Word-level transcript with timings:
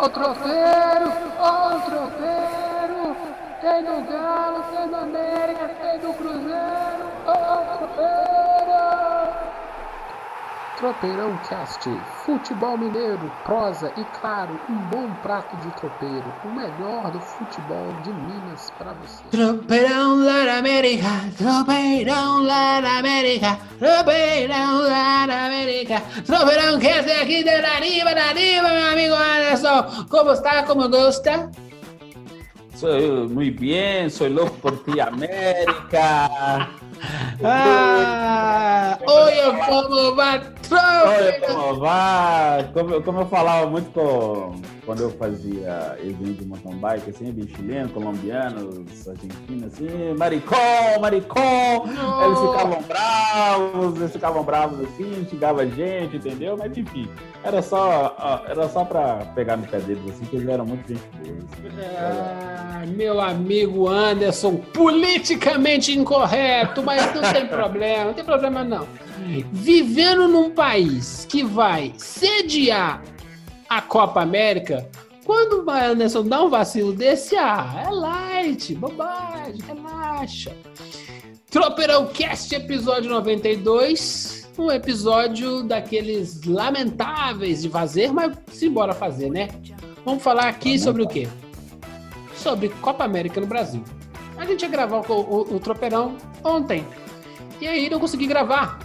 Ó 0.00 0.04
o 0.04 0.08
tropeiro, 0.10 1.12
ó 1.40 1.74
o 1.74 1.80
tropeiro. 1.80 3.16
Tem 3.60 3.82
do 3.82 4.08
Galo, 4.08 4.62
tem 4.70 4.88
do 4.88 4.94
América, 4.94 5.68
tem 5.80 5.98
do 5.98 6.14
Cruzeiro. 6.14 7.04
Ó 7.26 7.84
o. 7.84 8.27
Tropeirão 10.78 11.36
Cast, 11.48 11.90
futebol 12.24 12.78
mineiro, 12.78 13.32
prosa 13.44 13.92
e 13.96 14.04
claro, 14.20 14.60
um 14.70 14.76
bom 14.76 15.12
prato 15.24 15.56
de 15.56 15.74
tropeiro, 15.74 16.32
o 16.44 16.48
melhor 16.50 17.10
do 17.10 17.18
futebol 17.18 17.92
de 18.04 18.12
Minas 18.12 18.72
para 18.78 18.92
você. 18.92 19.24
Tropeirão 19.28 20.24
lá 20.24 20.44
da 20.44 20.58
América, 20.58 21.08
tropeirão 21.36 22.44
lá 22.44 22.80
da 22.80 22.98
América, 22.98 23.58
tropeirão 23.76 24.82
lá 24.82 25.26
da 25.26 25.46
América, 25.46 26.00
tropeirão 26.24 26.78
Cast 26.78 27.10
aqui 27.10 27.42
de 27.42 27.60
Nariva, 27.60 28.14
Nariva, 28.14 28.68
meu 28.68 28.92
amigo 28.92 29.14
Anderson, 29.14 30.06
como 30.08 30.30
está, 30.30 30.62
como 30.62 30.88
gosta? 30.88 31.50
Soy 32.76 33.26
muy 33.26 33.50
bien, 33.50 34.08
soy 34.08 34.28
loco 34.28 34.54
por 34.62 34.84
ti, 34.84 35.00
América. 35.00 36.68
Ah, 37.44 38.98
oi, 39.06 39.32
como 39.66 40.14
vai, 40.16 40.40
Olha 40.70 41.40
como 41.40 41.74
vai. 41.80 42.70
Como, 42.72 43.02
como 43.02 43.20
eu 43.20 43.26
falava 43.26 43.66
muito 43.70 43.90
com, 43.92 44.60
quando 44.84 45.02
eu 45.02 45.10
fazia 45.10 45.96
evento 46.02 46.42
de 46.42 46.44
mountain 46.44 46.76
bike, 46.76 47.10
assim, 47.10 47.30
bem 47.32 47.48
chileno, 47.48 47.88
colombiano, 47.90 48.84
argentino, 49.08 49.66
assim, 49.66 50.14
maricom, 50.18 51.00
maricom. 51.00 51.88
Eles 52.24 52.38
ficavam 52.40 52.82
bravos, 52.82 53.96
eles 54.00 54.12
ficavam 54.12 54.42
bravos 54.42 54.80
assim, 54.80 55.26
xingavam 55.30 55.62
a 55.62 55.66
gente, 55.66 56.16
entendeu? 56.16 56.56
Mas 56.58 56.76
enfim, 56.76 57.08
era 57.44 57.62
só, 57.62 58.44
era 58.48 58.68
só 58.68 58.84
pra 58.84 59.18
pegar 59.34 59.56
no 59.56 59.66
pé 59.66 59.78
deles, 59.78 60.02
assim, 60.10 60.24
que 60.26 60.36
eles 60.36 60.48
eram 60.48 60.66
muito 60.66 60.88
gente 60.88 61.02
boa. 61.22 61.36
assim. 61.38 61.86
Ah, 61.96 62.84
meu 62.88 63.20
amigo 63.20 63.88
Anderson, 63.88 64.56
politicamente 64.72 65.96
incorreto, 65.96 66.82
mas 66.82 67.14
não 67.14 67.22
tem 67.32 67.46
problema, 67.46 68.04
não 68.04 68.14
tem 68.14 68.24
problema 68.24 68.64
não. 68.64 68.86
Vivendo 69.52 70.28
num 70.28 70.50
país 70.50 71.26
que 71.28 71.42
vai 71.42 71.92
sediar 71.96 73.02
a 73.68 73.82
Copa 73.82 74.22
América, 74.22 74.88
quando 75.24 75.62
o 75.62 75.70
Anderson 75.70 76.26
dá 76.26 76.42
um 76.42 76.48
vacilo 76.48 76.92
desse, 76.92 77.36
ah, 77.36 77.84
é 77.86 77.90
light, 77.90 78.74
bobagem, 78.74 79.60
relaxa. 79.66 80.56
Tropeirão 81.50 82.06
Cast, 82.06 82.54
episódio 82.54 83.10
92. 83.10 84.48
Um 84.58 84.72
episódio 84.72 85.62
daqueles 85.62 86.42
lamentáveis 86.44 87.62
de 87.62 87.68
fazer, 87.68 88.12
mas 88.12 88.36
simbora 88.50 88.92
fazer, 88.92 89.30
né? 89.30 89.48
Vamos 90.04 90.22
falar 90.22 90.48
aqui 90.48 90.78
sobre 90.78 91.02
o 91.02 91.06
quê? 91.06 91.28
Sobre 92.34 92.70
Copa 92.80 93.04
América 93.04 93.40
no 93.40 93.46
Brasil. 93.46 93.84
A 94.38 94.46
gente 94.46 94.62
ia 94.62 94.68
gravar 94.68 95.02
o, 95.10 95.12
o, 95.12 95.56
o 95.56 95.60
Tropeirão 95.60 96.16
ontem. 96.42 96.86
E 97.60 97.66
aí 97.66 97.90
não 97.90 97.98
consegui 98.00 98.26
gravar. 98.26 98.78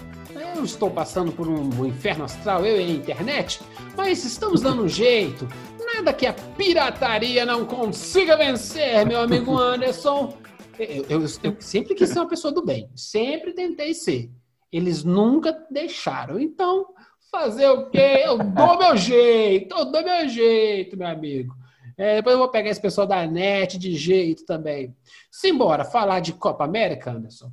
Eu 0.55 0.63
estou 0.63 0.89
passando 0.89 1.31
por 1.31 1.47
um, 1.47 1.85
inferno 1.85 2.23
astral, 2.25 2.65
eu 2.65 2.79
e 2.79 2.83
a 2.83 2.87
internet, 2.95 3.61
mas 3.95 4.23
estamos 4.23 4.61
dando 4.61 4.83
um 4.83 4.87
jeito. 4.89 5.47
Nada 5.95 6.11
que 6.11 6.25
a 6.25 6.33
pirataria 6.33 7.45
não 7.45 7.65
consiga 7.65 8.35
vencer, 8.35 9.05
meu 9.05 9.21
amigo 9.21 9.55
Anderson. 9.57 10.35
Eu, 10.79 11.05
eu- 11.07 11.21
eu 11.43 11.55
sempre 11.59 11.93
quis 11.93 12.09
ser 12.09 12.19
uma 12.19 12.27
pessoa 12.27 12.51
do 12.51 12.65
bem, 12.65 12.89
sempre 12.95 13.53
tentei 13.53 13.93
ser. 13.93 14.31
Eles 14.71 15.03
nunca 15.03 15.55
deixaram. 15.69 16.39
Então, 16.39 16.87
fazer 17.31 17.67
o 17.69 17.91
quê? 17.91 18.21
Eu 18.25 18.39
dou 18.39 18.77
meu 18.79 18.97
jeito, 18.97 19.75
eu 19.77 19.85
dou 19.85 20.03
meu 20.03 20.27
jeito, 20.27 20.97
meu 20.97 21.07
amigo. 21.07 21.53
É, 21.95 22.15
depois 22.15 22.33
eu 22.33 22.39
vou 22.39 22.49
pegar 22.49 22.71
esse 22.71 22.81
pessoal 22.81 23.05
da 23.05 23.23
net 23.27 23.77
de 23.77 23.95
jeito 23.95 24.43
também. 24.47 24.95
Simbora, 25.31 25.85
falar 25.85 26.21
de 26.21 26.33
Copa 26.33 26.63
América, 26.63 27.11
Anderson. 27.11 27.51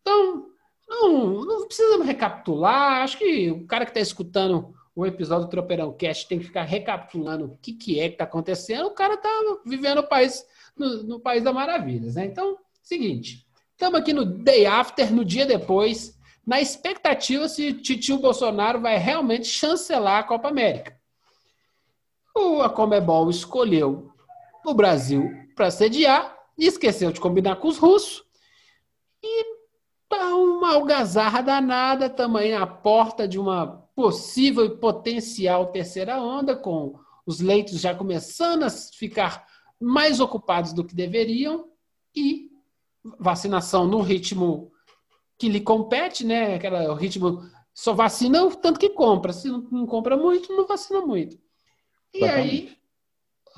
Então, 0.00 0.46
não, 0.88 1.44
não 1.44 1.66
precisa 1.66 2.02
recapitular. 2.02 3.02
Acho 3.02 3.18
que 3.18 3.50
o 3.50 3.66
cara 3.66 3.84
que 3.84 3.90
está 3.90 4.00
escutando 4.00 4.74
o 4.94 5.04
episódio 5.04 5.46
do 5.46 5.50
Tropeirão 5.50 5.92
Cast 5.92 6.26
tem 6.26 6.38
que 6.38 6.46
ficar 6.46 6.62
recapitulando 6.62 7.44
o 7.44 7.58
que, 7.58 7.74
que 7.74 8.00
é 8.00 8.08
que 8.08 8.14
está 8.14 8.24
acontecendo. 8.24 8.86
O 8.86 8.94
cara 8.94 9.14
está 9.14 9.28
vivendo 9.64 9.98
o 9.98 10.08
país, 10.08 10.46
no, 10.74 11.02
no 11.02 11.20
país 11.20 11.44
das 11.44 11.52
maravilhas, 11.52 12.14
né? 12.14 12.24
Então, 12.24 12.56
seguinte, 12.82 13.46
estamos 13.72 14.00
aqui 14.00 14.14
no 14.14 14.24
day 14.24 14.64
after, 14.64 15.12
no 15.12 15.22
dia 15.22 15.44
depois, 15.44 16.18
na 16.46 16.62
expectativa 16.62 17.46
se 17.46 17.74
Titio 17.74 18.18
Bolsonaro 18.18 18.80
vai 18.80 18.96
realmente 18.96 19.46
chancelar 19.46 20.20
a 20.20 20.24
Copa 20.24 20.48
América. 20.48 20.96
O 22.34 22.62
a 22.62 22.70
Comebol 22.70 23.28
escolheu 23.28 24.10
o 24.64 24.72
Brasil 24.72 25.30
para 25.54 25.70
sediar 25.70 26.36
e 26.56 26.66
esqueceu 26.66 27.12
de 27.12 27.20
combinar 27.20 27.56
com 27.56 27.68
os 27.68 27.76
russos. 27.76 28.24
E 29.22 29.55
tá 30.18 30.34
uma 30.34 30.74
algazarra 30.74 31.42
danada 31.42 32.08
também 32.08 32.54
à 32.54 32.66
porta 32.66 33.26
de 33.26 33.38
uma 33.38 33.86
possível 33.94 34.64
e 34.64 34.76
potencial 34.76 35.66
terceira 35.66 36.20
onda, 36.20 36.56
com 36.56 36.98
os 37.24 37.40
leitos 37.40 37.80
já 37.80 37.94
começando 37.94 38.64
a 38.64 38.70
ficar 38.70 39.46
mais 39.80 40.20
ocupados 40.20 40.72
do 40.72 40.84
que 40.84 40.94
deveriam 40.94 41.68
e 42.14 42.50
vacinação 43.18 43.86
no 43.86 44.00
ritmo 44.00 44.72
que 45.38 45.48
lhe 45.48 45.60
compete, 45.60 46.24
né? 46.24 46.54
Aquela, 46.54 46.90
o 46.92 46.94
ritmo 46.94 47.42
só 47.74 47.92
vacina 47.92 48.42
o 48.42 48.54
tanto 48.54 48.80
que 48.80 48.90
compra. 48.90 49.32
Se 49.32 49.48
não, 49.48 49.86
compra 49.86 50.16
muito, 50.16 50.54
não 50.54 50.66
vacina 50.66 51.00
muito. 51.00 51.38
E 52.14 52.24
aí, 52.24 52.76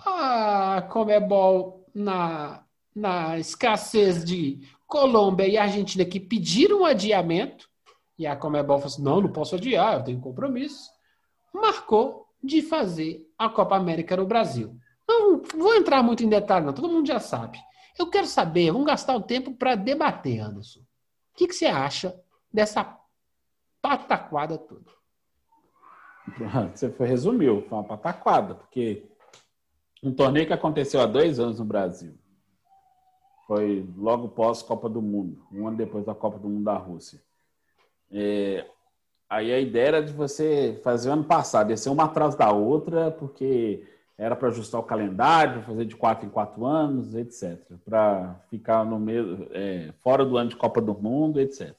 a 0.04 0.82
Comebol, 0.90 1.86
na, 1.94 2.64
na 2.94 3.38
escassez 3.38 4.24
de 4.24 4.60
Colômbia 4.88 5.46
e 5.46 5.58
Argentina 5.58 6.02
que 6.02 6.18
pediram 6.18 6.80
um 6.80 6.84
adiamento, 6.86 7.68
e 8.18 8.26
a 8.26 8.34
Comebol 8.34 8.78
falou 8.78 8.86
assim: 8.86 9.02
não, 9.02 9.20
não 9.20 9.30
posso 9.30 9.54
adiar, 9.54 9.98
eu 9.98 10.04
tenho 10.04 10.20
compromisso, 10.20 10.90
marcou 11.52 12.26
de 12.42 12.62
fazer 12.62 13.24
a 13.38 13.50
Copa 13.50 13.76
América 13.76 14.16
no 14.16 14.26
Brasil. 14.26 14.74
Não 15.06 15.42
vou 15.42 15.74
entrar 15.74 16.02
muito 16.02 16.24
em 16.24 16.28
detalhe, 16.28 16.64
não, 16.64 16.72
todo 16.72 16.88
mundo 16.88 17.06
já 17.06 17.20
sabe. 17.20 17.58
Eu 17.98 18.08
quero 18.08 18.26
saber, 18.26 18.72
vamos 18.72 18.86
gastar 18.86 19.14
o 19.14 19.20
tempo 19.20 19.52
para 19.52 19.74
debater, 19.74 20.40
Anderson. 20.40 20.80
O 20.80 21.36
que, 21.36 21.46
que 21.46 21.54
você 21.54 21.66
acha 21.66 22.18
dessa 22.52 22.98
pataquada 23.82 24.56
toda? 24.56 24.90
Você 26.74 26.90
foi, 26.90 27.06
resumiu, 27.06 27.62
foi 27.62 27.78
uma 27.78 27.84
pataquada, 27.84 28.54
porque 28.54 29.06
um 30.02 30.12
torneio 30.12 30.46
que 30.46 30.52
aconteceu 30.52 31.00
há 31.00 31.06
dois 31.06 31.40
anos 31.40 31.58
no 31.58 31.64
Brasil. 31.64 32.14
Foi 33.48 33.88
logo 33.96 34.28
pós 34.28 34.60
Copa 34.62 34.90
do 34.90 35.00
Mundo, 35.00 35.42
um 35.50 35.66
ano 35.66 35.78
depois 35.78 36.04
da 36.04 36.14
Copa 36.14 36.38
do 36.38 36.50
Mundo 36.50 36.64
da 36.64 36.76
Rússia. 36.76 37.18
É, 38.12 38.66
aí 39.28 39.50
a 39.50 39.58
ideia 39.58 39.86
era 39.86 40.02
de 40.02 40.12
você 40.12 40.78
fazer 40.84 41.08
o 41.08 41.14
ano 41.14 41.24
passado, 41.24 41.70
ia 41.70 41.76
ser 41.78 41.88
uma 41.88 42.04
atrás 42.04 42.34
da 42.34 42.52
outra, 42.52 43.10
porque 43.10 43.86
era 44.18 44.36
para 44.36 44.48
ajustar 44.48 44.78
o 44.78 44.84
calendário, 44.84 45.62
fazer 45.62 45.86
de 45.86 45.96
quatro 45.96 46.26
em 46.26 46.30
quatro 46.30 46.66
anos, 46.66 47.14
etc. 47.14 47.58
Para 47.86 48.38
ficar 48.50 48.84
no 48.84 48.98
mesmo, 48.98 49.46
é, 49.52 49.94
fora 50.02 50.26
do 50.26 50.36
ano 50.36 50.50
de 50.50 50.56
Copa 50.56 50.82
do 50.82 50.92
Mundo, 50.92 51.40
etc. 51.40 51.74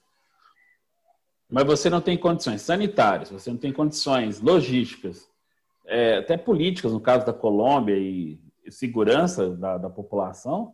Mas 1.48 1.66
você 1.66 1.88
não 1.88 2.02
tem 2.02 2.18
condições 2.18 2.64
sanitárias, 2.64 3.30
você 3.30 3.52
não 3.52 3.58
tem 3.58 3.72
condições 3.72 4.42
logísticas, 4.42 5.30
é, 5.86 6.18
até 6.18 6.36
políticas, 6.36 6.94
no 6.94 7.00
caso 7.00 7.28
da 7.28 7.34
Colômbia, 7.34 7.96
e 7.96 8.40
segurança 8.72 9.52
da, 9.52 9.78
da 9.78 9.90
população, 9.90 10.74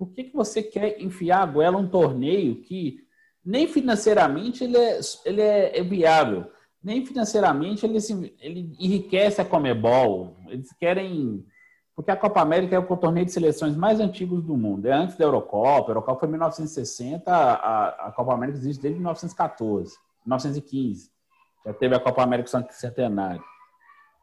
por 0.00 0.12
que, 0.12 0.24
que 0.24 0.34
você 0.34 0.62
quer 0.62 0.98
enfiar 0.98 1.42
a 1.42 1.46
goela 1.46 1.76
um 1.76 1.86
torneio 1.86 2.62
que 2.62 3.06
nem 3.44 3.68
financeiramente 3.68 4.64
ele 4.64 4.78
é, 4.78 5.00
ele 5.26 5.42
é, 5.42 5.78
é 5.78 5.82
viável, 5.82 6.50
nem 6.82 7.04
financeiramente 7.04 7.84
ele, 7.84 8.00
se, 8.00 8.34
ele 8.40 8.74
enriquece 8.80 9.42
a 9.42 9.44
Comebol. 9.44 10.38
Eles 10.48 10.72
querem. 10.72 11.44
Porque 11.94 12.10
a 12.10 12.16
Copa 12.16 12.40
América 12.40 12.74
é 12.74 12.78
o 12.78 12.96
torneio 12.96 13.26
de 13.26 13.32
seleções 13.32 13.76
mais 13.76 14.00
antigos 14.00 14.42
do 14.42 14.56
mundo. 14.56 14.86
É 14.86 14.92
antes 14.92 15.18
da 15.18 15.24
Eurocopa. 15.26 15.88
A 15.88 15.90
Eurocopa 15.90 16.20
foi 16.20 16.28
em 16.28 16.32
1960, 16.32 17.30
a, 17.30 17.88
a 18.06 18.12
Copa 18.12 18.32
América 18.32 18.56
existe 18.56 18.80
desde 18.80 18.98
1914, 18.98 19.98
1915. 20.24 21.10
Já 21.66 21.74
teve 21.74 21.94
a 21.94 22.00
Copa 22.00 22.22
América 22.22 22.48
Centenário. 22.70 23.44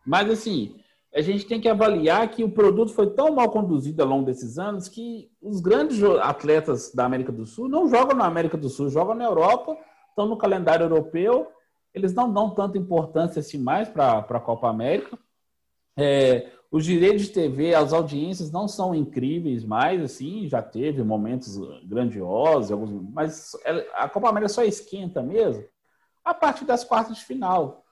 Mas, 0.03 0.27
assim, 0.27 0.75
a 1.13 1.21
gente 1.21 1.45
tem 1.45 1.59
que 1.59 1.69
avaliar 1.69 2.30
que 2.30 2.44
o 2.44 2.51
produto 2.51 2.94
foi 2.94 3.09
tão 3.12 3.33
mal 3.33 3.50
conduzido 3.50 4.01
ao 4.04 4.09
longo 4.09 4.25
desses 4.25 4.59
anos 4.59 4.88
que 4.88 5.30
os 5.42 5.59
grandes 5.62 6.04
atletas 6.21 6.94
da 6.94 7.06
América 7.06 7.31
do 7.31 7.45
Sul 7.45 7.68
não 7.69 7.88
jogam 7.88 8.15
na 8.15 8.25
América 8.25 8.57
do 8.57 8.69
Sul, 8.69 8.89
jogam 8.89 9.15
na 9.15 9.24
Europa, 9.24 9.77
estão 10.09 10.27
no 10.27 10.38
calendário 10.38 10.83
europeu, 10.83 11.48
eles 11.94 12.13
não 12.13 12.31
dão 12.31 12.50
tanta 12.51 12.77
importância 12.77 13.39
assim 13.39 13.57
mais 13.57 13.89
para 13.89 14.19
a 14.19 14.39
Copa 14.39 14.69
América. 14.69 15.18
É, 15.95 16.51
os 16.69 16.83
direitos 16.83 17.24
de 17.24 17.31
TV, 17.31 17.74
as 17.74 17.94
audiências 17.94 18.51
não 18.51 18.68
são 18.68 18.94
incríveis 18.94 19.63
mais, 19.63 20.04
assim, 20.04 20.48
já 20.48 20.62
teve 20.62 21.01
momentos 21.01 21.57
grandiosos, 21.86 22.71
alguns, 22.71 22.92
mas 23.12 23.54
a 23.95 24.09
Copa 24.09 24.30
América 24.30 24.50
só 24.50 24.63
esquenta 24.63 25.24
mesmo 25.24 25.63
a 26.24 26.33
partir 26.33 26.65
das 26.65 26.83
quartas 26.83 27.18
de 27.18 27.24
final. 27.24 27.86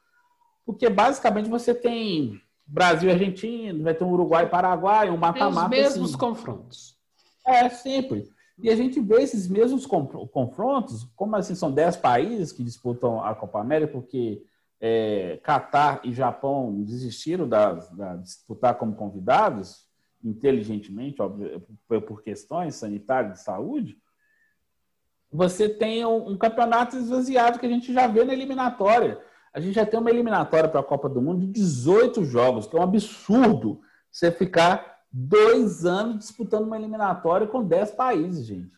Porque 0.65 0.89
basicamente 0.89 1.49
você 1.49 1.73
tem 1.73 2.41
Brasil 2.65 3.09
e 3.09 3.13
Argentina, 3.13 3.83
vai 3.83 3.93
ter 3.93 4.03
um 4.03 4.11
Uruguai 4.11 4.45
e 4.45 4.49
Paraguai, 4.49 5.09
um 5.09 5.17
mata-mata. 5.17 5.65
Os 5.65 5.69
mesmos 5.69 6.09
assim. 6.09 6.17
confrontos. 6.17 6.97
É, 7.45 7.69
sempre. 7.69 8.27
E 8.57 8.69
a 8.69 8.75
gente 8.75 8.99
vê 8.99 9.21
esses 9.21 9.47
mesmos 9.47 9.85
confrontos, 9.85 11.07
como 11.15 11.35
assim 11.35 11.55
são 11.55 11.71
10 11.71 11.97
países 11.97 12.51
que 12.51 12.63
disputam 12.63 13.23
a 13.23 13.35
Copa 13.35 13.59
América, 13.59 13.91
porque 13.91 14.41
é, 14.79 15.39
Catar 15.43 16.01
e 16.03 16.13
Japão 16.13 16.83
desistiram 16.83 17.47
da, 17.47 17.73
da 17.73 18.15
disputar 18.15 18.75
como 18.75 18.95
convidados, 18.95 19.85
inteligentemente, 20.23 21.21
óbvio, 21.21 21.61
por 21.87 22.23
questões 22.23 22.75
sanitárias 22.75 23.33
de 23.33 23.41
saúde, 23.41 23.97
você 25.31 25.67
tem 25.67 26.05
um, 26.05 26.29
um, 26.29 26.37
campeonato 26.37 26.95
esvaziado 26.97 27.59
que 27.59 27.65
a 27.65 27.69
gente 27.69 27.93
já 27.93 28.07
vê 28.07 28.23
na 28.23 28.33
eliminatória. 28.33 29.19
A 29.55 29.59
gente 29.61 29.75
já 29.75 29.85
tem 29.85 29.97
uma 29.97 30.09
eliminatória 30.09 30.67
para 30.67 30.81
a 30.81 30.83
Copa 30.83 31.07
do 31.07 31.21
Mundo 31.21 31.39
de 31.39 31.47
18 31.47 32.25
jogos, 32.25 32.67
que 32.67 32.75
é 32.75 32.79
um 32.79 32.83
absurdo 32.83 33.79
você 34.11 34.29
ficar 34.29 34.99
dois 35.09 35.85
anos 35.85 36.17
disputando 36.17 36.65
uma 36.65 36.75
eliminatória 36.75 37.47
com 37.47 37.63
10 37.63 37.91
países, 37.91 38.45
gente. 38.45 38.75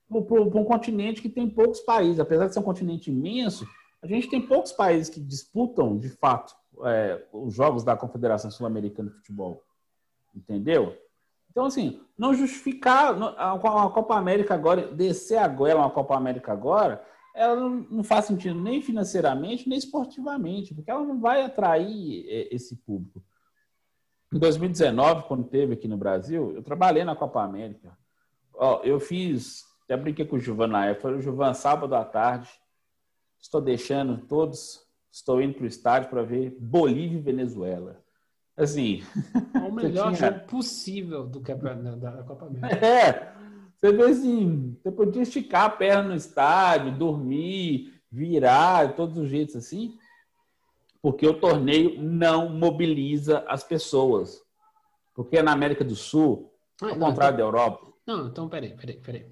para 0.08 0.19
um 0.19 0.64
continente 0.64 1.20
que 1.20 1.28
tem 1.28 1.49
poucos 1.49 1.81
países. 1.81 2.19
Apesar 2.19 2.46
de 2.46 2.55
ser 2.55 2.61
um 2.61 2.64
continente 2.64 3.11
imenso, 3.11 3.69
a 4.02 4.06
gente 4.06 4.31
tem 4.31 4.40
poucos 4.40 4.73
países 4.73 5.11
que 5.11 5.20
disputam, 5.20 5.99
de 5.99 6.08
fato, 6.08 6.56
é, 6.84 7.23
os 7.31 7.55
jogos 7.55 7.84
da 7.84 7.94
Confederação 7.94 8.50
Sul-Americana 8.50 9.11
de 9.11 9.17
Futebol. 9.17 9.62
Entendeu? 10.34 10.96
Então, 11.50 11.67
assim, 11.67 12.00
não 12.17 12.34
justificar 12.34 13.14
a 13.38 13.58
Copa 13.58 14.17
América 14.17 14.55
agora, 14.55 14.88
descer 14.88 15.38
a 15.38 15.49
goela 15.49 15.81
uma 15.81 15.90
Copa 15.90 16.17
América 16.17 16.50
agora, 16.50 17.05
ela 17.34 17.56
não 17.61 18.02
faz 18.02 18.25
sentido 18.25 18.58
nem 18.58 18.81
financeiramente, 18.81 19.69
nem 19.69 19.78
esportivamente, 19.78 20.75
porque 20.75 20.90
ela 20.90 21.05
não 21.05 21.20
vai 21.20 21.43
atrair 21.43 22.25
é, 22.26 22.55
esse 22.55 22.75
público. 22.76 23.23
Em 24.32 24.38
2019, 24.38 25.28
quando 25.28 25.44
teve 25.44 25.75
aqui 25.75 25.87
no 25.87 25.96
Brasil, 25.96 26.52
eu 26.55 26.62
trabalhei 26.62 27.05
na 27.05 27.14
Copa 27.14 27.43
América. 27.43 27.96
Ó, 28.52 28.82
eu 28.82 28.99
fiz, 28.99 29.64
até 29.84 29.96
brinquei 29.96 30.25
com 30.25 30.37
o 30.37 30.40
Gilvan 30.40 30.67
na 30.69 30.87
época, 30.87 31.02
falei, 31.02 31.23
Gilvan, 31.23 31.55
sábado 31.55 31.94
à 31.94 32.05
tarde, 32.05 32.49
Estou 33.46 33.61
deixando 33.61 34.19
todos, 34.26 34.81
estou 35.11 35.40
indo 35.40 35.55
para 35.55 35.64
o 35.64 35.69
estádio 35.69 36.11
para 36.11 36.23
ver 36.23 36.56
Bolívia 36.58 37.19
e 37.19 37.23
Venezuela. 37.23 38.02
Assim. 38.56 39.05
É 39.55 39.58
o 39.58 39.70
melhor 39.73 40.12
tinha... 40.12 40.32
jogo 40.32 40.46
possível 40.46 41.26
do 41.26 41.40
campeonato 41.40 41.96
da 41.96 42.25
Copa 42.25 42.46
América. 42.46 42.84
É. 42.84 43.32
Você 43.76 43.93
vê 43.93 44.02
assim, 44.05 44.76
você 44.82 44.90
podia 44.90 45.23
esticar 45.23 45.64
a 45.67 45.70
perna 45.70 46.08
no 46.08 46.14
estádio, 46.17 46.96
dormir, 46.96 47.94
virar, 48.11 48.96
todos 48.96 49.17
os 49.19 49.28
jeitos 49.28 49.55
assim, 49.55 49.96
porque 51.06 51.24
o 51.24 51.34
torneio 51.34 52.02
não 52.02 52.48
mobiliza 52.48 53.44
as 53.46 53.62
pessoas. 53.62 54.42
Porque 55.14 55.40
na 55.40 55.52
América 55.52 55.84
do 55.84 55.94
Sul, 55.94 56.52
ao 56.82 56.96
contrário 56.96 57.36
então, 57.36 57.36
da 57.36 57.42
Europa. 57.42 57.92
Não, 58.04 58.26
então 58.26 58.48
peraí, 58.48 58.76
peraí, 58.76 58.96
peraí. 58.96 59.26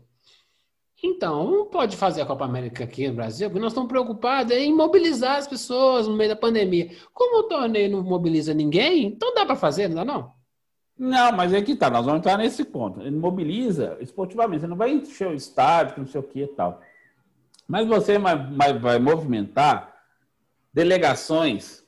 Então, 1.02 1.50
não 1.50 1.66
pode 1.66 1.96
fazer 1.96 2.22
a 2.22 2.26
Copa 2.26 2.44
América 2.44 2.84
aqui 2.84 3.08
no 3.08 3.14
Brasil, 3.14 3.48
porque 3.50 3.60
nós 3.60 3.72
estamos 3.72 3.88
preocupados 3.88 4.52
em 4.52 4.72
mobilizar 4.72 5.34
as 5.34 5.48
pessoas 5.48 6.06
no 6.06 6.14
meio 6.14 6.30
da 6.30 6.36
pandemia. 6.36 6.92
Como 7.12 7.40
o 7.40 7.48
torneio 7.48 7.90
não 7.90 8.04
mobiliza 8.04 8.54
ninguém, 8.54 9.06
então 9.06 9.34
dá 9.34 9.44
para 9.44 9.56
fazer, 9.56 9.88
não 9.88 9.96
dá 9.96 10.04
não? 10.04 10.32
Não, 10.96 11.32
mas 11.32 11.52
é 11.52 11.60
que 11.60 11.74
tá, 11.74 11.90
nós 11.90 12.06
vamos 12.06 12.20
entrar 12.20 12.38
nesse 12.38 12.64
ponto. 12.64 13.00
Ele 13.00 13.16
mobiliza 13.16 13.96
esportivamente, 14.00 14.60
você 14.60 14.68
não 14.68 14.76
vai 14.76 14.92
encher 14.92 15.26
o 15.26 15.34
estádio, 15.34 15.96
não 15.98 16.06
sei 16.06 16.20
o 16.20 16.24
que 16.24 16.44
e 16.44 16.46
tal. 16.46 16.80
Mas 17.66 17.84
você 17.88 18.16
vai, 18.16 18.36
vai, 18.54 18.78
vai 18.78 18.98
movimentar 19.00 19.93
delegações 20.74 21.84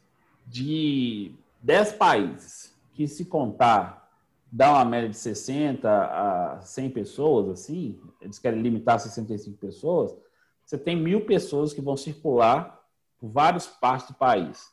de 0.46 1.34
10 1.60 1.92
países, 1.94 2.74
que 2.94 3.08
se 3.08 3.24
contar 3.24 4.06
dá 4.50 4.70
uma 4.72 4.84
média 4.84 5.08
de 5.08 5.16
60 5.16 5.90
a 5.90 6.60
100 6.62 6.90
pessoas, 6.90 7.48
assim, 7.48 8.00
eles 8.20 8.38
querem 8.38 8.62
limitar 8.62 8.94
a 8.94 8.98
65 9.00 9.58
pessoas, 9.58 10.16
você 10.64 10.78
tem 10.78 10.96
mil 10.96 11.26
pessoas 11.26 11.74
que 11.74 11.80
vão 11.80 11.96
circular 11.96 12.80
por 13.18 13.28
várias 13.28 13.66
partes 13.66 14.08
do 14.08 14.14
país. 14.14 14.70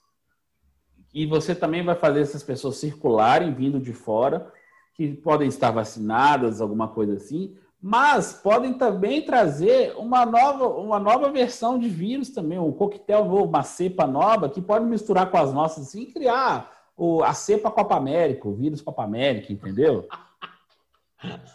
E 1.14 1.26
você 1.26 1.54
também 1.54 1.84
vai 1.84 1.96
fazer 1.96 2.22
essas 2.22 2.44
pessoas 2.44 2.78
circularem 2.78 3.54
vindo 3.54 3.80
de 3.80 3.94
fora, 3.94 4.52
que 4.94 5.12
podem 5.16 5.48
estar 5.48 5.72
vacinadas, 5.72 6.62
alguma 6.62 6.88
coisa 6.88 7.16
assim, 7.16 7.58
mas 7.86 8.32
podem 8.32 8.74
também 8.74 9.22
trazer 9.22 9.94
uma 9.98 10.26
nova, 10.26 10.70
uma 10.70 10.98
nova 10.98 11.30
versão 11.30 11.78
de 11.78 11.90
vírus 11.90 12.30
também, 12.30 12.58
um 12.58 12.72
coquetel 12.72 13.26
novo, 13.26 13.44
uma 13.44 13.62
cepa 13.62 14.08
nova, 14.08 14.48
que 14.48 14.62
pode 14.62 14.86
misturar 14.86 15.30
com 15.30 15.36
as 15.36 15.52
nossas 15.52 15.90
assim, 15.90 16.04
e 16.04 16.06
criar 16.06 16.72
o, 16.96 17.22
a 17.22 17.34
cepa 17.34 17.70
Copa 17.70 17.98
América, 17.98 18.48
o 18.48 18.54
vírus 18.54 18.80
Copa 18.80 19.04
América, 19.04 19.52
entendeu? 19.52 20.08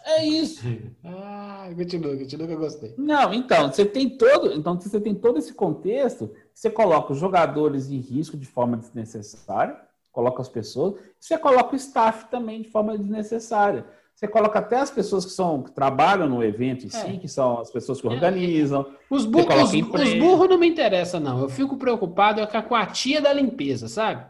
É 0.03 0.25
isso. 0.25 0.63
Ah, 1.05 1.69
continua, 1.75 2.17
continua 2.17 2.47
que 2.47 2.53
eu 2.53 2.57
gostei. 2.57 2.95
Não, 2.97 3.31
então, 3.31 3.71
você 3.71 3.85
tem 3.85 4.09
todo, 4.09 4.51
então 4.53 4.75
você 4.75 4.99
tem 4.99 5.13
todo 5.13 5.37
esse 5.37 5.53
contexto, 5.53 6.33
você 6.51 6.71
coloca 6.71 7.13
os 7.13 7.19
jogadores 7.19 7.87
em 7.91 7.99
risco 7.99 8.35
de 8.35 8.47
forma 8.47 8.77
desnecessária, 8.77 9.79
coloca 10.11 10.41
as 10.41 10.49
pessoas, 10.49 10.95
você 11.19 11.37
coloca 11.37 11.73
o 11.73 11.75
staff 11.75 12.31
também 12.31 12.63
de 12.63 12.69
forma 12.69 12.97
desnecessária. 12.97 13.85
Você 14.19 14.27
coloca 14.27 14.59
até 14.59 14.75
as 14.75 14.91
pessoas 14.91 15.23
que 15.23 15.31
são 15.31 15.63
que 15.63 15.71
trabalham 15.71 16.27
no 16.27 16.43
evento 16.43 16.83
em 16.83 16.89
é. 16.89 16.91
si, 16.91 17.17
que 17.19 17.27
são 17.29 17.61
as 17.61 17.71
pessoas 17.71 18.01
que 18.01 18.07
é. 18.07 18.09
organizam. 18.09 18.85
Os, 19.09 19.25
bu 19.25 19.39
os, 19.39 19.73
os 19.73 20.13
burros 20.15 20.49
não 20.49 20.57
me 20.57 20.67
interessam, 20.67 21.21
não. 21.21 21.39
Eu 21.39 21.47
fico 21.47 21.77
preocupado 21.77 22.45
com 22.67 22.75
a 22.75 22.85
tia 22.85 23.21
da 23.21 23.31
limpeza, 23.31 23.87
sabe? 23.87 24.25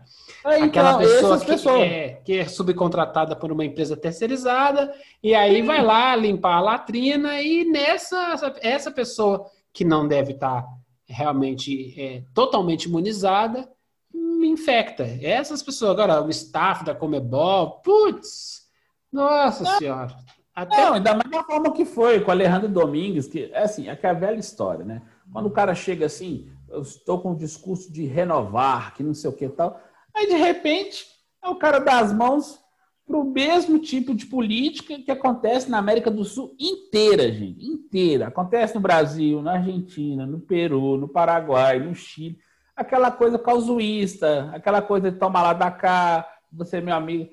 Aí, 0.46 0.62
Aquela 0.62 1.04
então, 1.04 1.40
pessoa 1.40 1.40
que 1.40 1.70
é, 1.82 2.22
que 2.24 2.34
é, 2.38 2.48
subcontratada 2.48 3.36
por 3.36 3.52
uma 3.52 3.66
empresa 3.66 3.98
terceirizada 3.98 4.94
e 5.24 5.34
aí 5.34 5.62
Sim. 5.62 5.66
vai 5.66 5.84
lá 5.84 6.16
limpar 6.16 6.58
a 6.58 6.62
latrina 6.62 7.42
e 7.42 7.66
nessa 7.66 8.38
essa 8.62 8.92
pessoa 8.92 9.48
que 9.74 9.84
não 9.84 10.08
deve 10.08 10.34
estar 10.34 10.68
realmente 11.08 12.00
é, 12.00 12.22
totalmente 12.36 12.84
imunizada 12.84 13.68
me 14.14 14.50
infecta. 14.50 15.04
Essas 15.20 15.64
pessoas 15.64 15.90
agora 15.90 16.22
o 16.22 16.30
staff 16.30 16.86
da 16.86 16.94
Comebol, 16.94 17.82
putz, 17.84 18.69
nossa 19.12 19.64
não. 19.64 19.78
senhora. 19.78 20.16
Até... 20.56 20.76
Não, 20.76 20.94
ainda 20.96 21.14
mais 21.14 21.32
da 21.32 21.44
forma 21.44 21.72
que 21.72 21.86
foi 21.86 22.20
com 22.20 22.30
o 22.30 22.32
Alejandro 22.32 22.68
Domingues, 22.68 23.28
que 23.28 23.50
é 23.54 23.64
assim, 23.64 23.88
é 23.88 23.92
aquela 23.92 24.14
velha 24.14 24.40
história, 24.40 24.84
né? 24.84 25.02
Quando 25.32 25.46
o 25.46 25.52
cara 25.52 25.74
chega 25.74 26.06
assim, 26.06 26.50
eu 26.70 26.82
estou 26.82 27.22
com 27.22 27.32
o 27.32 27.38
discurso 27.38 27.92
de 27.92 28.06
renovar, 28.06 28.94
que 28.94 29.04
não 29.04 29.14
sei 29.14 29.30
o 29.30 29.34
que 29.34 29.48
tal. 29.48 29.80
Aí, 30.16 30.28
de 30.28 30.36
repente, 30.36 31.06
é 31.44 31.48
o 31.48 31.56
cara 31.56 31.80
dá 31.80 32.00
as 32.00 32.12
mãos 32.12 32.60
para 33.08 33.18
o 33.18 33.24
mesmo 33.24 33.80
tipo 33.80 34.14
de 34.14 34.26
política 34.26 35.00
que 35.00 35.10
acontece 35.10 35.70
na 35.70 35.80
América 35.80 36.12
do 36.12 36.24
Sul 36.24 36.56
inteira, 36.60 37.32
gente. 37.32 37.66
Inteira. 37.66 38.28
Acontece 38.28 38.76
no 38.76 38.82
Brasil, 38.82 39.42
na 39.42 39.54
Argentina, 39.54 40.28
no 40.28 40.40
Peru, 40.40 40.98
no 40.98 41.08
Paraguai, 41.08 41.80
no 41.80 41.96
Chile. 41.96 42.38
Aquela 42.76 43.12
coisa 43.12 43.40
causuísta, 43.40 44.52
aquela 44.54 44.82
coisa 44.82 45.12
de 45.12 45.18
tomar 45.18 45.42
lá 45.42 45.54
da 45.54 45.72
cá, 45.72 46.28
você, 46.52 46.80
meu 46.80 46.96
amigo, 46.96 47.30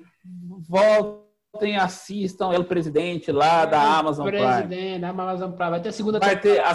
voltem, 1.57 1.75
assistam 1.75 2.49
o 2.49 2.63
presidente 2.63 3.31
lá 3.31 3.65
da 3.65 3.97
Amazon 3.97 4.27
Prime. 4.27 4.45
Presidente 4.45 5.01
da 5.01 5.09
Amazon 5.09 5.51
Prime. 5.51 5.71
Vai 5.71 5.81
ter 5.81 5.89
a 5.89 5.91
segunda 5.91 6.19
Vai 6.19 6.39
ter 6.39 6.59
a 6.59 6.73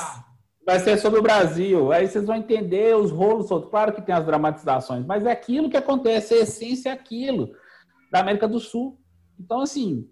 Vai 0.65 0.79
ser 0.79 0.97
sobre 0.99 1.19
o 1.19 1.23
Brasil. 1.23 1.91
Aí 1.91 2.07
vocês 2.07 2.25
vão 2.25 2.37
entender 2.37 2.95
os 2.97 3.11
rolos 3.11 3.49
soltos. 3.49 3.69
Claro 3.69 3.93
que 3.93 4.01
tem 4.01 4.15
as 4.15 4.25
dramatizações, 4.25 5.05
mas 5.05 5.27
é 5.27 5.33
aquilo 5.33 5.69
que 5.69 5.77
acontece, 5.77 6.35
a 6.35 6.39
essência 6.39 6.91
é 6.91 6.93
aquilo 6.93 7.51
da 8.13 8.21
América 8.21 8.47
do 8.47 8.61
Sul. 8.61 8.97
Então, 9.41 9.61
assim, 9.61 10.09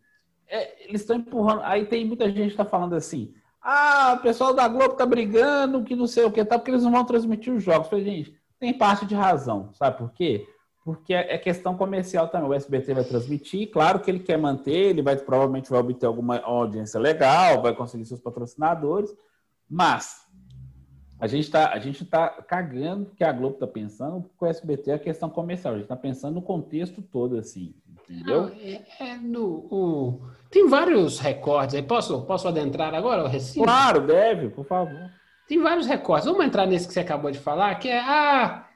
é, 0.48 0.88
eles 0.88 1.02
estão 1.02 1.16
empurrando. 1.16 1.62
Aí 1.62 1.86
tem 1.86 2.04
muita 2.04 2.28
gente 2.28 2.46
que 2.46 2.48
está 2.48 2.64
falando 2.64 2.96
assim: 2.96 3.32
ah, 3.62 4.16
o 4.18 4.22
pessoal 4.22 4.52
da 4.52 4.66
Globo 4.66 4.94
está 4.94 5.06
brigando, 5.06 5.84
que 5.84 5.94
não 5.94 6.08
sei 6.08 6.24
o 6.24 6.32
que, 6.32 6.44
tá, 6.44 6.58
porque 6.58 6.72
eles 6.72 6.82
não 6.82 6.90
vão 6.90 7.04
transmitir 7.04 7.52
os 7.52 7.62
jogos. 7.62 7.86
Falei, 7.86 8.04
gente, 8.04 8.34
tem 8.58 8.76
parte 8.76 9.06
de 9.06 9.14
razão. 9.14 9.72
Sabe 9.74 9.98
por 9.98 10.12
quê? 10.12 10.48
Porque 10.84 11.12
é 11.12 11.36
questão 11.36 11.76
comercial 11.76 12.28
também. 12.28 12.48
O 12.48 12.54
SBT 12.54 12.94
vai 12.94 13.04
transmitir, 13.04 13.70
claro 13.70 14.00
que 14.00 14.10
ele 14.10 14.20
quer 14.20 14.38
manter, 14.38 14.72
ele 14.72 15.02
vai 15.02 15.16
provavelmente 15.16 15.70
vai 15.70 15.80
obter 15.80 16.06
alguma 16.06 16.38
audiência 16.40 16.98
legal, 16.98 17.60
vai 17.60 17.74
conseguir 17.74 18.06
seus 18.06 18.20
patrocinadores, 18.20 19.14
mas 19.68 20.26
a 21.20 21.26
gente 21.26 21.44
está 21.44 21.70
a 21.72 21.78
gente 21.78 22.02
tá 22.06 22.28
cagando 22.28 23.10
que 23.14 23.22
a 23.22 23.30
Globo 23.30 23.54
está 23.54 23.66
pensando 23.66 24.30
com 24.38 24.46
o 24.46 24.48
SBT 24.48 24.92
é 24.92 24.98
questão 24.98 25.28
comercial. 25.28 25.74
A 25.74 25.76
gente 25.76 25.84
está 25.84 25.96
pensando 25.96 26.36
no 26.36 26.42
contexto 26.42 27.02
todo, 27.02 27.36
assim, 27.36 27.74
entendeu? 27.86 28.44
Não, 28.44 28.48
é, 28.48 28.82
é 29.00 29.16
no, 29.18 29.46
o... 29.70 30.20
Tem 30.50 30.66
vários 30.66 31.18
recordes 31.20 31.74
aí. 31.74 31.82
Posso, 31.82 32.22
posso 32.22 32.48
adentrar 32.48 32.94
agora 32.94 33.22
o 33.22 33.28
recinto? 33.28 33.64
Claro, 33.64 34.06
deve, 34.06 34.48
por 34.48 34.64
favor. 34.64 35.10
tem 35.46 35.60
vários 35.60 35.86
recortes. 35.86 36.26
Vamos 36.26 36.44
entrar 36.46 36.66
nesse 36.66 36.88
que 36.88 36.94
você 36.94 37.00
acabou 37.00 37.30
de 37.30 37.38
falar, 37.38 37.74
que 37.74 37.88
é 37.90 38.00
ah, 38.00 38.66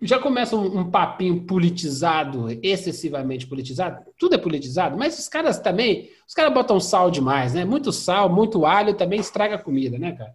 já 0.00 0.18
começa 0.18 0.54
um, 0.54 0.80
um, 0.80 0.90
papinho 0.90 1.42
politizado, 1.42 2.46
excessivamente 2.62 3.46
politizado. 3.46 4.04
Tudo 4.18 4.36
é 4.36 4.38
politizado, 4.38 4.96
mas 4.96 5.18
os 5.18 5.28
caras 5.28 5.58
também, 5.58 6.10
os 6.26 6.34
caras 6.34 6.54
botam 6.54 6.78
sal 6.78 7.10
demais, 7.10 7.54
né? 7.54 7.64
Muito 7.64 7.92
sal, 7.92 8.28
muito 8.28 8.64
alho 8.64 8.94
também 8.94 9.18
estraga 9.18 9.56
a 9.56 9.62
comida, 9.62 9.98
né, 9.98 10.12
cara? 10.12 10.34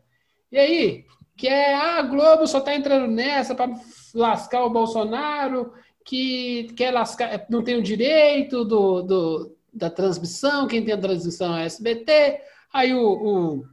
E 0.52 0.58
aí, 0.58 1.06
que 1.38 1.48
é, 1.48 1.74
ah, 1.76 2.00
a 2.00 2.02
Globo 2.02 2.46
só 2.46 2.60
tá 2.60 2.76
entrando 2.76 3.08
nessa 3.08 3.56
para 3.56 3.74
lascar 4.14 4.66
o 4.66 4.70
Bolsonaro, 4.70 5.72
que 6.06 6.74
quer 6.76 6.92
lascar, 6.92 7.46
não 7.50 7.64
tem 7.64 7.78
o 7.78 7.82
direito 7.82 8.66
do, 8.66 9.02
do, 9.02 9.56
da 9.74 9.90
transmissão, 9.90 10.68
quem 10.68 10.84
tem 10.84 10.94
a 10.94 11.00
transmissão 11.00 11.56
é 11.56 11.64
a 11.64 11.66
SBT. 11.66 12.42
Aí 12.74 12.94
o, 12.94 13.02
o, 13.02 13.64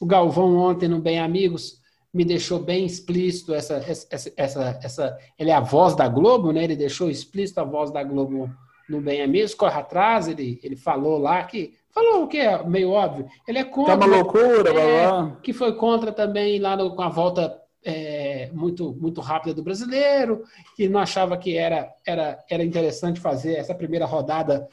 o 0.00 0.06
Galvão 0.06 0.56
ontem 0.56 0.88
no 0.88 1.00
Bem 1.00 1.20
Amigos 1.20 1.80
me 2.12 2.24
deixou 2.24 2.58
bem 2.58 2.86
explícito 2.86 3.54
essa, 3.54 3.74
essa, 3.74 4.32
essa, 4.36 4.80
essa, 4.82 5.18
ele 5.38 5.50
é 5.50 5.54
a 5.54 5.60
voz 5.60 5.94
da 5.94 6.08
Globo, 6.08 6.52
né? 6.52 6.64
Ele 6.64 6.76
deixou 6.76 7.10
explícito 7.10 7.60
a 7.60 7.64
voz 7.64 7.90
da 7.90 8.02
Globo 8.02 8.50
no 8.88 9.00
Bem 9.00 9.22
Amigos, 9.22 9.54
corre 9.54 9.78
atrás, 9.78 10.28
ele, 10.28 10.60
ele 10.62 10.76
falou 10.76 11.18
lá 11.18 11.42
que 11.44 11.74
falou 11.90 12.24
o 12.24 12.28
que 12.28 12.38
é 12.38 12.62
meio 12.62 12.90
óbvio, 12.90 13.26
ele 13.48 13.58
é 13.58 13.64
contra, 13.64 13.96
tá 13.96 14.06
uma 14.06 14.16
loucura, 14.16 14.70
é, 14.70 15.32
que 15.42 15.52
foi 15.52 15.74
contra 15.74 16.12
também 16.12 16.58
lá 16.58 16.76
no, 16.76 16.94
com 16.94 17.02
a 17.02 17.08
volta 17.08 17.60
é, 17.84 18.50
muito 18.52 18.94
muito 19.00 19.20
rápida 19.20 19.54
do 19.54 19.62
brasileiro, 19.62 20.44
que 20.76 20.88
não 20.88 21.00
achava 21.00 21.36
que 21.36 21.56
era 21.56 21.92
era 22.06 22.38
era 22.48 22.64
interessante 22.64 23.20
fazer 23.20 23.54
essa 23.54 23.74
primeira 23.74 24.04
rodada 24.04 24.68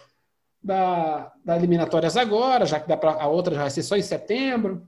da, 0.64 1.32
da 1.44 1.58
eliminatórias 1.58 2.16
agora, 2.16 2.66
já 2.66 2.80
que 2.80 2.88
dá 2.88 2.96
pra, 2.96 3.14
a 3.14 3.28
outra 3.28 3.54
já 3.54 3.62
vai 3.62 3.70
ser 3.70 3.84
só 3.84 3.98
em 3.98 4.02
setembro. 4.02 4.88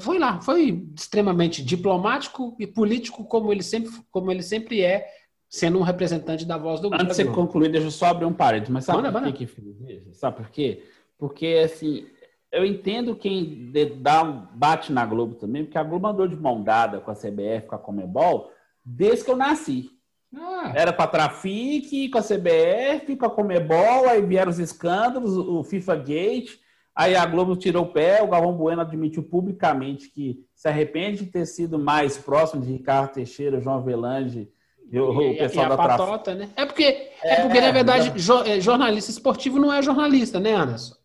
Foi 0.00 0.18
lá, 0.18 0.40
foi 0.40 0.86
extremamente 0.94 1.64
diplomático 1.64 2.54
e 2.58 2.66
político, 2.66 3.24
como 3.24 3.50
ele 3.50 3.62
sempre, 3.62 3.90
como 4.10 4.30
ele 4.30 4.42
sempre 4.42 4.82
é, 4.82 5.08
sendo 5.48 5.78
um 5.78 5.82
representante 5.82 6.44
da 6.44 6.58
voz 6.58 6.80
do 6.80 6.92
Antes 6.92 7.06
de 7.06 7.14
você 7.14 7.24
concluir, 7.24 7.70
deixa 7.70 7.86
eu 7.86 7.90
só 7.90 8.06
abrir 8.06 8.26
um 8.26 8.32
parênteses. 8.32 8.68
Mas 8.68 8.84
sabe 8.84 9.02
manda, 9.02 9.12
por 9.12 9.32
que, 9.32 9.46
que 9.46 10.12
Sabe 10.12 10.36
por 10.36 10.50
quê? 10.50 10.84
Porque, 11.16 11.62
assim, 11.64 12.06
eu 12.52 12.66
entendo 12.66 13.16
quem 13.16 13.72
dá 14.00 14.22
um 14.22 14.46
bate 14.54 14.92
na 14.92 15.06
Globo 15.06 15.34
também, 15.34 15.64
porque 15.64 15.78
a 15.78 15.82
Globo 15.82 16.06
andou 16.06 16.28
de 16.28 16.36
mão 16.36 16.62
dada 16.62 17.00
com 17.00 17.10
a 17.10 17.14
CBF, 17.14 17.66
com 17.66 17.74
a 17.74 17.78
Comebol, 17.78 18.52
desde 18.84 19.24
que 19.24 19.30
eu 19.30 19.36
nasci. 19.36 19.90
Ah. 20.36 20.72
Era 20.74 20.92
para 20.92 21.06
Trafic, 21.06 22.10
com 22.10 22.18
a 22.18 22.22
CBF, 22.22 23.16
com 23.16 23.24
a 23.24 23.30
Comebol, 23.30 24.06
aí 24.06 24.20
vieram 24.20 24.50
os 24.50 24.58
escândalos, 24.58 25.34
o 25.34 25.64
FIFA 25.64 25.96
Gate. 25.96 26.58
Aí 26.98 27.14
a 27.14 27.24
Globo 27.24 27.54
tirou 27.54 27.84
o 27.84 27.92
pé, 27.92 28.20
o 28.24 28.26
Galvão 28.26 28.52
Bueno 28.56 28.82
admitiu 28.82 29.22
publicamente 29.22 30.08
que 30.08 30.44
se 30.52 30.66
arrepende 30.66 31.24
de 31.24 31.30
ter 31.30 31.46
sido 31.46 31.78
mais 31.78 32.18
próximo 32.18 32.60
de 32.60 32.72
Ricardo 32.72 33.12
Teixeira, 33.12 33.60
João 33.60 33.76
Avelange 33.76 34.50
e 34.90 34.98
o, 34.98 35.36
pessoal 35.36 35.66
e 35.66 35.68
da 35.68 35.76
patota, 35.76 36.34
né? 36.34 36.50
É 36.56 36.66
porque, 36.66 36.82
é, 36.82 37.34
é 37.34 37.42
porque 37.42 37.60
na 37.60 37.70
verdade, 37.70 38.12
é, 38.46 38.60
jornalista 38.60 39.12
esportivo 39.12 39.60
não 39.60 39.72
é 39.72 39.80
jornalista, 39.80 40.40
né, 40.40 40.52
Anderson? 40.54 40.96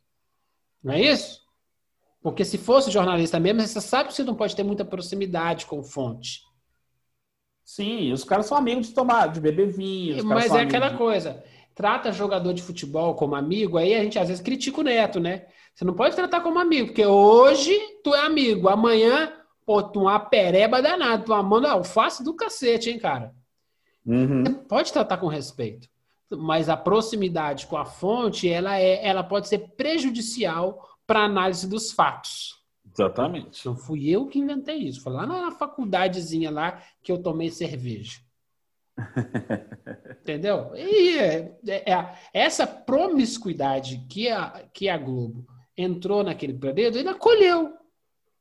Não 0.83 0.95
é 0.95 0.99
isso? 0.99 1.43
Porque 2.23 2.43
se 2.43 2.57
fosse 2.57 2.89
jornalista 2.89 3.39
mesmo, 3.39 3.61
você 3.61 3.79
sabe 3.79 4.09
que 4.09 4.15
você 4.15 4.23
não 4.23 4.33
pode 4.33 4.55
ter 4.55 4.63
muita 4.63 4.83
proximidade 4.83 5.67
com 5.67 5.83
fonte. 5.83 6.41
Sim, 7.63 8.11
os 8.11 8.23
caras 8.23 8.47
são 8.47 8.57
amigos 8.57 8.87
de 8.87 8.95
tomar, 8.95 9.27
de 9.27 9.39
beber 9.39 9.67
vinho. 9.67 10.25
Mas 10.25 10.55
é 10.55 10.61
aquela 10.61 10.89
de... 10.89 10.97
coisa. 10.97 11.43
Trata 11.75 12.11
jogador 12.11 12.51
de 12.51 12.63
futebol 12.63 13.13
como 13.13 13.35
amigo, 13.35 13.77
aí 13.77 13.93
a 13.93 14.01
gente 14.03 14.17
às 14.17 14.29
vezes 14.29 14.41
critica 14.41 14.81
o 14.81 14.83
neto, 14.83 15.19
né? 15.19 15.45
Você 15.73 15.83
não 15.83 15.93
pode 15.93 16.15
tratar 16.15 16.41
como 16.41 16.59
amigo, 16.59 16.87
porque 16.87 17.05
hoje 17.05 17.77
tu 18.03 18.13
é 18.13 18.25
amigo, 18.25 18.69
amanhã, 18.69 19.33
pô, 19.65 19.81
tu 19.81 20.01
é 20.01 20.03
uma 20.03 20.19
pereba 20.19 20.81
danada, 20.81 21.23
tu 21.23 21.33
amando 21.33 21.67
alface 21.67 22.23
do 22.23 22.35
cacete, 22.35 22.89
hein, 22.89 22.99
cara? 22.99 23.33
Uhum. 24.05 24.43
Você 24.43 24.53
pode 24.53 24.93
tratar 24.93 25.17
com 25.17 25.27
respeito, 25.27 25.89
mas 26.29 26.69
a 26.69 26.77
proximidade 26.77 27.65
com 27.67 27.77
a 27.77 27.85
fonte, 27.85 28.47
ela, 28.47 28.77
é, 28.77 29.05
ela 29.05 29.23
pode 29.23 29.47
ser 29.47 29.59
prejudicial 29.75 30.87
para 31.07 31.25
análise 31.25 31.67
dos 31.67 31.91
fatos. 31.91 32.61
Exatamente. 32.93 33.65
Não 33.65 33.75
fui 33.75 34.09
eu 34.09 34.27
que 34.27 34.37
inventei 34.37 34.77
isso. 34.77 35.01
Foi 35.01 35.13
lá 35.13 35.25
na 35.25 35.51
faculdadezinha 35.51 36.51
lá 36.51 36.79
que 37.01 37.11
eu 37.11 37.17
tomei 37.17 37.49
cerveja. 37.49 38.19
Entendeu? 40.21 40.71
E 40.75 41.17
é, 41.17 41.57
é, 41.67 41.91
é, 41.91 42.15
essa 42.31 42.67
promiscuidade 42.67 44.05
que 44.07 44.29
a, 44.29 44.65
que 44.71 44.87
a 44.87 44.97
Globo 44.97 45.47
entrou 45.77 46.23
naquele 46.23 46.53
período, 46.53 46.97
ele 46.97 47.09
acolheu. 47.09 47.73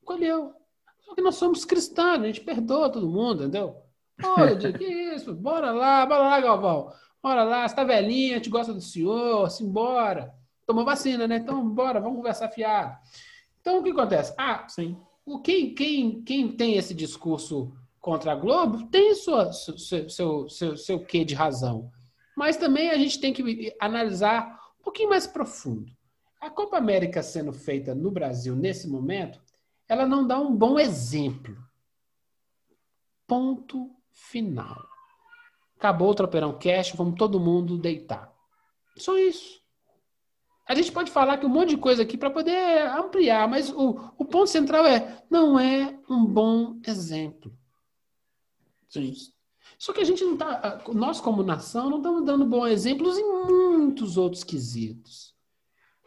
Acolheu. 0.02 0.54
Só 1.00 1.14
que 1.14 1.22
nós 1.22 1.34
somos 1.36 1.64
cristãos, 1.64 2.20
a 2.20 2.26
gente 2.26 2.40
perdoa 2.40 2.90
todo 2.90 3.08
mundo, 3.08 3.42
entendeu? 3.42 3.76
Olha, 4.24 4.56
que 4.72 4.84
isso? 4.84 5.34
Bora 5.34 5.70
lá, 5.70 6.06
bora 6.06 6.22
lá, 6.22 6.40
Galvão. 6.40 6.92
Bora 7.22 7.44
lá, 7.44 7.68
você 7.68 7.74
tá 7.74 7.84
velhinho, 7.84 8.32
a 8.32 8.36
gente 8.36 8.50
gosta 8.50 8.72
do 8.72 8.80
senhor, 8.80 9.48
simbora. 9.50 10.34
Tomou 10.66 10.84
vacina, 10.84 11.26
né? 11.26 11.36
Então, 11.36 11.68
bora, 11.68 12.00
vamos 12.00 12.16
conversar 12.16 12.48
fiado. 12.48 12.96
Então, 13.60 13.78
o 13.78 13.82
que 13.82 13.90
acontece? 13.90 14.34
Ah, 14.36 14.66
sim. 14.68 14.96
O, 15.24 15.38
quem, 15.38 15.72
quem, 15.74 16.22
quem 16.22 16.50
tem 16.50 16.76
esse 16.76 16.94
discurso 16.94 17.72
contra 18.00 18.32
a 18.32 18.34
Globo 18.34 18.88
tem 18.88 19.14
sua, 19.14 19.52
seu, 19.52 20.08
seu, 20.08 20.48
seu, 20.48 20.76
seu 20.76 21.00
quê 21.04 21.24
de 21.24 21.34
razão. 21.34 21.90
Mas 22.36 22.56
também 22.56 22.90
a 22.90 22.98
gente 22.98 23.20
tem 23.20 23.32
que 23.32 23.72
analisar 23.80 24.58
um 24.80 24.82
pouquinho 24.82 25.10
mais 25.10 25.26
profundo. 25.26 25.92
A 26.42 26.50
Copa 26.50 26.76
América 26.76 27.22
sendo 27.22 27.52
feita 27.52 27.94
no 27.94 28.10
Brasil 28.10 28.56
nesse 28.56 28.88
momento, 28.88 29.40
ela 29.88 30.04
não 30.04 30.26
dá 30.26 30.40
um 30.40 30.52
bom 30.52 30.76
exemplo. 30.76 31.56
Ponto 33.28 33.88
final. 34.10 34.84
Acabou 35.76 36.10
o 36.10 36.14
Tropeirão 36.16 36.58
Cash, 36.58 36.96
vamos 36.96 37.14
todo 37.16 37.38
mundo 37.38 37.78
deitar. 37.78 38.34
Só 38.96 39.16
isso. 39.16 39.62
A 40.66 40.74
gente 40.74 40.90
pode 40.90 41.12
falar 41.12 41.38
que 41.38 41.46
um 41.46 41.48
monte 41.48 41.70
de 41.70 41.76
coisa 41.76 42.02
aqui 42.02 42.18
para 42.18 42.28
poder 42.28 42.88
ampliar, 42.88 43.46
mas 43.46 43.70
o, 43.70 44.12
o 44.18 44.24
ponto 44.24 44.48
central 44.48 44.84
é: 44.84 45.22
não 45.30 45.60
é 45.60 45.96
um 46.10 46.26
bom 46.26 46.80
exemplo. 46.84 47.56
Sim. 48.88 49.14
Só 49.78 49.92
que 49.92 50.00
a 50.00 50.04
gente 50.04 50.24
não 50.24 50.32
está, 50.32 50.82
nós 50.92 51.20
como 51.20 51.44
nação, 51.44 51.88
não 51.88 51.98
estamos 51.98 52.24
dando 52.24 52.44
bons 52.44 52.66
exemplos 52.66 53.16
em 53.16 53.46
muitos 53.46 54.16
outros 54.16 54.42
quesitos. 54.42 55.31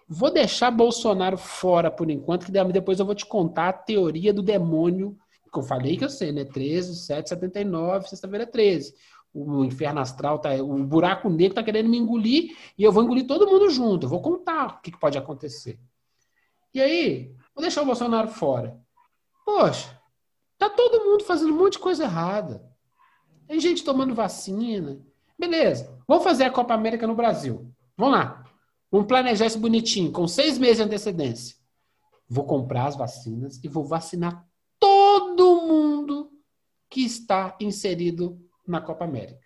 Vou 0.07 0.31
deixar 0.31 0.69
Bolsonaro 0.69 1.37
fora 1.37 1.89
por 1.89 2.09
enquanto, 2.11 2.45
que 2.45 2.51
depois 2.51 2.99
eu 2.99 3.05
vou 3.05 3.15
te 3.15 3.25
contar 3.25 3.69
a 3.69 3.73
teoria 3.73 4.33
do 4.33 4.43
demônio, 4.43 5.17
que 5.55 5.59
eu 5.59 5.63
falei 5.63 5.97
que 5.97 6.03
eu 6.03 6.09
sei, 6.09 6.31
né? 6.31 6.43
13, 6.43 6.95
7, 6.95 7.29
79, 7.29 8.09
sexta-feira 8.09 8.45
13. 8.45 8.93
O 9.33 9.63
inferno 9.63 9.99
astral, 9.99 10.39
tá, 10.39 10.53
o 10.55 10.83
buraco 10.83 11.29
negro 11.29 11.55
tá 11.55 11.63
querendo 11.63 11.89
me 11.89 11.97
engolir 11.97 12.55
e 12.77 12.83
eu 12.83 12.91
vou 12.91 13.03
engolir 13.03 13.25
todo 13.25 13.47
mundo 13.47 13.69
junto. 13.69 14.05
Eu 14.05 14.09
vou 14.09 14.21
contar 14.21 14.67
o 14.67 14.81
que, 14.81 14.91
que 14.91 14.99
pode 14.99 15.17
acontecer. 15.17 15.79
E 16.73 16.81
aí, 16.81 17.33
vou 17.53 17.61
deixar 17.61 17.81
o 17.81 17.85
Bolsonaro 17.85 18.27
fora. 18.27 18.77
Poxa, 19.45 19.99
tá 20.57 20.69
todo 20.69 21.03
mundo 21.03 21.23
fazendo 21.23 21.53
um 21.53 21.57
monte 21.57 21.73
de 21.73 21.79
coisa 21.79 22.03
errada. 22.03 22.63
Tem 23.47 23.59
gente 23.59 23.83
tomando 23.83 24.13
vacina. 24.13 24.99
Beleza, 25.37 25.97
vamos 26.07 26.23
fazer 26.23 26.45
a 26.45 26.51
Copa 26.51 26.73
América 26.73 27.07
no 27.07 27.15
Brasil. 27.15 27.71
Vamos 27.97 28.13
lá. 28.13 28.44
Vamos 28.95 29.09
planejar 29.09 29.47
isso 29.47 29.59
bonitinho, 29.59 30.09
com 30.09 30.25
seis 30.25 30.57
meses 30.57 30.77
de 30.77 30.83
antecedência. 30.83 31.57
Vou 32.29 32.45
comprar 32.45 32.87
as 32.87 32.95
vacinas 32.95 33.61
e 33.61 33.67
vou 33.67 33.83
vacinar 33.83 34.47
todo 34.79 35.63
mundo 35.67 36.31
que 36.89 37.01
está 37.01 37.57
inserido 37.59 38.39
na 38.65 38.79
Copa 38.79 39.03
América. 39.03 39.41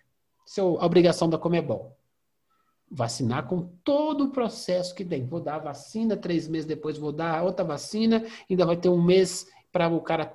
Isso 0.46 0.60
é 0.60 0.62
a 0.62 0.86
obrigação 0.86 1.28
da 1.28 1.36
Comebol. 1.36 1.98
Vacinar 2.88 3.48
com 3.48 3.72
todo 3.82 4.26
o 4.26 4.30
processo 4.30 4.94
que 4.94 5.04
tem. 5.04 5.26
Vou 5.26 5.40
dar 5.40 5.56
a 5.56 5.58
vacina, 5.58 6.16
três 6.16 6.46
meses 6.46 6.66
depois 6.66 6.96
vou 6.96 7.10
dar 7.10 7.42
outra 7.42 7.64
vacina, 7.64 8.24
ainda 8.48 8.64
vai 8.64 8.76
ter 8.76 8.88
um 8.88 9.02
mês 9.02 9.48
para 9.72 9.88
o 9.88 10.00
cara 10.00 10.32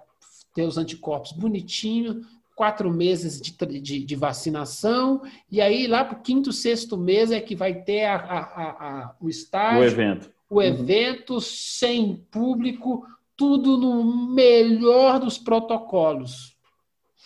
ter 0.53 0.63
os 0.63 0.77
anticorpos 0.77 1.31
bonitinho, 1.31 2.19
quatro 2.56 2.90
meses 2.90 3.40
de, 3.42 3.52
de, 3.82 4.06
de, 4.06 4.16
vacinação, 4.16 5.22
e 5.52 5.60
aí 5.62 5.88
lá 5.88 6.06
para 6.06 6.18
o 6.18 6.22
quinto, 6.22 6.54
sexto 6.54 6.98
mês 6.98 7.30
é 7.32 7.42
que 7.42 7.56
vai 7.56 7.84
ter 7.84 8.06
a, 8.06 8.16
a, 8.16 8.42
a, 8.42 9.16
o 9.20 9.30
estágio, 9.30 9.82
o 9.82 9.84
evento, 9.84 10.32
o 10.50 10.62
evento 10.62 11.34
uhum. 11.34 11.40
sem 11.42 12.16
público, 12.32 13.06
tudo 13.36 13.78
no 13.78 14.34
melhor 14.34 15.20
dos 15.20 15.38
protocolos. 15.38 16.58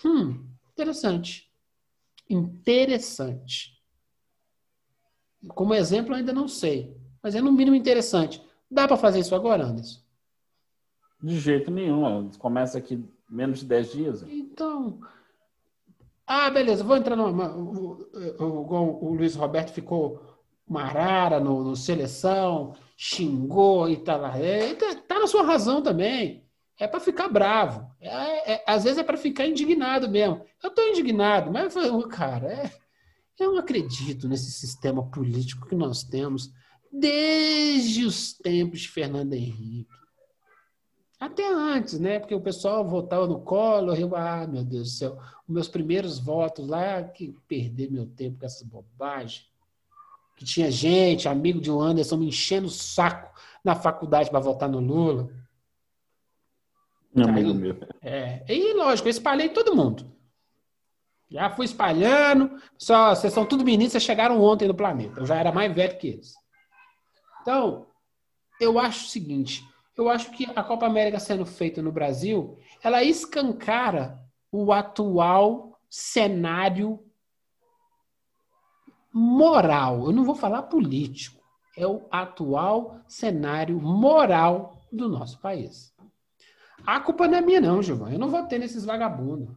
Hum, 0.03 0.43
interessante. 0.73 1.47
Interessante. 2.27 3.79
Como 5.49 5.73
exemplo, 5.73 6.15
ainda 6.15 6.33
não 6.33 6.47
sei, 6.47 6.95
mas 7.21 7.35
é 7.35 7.41
no 7.41 7.51
mínimo 7.51 7.75
interessante. 7.75 8.41
Dá 8.69 8.87
para 8.87 8.97
fazer 8.97 9.19
isso 9.19 9.35
agora, 9.35 9.63
Anderson? 9.63 9.99
De 11.21 11.39
jeito 11.39 11.69
nenhum. 11.69 12.29
Começa 12.37 12.77
aqui 12.77 13.03
menos 13.29 13.59
de 13.59 13.65
10 13.65 13.91
dias. 13.91 14.23
Então, 14.23 14.99
ah, 16.31 16.51
beleza, 16.51 16.83
vou 16.83 16.95
entrar 16.95 17.15
numa. 17.15 17.55
O, 17.55 18.07
o, 18.39 19.07
o 19.07 19.13
Luiz 19.15 19.33
Roberto 19.35 19.71
ficou 19.73 20.21
marara 20.69 21.39
no, 21.39 21.63
no 21.63 21.75
seleção, 21.75 22.75
xingou 22.95 23.89
e 23.89 23.97
tal. 23.97 24.21
Tá, 24.21 24.37
é, 24.37 24.75
tá, 24.75 24.95
tá 25.07 25.19
na 25.19 25.25
sua 25.25 25.41
razão 25.41 25.81
também. 25.81 26.45
é 26.79 26.87
para 26.87 26.99
ficar 26.99 27.29
bravo. 27.29 27.89
É, 27.99 28.53
é, 28.53 28.63
às 28.67 28.83
vezes 28.83 28.99
é 28.99 29.03
para 29.03 29.17
ficar 29.17 29.47
indignado 29.47 30.07
mesmo. 30.07 30.45
Eu 30.61 30.69
estou 30.69 30.87
indignado, 30.87 31.51
mas, 31.51 31.73
cara, 32.11 32.47
é, 32.53 32.71
eu 33.39 33.53
não 33.53 33.59
acredito 33.59 34.27
nesse 34.27 34.51
sistema 34.51 35.09
político 35.09 35.67
que 35.67 35.75
nós 35.75 36.03
temos 36.03 36.51
desde 36.91 38.05
os 38.05 38.33
tempos 38.33 38.81
de 38.81 38.89
Fernando 38.89 39.33
Henrique. 39.33 39.98
Até 41.19 41.51
antes, 41.51 41.99
né? 41.99 42.17
Porque 42.17 42.33
o 42.33 42.39
pessoal 42.39 42.87
votava 42.87 43.27
no 43.27 43.41
colo, 43.41 43.93
eu, 43.93 44.15
ah, 44.15 44.47
meu 44.47 44.63
Deus 44.63 44.87
do 44.87 44.97
céu, 44.97 45.19
os 45.47 45.53
meus 45.53 45.67
primeiros 45.67 46.17
votos 46.17 46.65
lá, 46.65 47.03
que 47.03 47.35
perder 47.47 47.91
meu 47.91 48.05
tempo 48.05 48.39
com 48.39 48.45
essas 48.45 48.63
bobagens. 48.63 49.49
Que 50.37 50.45
tinha 50.45 50.71
gente, 50.71 51.27
amigo 51.27 51.59
de 51.59 51.69
um 51.69 51.81
Anderson, 51.81 52.15
me 52.15 52.27
enchendo 52.27 52.67
o 52.67 52.71
saco 52.71 53.37
na 53.61 53.75
faculdade 53.75 54.29
para 54.29 54.39
votar 54.39 54.69
no 54.69 54.79
Lula. 54.79 55.29
Amigo 57.13 57.53
meu. 57.53 57.77
É, 58.01 58.45
e 58.47 58.73
lógico, 58.73 59.09
eu 59.09 59.11
espalhei 59.11 59.49
todo 59.49 59.75
mundo. 59.75 60.09
Já 61.29 61.49
fui 61.49 61.65
espalhando. 61.65 62.59
Só, 62.77 63.13
vocês 63.13 63.33
são 63.33 63.45
tudo 63.45 63.65
meninos, 63.65 63.91
vocês 63.91 64.03
chegaram 64.03 64.41
ontem 64.41 64.67
no 64.67 64.73
planeta. 64.73 65.19
Eu 65.19 65.25
já 65.25 65.35
era 65.35 65.51
mais 65.51 65.73
velho 65.73 65.97
que 65.97 66.07
eles. 66.07 66.33
Então, 67.41 67.87
eu 68.59 68.79
acho 68.79 69.05
o 69.05 69.09
seguinte: 69.09 69.63
eu 69.99 70.09
acho 70.09 70.31
que 70.31 70.47
a 70.55 70.63
Copa 70.63 70.85
América 70.85 71.19
sendo 71.19 71.45
feita 71.45 71.81
no 71.81 71.91
Brasil, 71.91 72.57
ela 72.81 73.03
escancara 73.03 74.17
o 74.51 74.71
atual 74.71 75.77
cenário 75.89 77.03
moral. 79.13 80.05
Eu 80.05 80.11
não 80.13 80.23
vou 80.23 80.35
falar 80.35 80.63
político. 80.63 81.43
É 81.77 81.85
o 81.85 82.07
atual 82.09 83.01
cenário 83.07 83.79
moral 83.79 84.81
do 84.91 85.09
nosso 85.09 85.37
país. 85.39 85.93
A 86.85 86.99
culpa 87.01 87.27
não 87.27 87.37
é 87.37 87.41
minha, 87.41 87.59
não, 87.59 87.83
Giovanni. 87.83 88.13
Eu 88.13 88.19
não 88.19 88.29
vou 88.29 88.43
ter 88.43 88.57
nesses 88.57 88.85
vagabundos. 88.85 89.55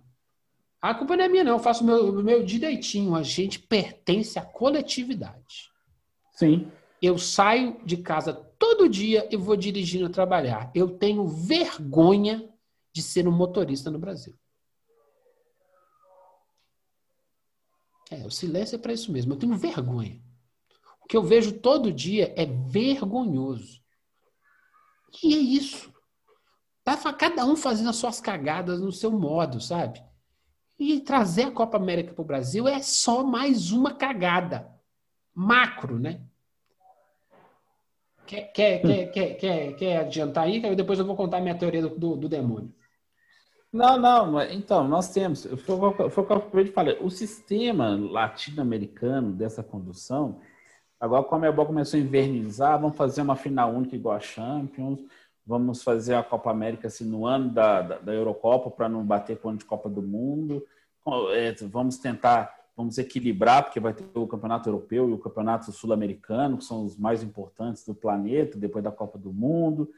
A 0.80 0.92
culpa 0.92 1.16
não 1.16 1.24
é 1.24 1.28
minha, 1.28 1.44
não. 1.44 1.52
Eu 1.52 1.58
faço 1.60 1.84
o 1.84 1.86
meu, 1.86 2.12
meu 2.22 2.44
direitinho. 2.44 3.14
A 3.14 3.22
gente 3.22 3.60
pertence 3.60 4.38
à 4.38 4.42
coletividade. 4.42 5.70
Sim. 6.32 6.70
Eu 7.00 7.16
saio 7.16 7.80
de 7.84 7.96
casa 7.96 8.34
todo 8.72 8.88
dia 8.88 9.28
e 9.30 9.36
vou 9.36 9.54
dirigindo 9.54 10.06
a 10.06 10.10
trabalhar. 10.10 10.70
Eu 10.74 10.96
tenho 10.96 11.28
vergonha 11.28 12.48
de 12.92 13.02
ser 13.02 13.28
um 13.28 13.32
motorista 13.32 13.90
no 13.90 13.98
Brasil. 13.98 14.34
É, 18.10 18.26
o 18.26 18.30
silêncio 18.30 18.76
é 18.76 18.78
para 18.78 18.92
isso 18.92 19.12
mesmo. 19.12 19.34
Eu 19.34 19.38
tenho 19.38 19.56
vergonha. 19.56 20.22
O 21.02 21.06
que 21.06 21.16
eu 21.16 21.22
vejo 21.22 21.60
todo 21.60 21.92
dia 21.92 22.32
é 22.36 22.46
vergonhoso. 22.46 23.82
E 25.22 25.34
é 25.34 25.38
isso. 25.38 25.92
Tá 26.82 26.96
cada 27.12 27.44
um 27.44 27.56
fazendo 27.56 27.90
as 27.90 27.96
suas 27.96 28.20
cagadas 28.20 28.80
no 28.80 28.90
seu 28.90 29.10
modo, 29.10 29.60
sabe? 29.60 30.02
E 30.78 31.00
trazer 31.00 31.44
a 31.44 31.52
Copa 31.52 31.76
América 31.76 32.14
para 32.14 32.22
o 32.22 32.26
Brasil 32.26 32.66
é 32.66 32.80
só 32.80 33.22
mais 33.22 33.70
uma 33.70 33.94
cagada. 33.94 34.70
Macro, 35.34 35.98
né? 35.98 36.26
Quer, 38.26 38.52
quer, 38.52 38.80
quer, 38.80 39.06
quer, 39.10 39.34
quer, 39.34 39.72
quer 39.74 39.96
adiantar 39.98 40.44
aí? 40.44 40.60
Que 40.60 40.74
depois 40.74 40.98
eu 40.98 41.04
vou 41.04 41.16
contar 41.16 41.38
a 41.38 41.40
minha 41.40 41.54
teoria 41.54 41.82
do, 41.82 42.16
do, 42.16 42.28
demônio. 42.28 42.72
Não, 43.72 43.98
não, 43.98 44.42
então, 44.42 44.86
nós 44.86 45.10
temos, 45.10 45.44
foi, 45.44 45.74
o 45.74 45.92
que 45.94 46.02
eu 46.02 46.36
acabei 46.36 46.64
de 46.64 46.72
falar, 46.72 46.94
o 47.00 47.10
sistema 47.10 47.96
latino-americano 47.96 49.32
dessa 49.32 49.62
condução, 49.62 50.40
agora 51.00 51.24
como 51.24 51.44
a 51.44 51.48
Comebol 51.48 51.66
começou 51.66 51.98
a 51.98 52.02
invernizar, 52.02 52.78
vamos 52.78 52.96
fazer 52.96 53.22
uma 53.22 53.34
final 53.34 53.72
única 53.72 53.96
igual 53.96 54.16
a 54.16 54.20
Champions, 54.20 55.00
vamos 55.46 55.82
fazer 55.82 56.14
a 56.14 56.22
Copa 56.22 56.50
América 56.50 56.88
assim, 56.88 57.04
no 57.04 57.26
ano 57.26 57.50
da, 57.50 57.82
da, 57.82 57.98
da 57.98 58.12
Eurocopa 58.12 58.70
para 58.70 58.88
não 58.88 59.04
bater 59.04 59.38
com 59.38 59.56
de 59.56 59.64
Copa 59.64 59.88
do 59.88 60.02
Mundo. 60.02 60.64
É, 61.34 61.52
vamos 61.62 61.98
tentar, 61.98 62.54
vamos 62.82 62.98
equilibrar, 62.98 63.64
porque 63.64 63.78
vai 63.78 63.94
ter 63.94 64.04
o 64.14 64.26
Campeonato 64.26 64.68
Europeu 64.68 65.08
e 65.08 65.12
o 65.12 65.18
Campeonato 65.18 65.70
Sul-Americano, 65.70 66.58
que 66.58 66.64
são 66.64 66.84
os 66.84 66.96
mais 66.96 67.22
importantes 67.22 67.84
do 67.84 67.94
planeta, 67.94 68.58
depois 68.58 68.82
da 68.82 68.90
Copa 68.90 69.16
do 69.16 69.32
Mundo, 69.32 69.88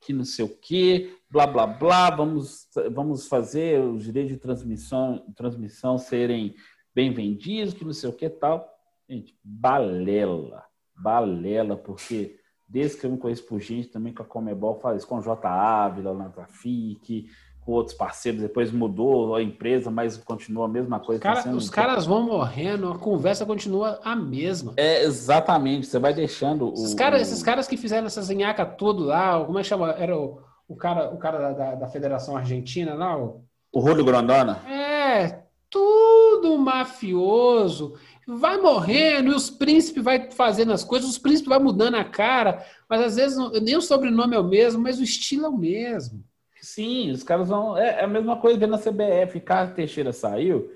que 0.00 0.12
não 0.12 0.24
sei 0.24 0.44
o 0.44 0.48
quê, 0.48 1.16
blá, 1.30 1.46
blá, 1.46 1.66
blá. 1.66 2.10
Vamos, 2.10 2.68
vamos 2.92 3.26
fazer 3.26 3.80
os 3.80 4.04
direitos 4.04 4.34
de 4.34 4.38
transmissão, 4.38 5.24
transmissão 5.34 5.96
serem 5.96 6.54
bem 6.94 7.12
vendidos, 7.12 7.72
que 7.72 7.84
não 7.84 7.94
sei 7.94 8.10
o 8.10 8.12
que 8.12 8.28
tal. 8.28 8.68
Gente, 9.08 9.34
balela, 9.42 10.64
balela, 10.94 11.76
porque 11.76 12.38
desde 12.68 12.98
que 12.98 13.06
eu 13.06 13.10
me 13.10 13.18
conheço 13.18 13.46
por 13.46 13.58
gente, 13.58 13.88
também 13.88 14.12
com 14.12 14.22
a 14.22 14.26
Comebol 14.26 14.78
faz 14.80 15.04
com 15.04 15.16
o 15.16 15.22
J. 15.22 15.48
Ávila, 15.48 16.12
na 16.12 16.28
Trafic, 16.28 17.26
com 17.64 17.72
outros 17.72 17.96
parceiros, 17.96 18.42
depois 18.42 18.70
mudou 18.70 19.34
a 19.34 19.42
empresa, 19.42 19.90
mas 19.90 20.16
continua 20.16 20.66
a 20.66 20.68
mesma 20.68 21.00
coisa. 21.00 21.20
Cara, 21.20 21.42
tá 21.42 21.50
os 21.50 21.70
caras 21.70 22.04
vão 22.04 22.22
morrendo, 22.22 22.90
a 22.90 22.98
conversa 22.98 23.46
continua 23.46 23.98
a 24.04 24.14
mesma. 24.14 24.74
É, 24.76 25.02
exatamente, 25.02 25.86
você 25.86 25.98
vai 25.98 26.12
deixando 26.12 26.72
esses 26.74 26.92
o... 26.92 26.96
Cara, 26.96 27.20
esses 27.20 27.42
caras 27.42 27.66
que 27.66 27.76
fizeram 27.76 28.06
essa 28.06 28.22
zinhaca 28.22 28.66
tudo 28.66 29.04
lá, 29.04 29.42
como 29.44 29.58
é 29.58 29.62
que 29.62 29.68
chama? 29.68 29.92
Era 29.92 30.16
o, 30.16 30.40
o 30.68 30.76
cara, 30.76 31.10
o 31.10 31.16
cara 31.16 31.52
da, 31.52 31.74
da 31.74 31.88
Federação 31.88 32.36
Argentina 32.36 32.94
lá? 32.94 33.16
O, 33.16 33.42
o 33.72 33.80
Rúlio 33.80 34.04
Grandona? 34.04 34.60
É, 34.68 35.44
tudo 35.70 36.58
mafioso 36.58 37.94
vai 38.26 38.58
morrendo 38.58 39.32
e 39.32 39.34
os 39.34 39.48
príncipes 39.48 40.04
vai 40.04 40.30
fazendo 40.30 40.72
as 40.72 40.84
coisas, 40.84 41.08
os 41.08 41.18
príncipes 41.18 41.48
vai 41.48 41.58
mudando 41.58 41.94
a 41.94 42.04
cara, 42.04 42.64
mas 42.88 43.00
às 43.00 43.16
vezes 43.16 43.38
nem 43.62 43.76
o 43.76 43.82
sobrenome 43.82 44.36
é 44.36 44.38
o 44.38 44.44
mesmo, 44.44 44.82
mas 44.82 44.98
o 44.98 45.02
estilo 45.02 45.46
é 45.46 45.48
o 45.48 45.56
mesmo. 45.56 46.22
Sim, 46.64 47.10
os 47.10 47.22
caras 47.22 47.48
vão. 47.48 47.76
É, 47.76 48.00
é 48.00 48.04
a 48.04 48.08
mesma 48.08 48.38
coisa 48.38 48.58
vendo 48.58 48.70
na 48.70 48.78
CBF. 48.78 49.38
Carlos 49.40 49.74
Teixeira 49.74 50.12
saiu, 50.12 50.72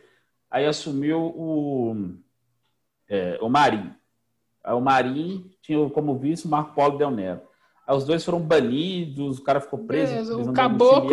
aí 0.50 0.66
assumiu 0.66 1.18
o, 1.34 2.14
é, 3.08 3.38
o 3.40 3.48
Marim. 3.48 3.90
Aí 4.62 4.74
o 4.74 4.80
Marim 4.80 5.50
tinha 5.62 5.88
como 5.88 6.18
vice 6.18 6.46
o 6.46 6.50
Marco 6.50 6.74
Paulo 6.74 6.98
Del 6.98 7.10
Nero. 7.10 7.40
Aí 7.86 7.96
os 7.96 8.04
dois 8.04 8.22
foram 8.22 8.38
banidos, 8.38 9.38
o 9.38 9.42
cara 9.42 9.62
ficou 9.62 9.78
preso. 9.78 10.12
É, 10.12 10.34
o 10.34 10.52
caboclo. 10.52 11.10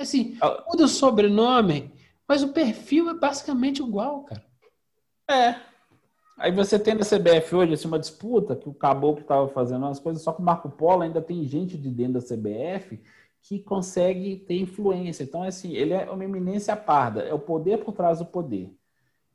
Assim, 0.00 0.36
muda 0.68 0.84
o 0.84 0.88
sobrenome, 0.88 1.92
mas 2.26 2.42
o 2.42 2.52
perfil 2.52 3.10
é 3.10 3.14
basicamente 3.14 3.80
igual, 3.80 4.24
cara. 4.24 4.44
É. 5.30 5.54
Aí 6.36 6.50
você 6.50 6.80
tem 6.80 6.94
na 6.94 7.04
CBF 7.04 7.54
hoje 7.54 7.74
assim, 7.74 7.86
uma 7.86 7.98
disputa 7.98 8.56
que 8.56 8.68
o 8.68 8.74
Caboclo 8.74 9.22
estava 9.22 9.48
fazendo 9.48 9.84
umas 9.84 10.00
coisas, 10.00 10.20
só 10.20 10.32
que 10.32 10.42
o 10.42 10.44
Marco 10.44 10.68
Polo 10.68 11.02
ainda 11.02 11.22
tem 11.22 11.44
gente 11.44 11.78
de 11.78 11.88
dentro 11.88 12.14
da 12.14 12.20
CBF 12.20 13.00
que 13.44 13.58
consegue 13.58 14.36
ter 14.36 14.58
influência. 14.58 15.22
Então, 15.22 15.42
assim, 15.42 15.72
ele 15.74 15.92
é 15.92 16.10
uma 16.10 16.24
eminência 16.24 16.74
parda, 16.74 17.22
é 17.22 17.34
o 17.34 17.38
poder 17.38 17.84
por 17.84 17.92
trás 17.92 18.18
do 18.18 18.24
poder, 18.24 18.70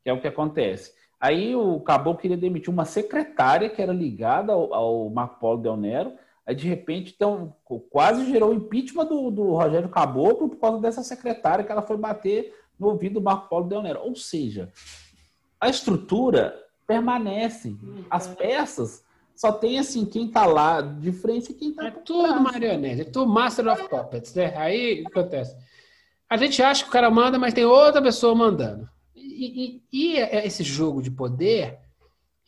que 0.04 0.10
é 0.10 0.14
o 0.14 0.20
que 0.20 0.28
acontece. 0.28 0.94
Aí 1.20 1.56
o 1.56 1.80
Caboclo 1.82 2.20
queria 2.20 2.38
demitir 2.38 2.74
uma 2.74 2.86
secretária 2.86 3.70
que 3.70 3.82
era 3.82 3.94
ligada 3.94 4.52
ao, 4.52 4.74
ao 4.74 5.10
Marco 5.10 5.40
Polo 5.40 5.62
Del 5.62 5.78
Nero, 5.78 6.14
aí 6.46 6.56
de 6.56 6.68
repente 6.68 7.14
então, 7.16 7.56
quase 7.92 8.26
gerou 8.26 8.50
o 8.50 8.54
impeachment 8.54 9.06
do, 9.06 9.30
do 9.30 9.52
Rogério 9.52 9.90
Caboclo 9.90 10.50
por 10.50 10.58
causa 10.58 10.82
dessa 10.82 11.04
secretária 11.04 11.64
que 11.64 11.72
ela 11.72 11.84
foi 11.84 11.98
bater 11.98 12.56
no 12.80 12.88
ouvido 12.88 13.16
do 13.16 13.22
Marco 13.22 13.48
Polo 13.48 13.68
Del 13.68 13.84
Nero. 13.84 14.00
Ou 14.02 14.16
seja, 14.16 14.72
a 15.62 15.70
estrutura 15.70 16.58
permanece. 16.88 17.76
As 18.10 18.28
peças 18.28 19.04
só 19.40 19.54
tem 19.54 19.80
assim 19.80 20.04
quem 20.04 20.28
tá 20.28 20.46
lá 20.46 20.82
de 20.82 21.14
frente 21.14 21.54
e 21.54 21.56
quem 21.56 21.74
tá 21.74 21.86
É 21.88 21.92
tudo 21.92 22.42
marionete, 22.42 23.02
é 23.04 23.06
tudo 23.06 23.32
Master 23.32 23.70
of 23.70 23.88
Puppets, 23.88 24.34
né? 24.34 24.54
Aí 24.58 25.00
o 25.00 25.06
que 25.06 25.18
acontece? 25.18 25.56
A 26.30 26.36
gente 26.36 26.62
acha 26.62 26.84
que 26.84 26.90
o 26.90 26.92
cara 26.92 27.10
manda, 27.10 27.40
mas 27.40 27.54
tem 27.54 27.64
outra 27.64 28.02
pessoa 28.02 28.36
mandando. 28.36 28.90
E, 29.16 29.82
e, 29.94 30.14
e 30.14 30.18
esse 30.18 30.62
jogo 30.62 31.02
de 31.02 31.10
poder, 31.10 31.80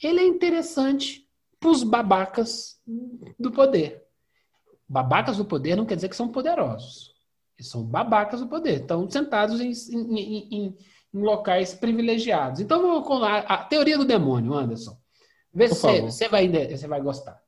ele 0.04 0.19
é 0.19 0.27
interessante 0.27 1.25
para 1.62 1.69
os 1.69 1.82
babacas 1.82 2.82
do 3.39 3.54
poder. 3.54 4.04
Babacas 4.86 5.38
do 5.38 5.45
poder 5.45 5.77
não 5.77 5.86
quer 5.86 5.95
dizer 5.95 6.10
que 6.10 6.15
são 6.17 6.27
poderosos. 6.27 7.15
Eles 7.58 7.71
são 7.71 7.86
babacas 7.86 8.41
do 8.41 8.47
poder. 8.47 8.82
Estão 8.82 9.10
sentados 9.10 9.62
em, 9.62 9.71
em, 9.95 10.17
em, 10.17 10.77
em 11.13 11.21
locais 11.21 11.73
privilegiados. 11.73 12.60
Então, 12.60 12.82
vamos 12.82 13.08
com 13.08 13.23
a, 13.23 13.38
a 13.38 13.63
teoria 13.63 13.97
do 13.97 14.04
demônio, 14.04 14.54
Anderson. 14.54 15.01
Vê 15.54 15.68
se 15.68 16.02
você 16.02 16.28
vai, 16.28 16.48
você 16.48 16.88
vai 16.88 17.02
gostar. 17.02 17.42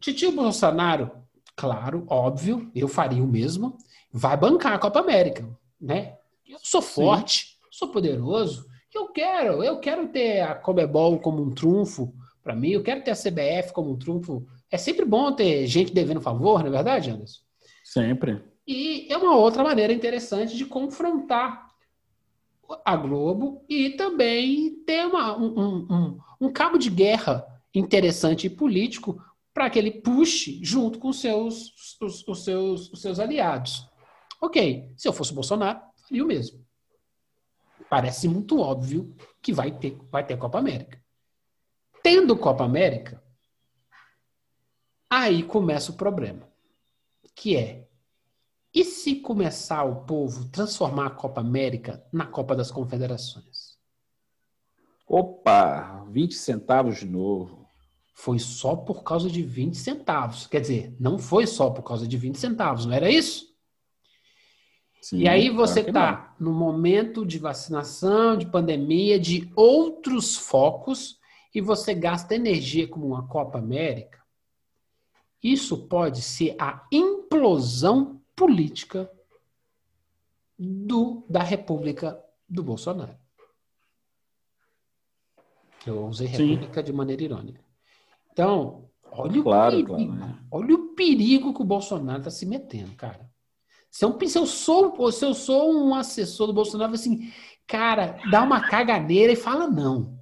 Titio 0.00 0.32
Bolsonaro, 0.32 1.10
claro, 1.56 2.06
óbvio, 2.08 2.70
eu 2.74 2.88
faria 2.88 3.22
o 3.22 3.26
mesmo, 3.26 3.76
vai 4.12 4.36
bancar 4.36 4.72
a 4.72 4.78
Copa 4.78 5.00
América, 5.00 5.46
né? 5.80 6.16
Eu 6.48 6.58
sou 6.62 6.80
forte, 6.80 7.44
Sim. 7.44 7.56
sou 7.70 7.88
poderoso, 7.88 8.66
eu 8.94 9.08
quero, 9.08 9.62
eu 9.62 9.78
quero 9.78 10.08
ter 10.08 10.40
a 10.40 10.54
Comebol 10.54 11.18
como 11.18 11.42
um 11.42 11.50
trunfo 11.50 12.14
para 12.42 12.56
mim, 12.56 12.70
eu 12.70 12.82
quero 12.82 13.02
ter 13.04 13.10
a 13.10 13.14
CBF 13.14 13.72
como 13.72 13.90
um 13.90 13.98
trunfo. 13.98 14.46
É 14.70 14.78
sempre 14.78 15.04
bom 15.04 15.32
ter 15.32 15.66
gente 15.66 15.92
devendo 15.92 16.20
favor, 16.20 16.60
não 16.60 16.68
é 16.68 16.70
verdade, 16.70 17.10
Anderson? 17.10 17.40
Sempre. 17.84 18.42
E 18.66 19.06
é 19.12 19.16
uma 19.16 19.36
outra 19.36 19.62
maneira 19.62 19.92
interessante 19.92 20.56
de 20.56 20.64
confrontar 20.64 21.69
a 22.84 22.96
Globo 22.96 23.64
e 23.68 23.90
também 23.90 24.74
ter 24.84 25.06
uma, 25.06 25.36
um, 25.36 25.86
um, 25.90 26.18
um, 26.40 26.52
cabo 26.52 26.78
de 26.78 26.90
guerra 26.90 27.46
interessante 27.74 28.46
e 28.46 28.50
político 28.50 29.22
para 29.52 29.68
que 29.68 29.78
ele 29.78 29.90
puxe 29.90 30.60
junto 30.62 30.98
com 30.98 31.12
seus, 31.12 31.74
os, 32.00 32.26
os, 32.26 32.44
seus, 32.44 32.92
os 32.92 33.00
seus 33.00 33.18
aliados. 33.18 33.88
Ok, 34.40 34.92
se 34.96 35.06
eu 35.06 35.12
fosse 35.12 35.34
Bolsonaro, 35.34 35.80
faria 35.96 36.24
o 36.24 36.26
mesmo. 36.26 36.64
Parece 37.88 38.28
muito 38.28 38.60
óbvio 38.60 39.14
que 39.42 39.52
vai 39.52 39.72
ter, 39.72 39.98
vai 40.10 40.24
ter 40.24 40.38
Copa 40.38 40.58
América. 40.58 41.02
Tendo 42.02 42.36
Copa 42.36 42.64
América, 42.64 43.22
aí 45.10 45.42
começa 45.42 45.90
o 45.90 45.96
problema, 45.96 46.48
que 47.34 47.56
é 47.56 47.89
e 48.72 48.84
se 48.84 49.16
começar 49.16 49.84
o 49.84 50.04
povo 50.04 50.48
transformar 50.50 51.06
a 51.06 51.10
Copa 51.10 51.40
América 51.40 52.04
na 52.12 52.26
Copa 52.26 52.54
das 52.54 52.70
Confederações? 52.70 53.78
Opa, 55.06 56.06
20 56.10 56.34
centavos 56.34 56.98
de 56.98 57.06
novo. 57.06 57.66
Foi 58.14 58.38
só 58.38 58.76
por 58.76 59.02
causa 59.02 59.28
de 59.28 59.42
20 59.42 59.74
centavos. 59.76 60.46
Quer 60.46 60.60
dizer, 60.60 60.96
não 61.00 61.18
foi 61.18 61.46
só 61.46 61.70
por 61.70 61.82
causa 61.82 62.06
de 62.06 62.16
20 62.16 62.36
centavos, 62.36 62.86
não 62.86 62.92
era 62.92 63.10
isso? 63.10 63.50
Sim, 65.00 65.20
e 65.20 65.28
aí 65.28 65.50
você 65.50 65.80
está 65.80 66.36
no 66.38 66.52
momento 66.52 67.24
de 67.24 67.38
vacinação, 67.38 68.36
de 68.36 68.46
pandemia, 68.46 69.18
de 69.18 69.50
outros 69.56 70.36
focos, 70.36 71.18
e 71.54 71.60
você 71.60 71.94
gasta 71.94 72.34
energia 72.34 72.86
como 72.86 73.06
uma 73.06 73.26
Copa 73.26 73.58
América. 73.58 74.20
Isso 75.42 75.88
pode 75.88 76.20
ser 76.20 76.54
a 76.60 76.86
implosão 76.92 78.19
política 78.40 79.12
do, 80.58 81.26
da 81.28 81.42
República 81.42 82.18
do 82.48 82.62
Bolsonaro. 82.62 83.14
Eu 85.86 86.06
usei 86.06 86.26
República 86.26 86.80
Sim. 86.80 86.86
de 86.86 86.92
maneira 86.94 87.22
irônica. 87.22 87.60
Então, 88.32 88.88
olha 89.04 89.42
claro, 89.42 89.68
o 89.68 89.70
perigo, 89.72 89.88
claro, 89.94 90.12
né? 90.14 90.38
olha 90.50 90.74
o 90.74 90.94
perigo 90.94 91.52
que 91.52 91.60
o 91.60 91.66
Bolsonaro 91.66 92.20
está 92.20 92.30
se 92.30 92.46
metendo, 92.46 92.94
cara. 92.96 93.30
Se 93.90 94.06
eu, 94.06 94.18
se, 94.26 94.38
eu 94.38 94.46
sou, 94.46 95.12
se 95.12 95.24
eu 95.26 95.34
sou 95.34 95.74
um 95.74 95.94
assessor 95.94 96.46
do 96.46 96.54
Bolsonaro, 96.54 96.94
assim, 96.94 97.30
cara, 97.66 98.18
dá 98.30 98.42
uma 98.42 98.66
caganeira 98.66 99.32
e 99.32 99.36
fala 99.36 99.68
não. 99.68 100.18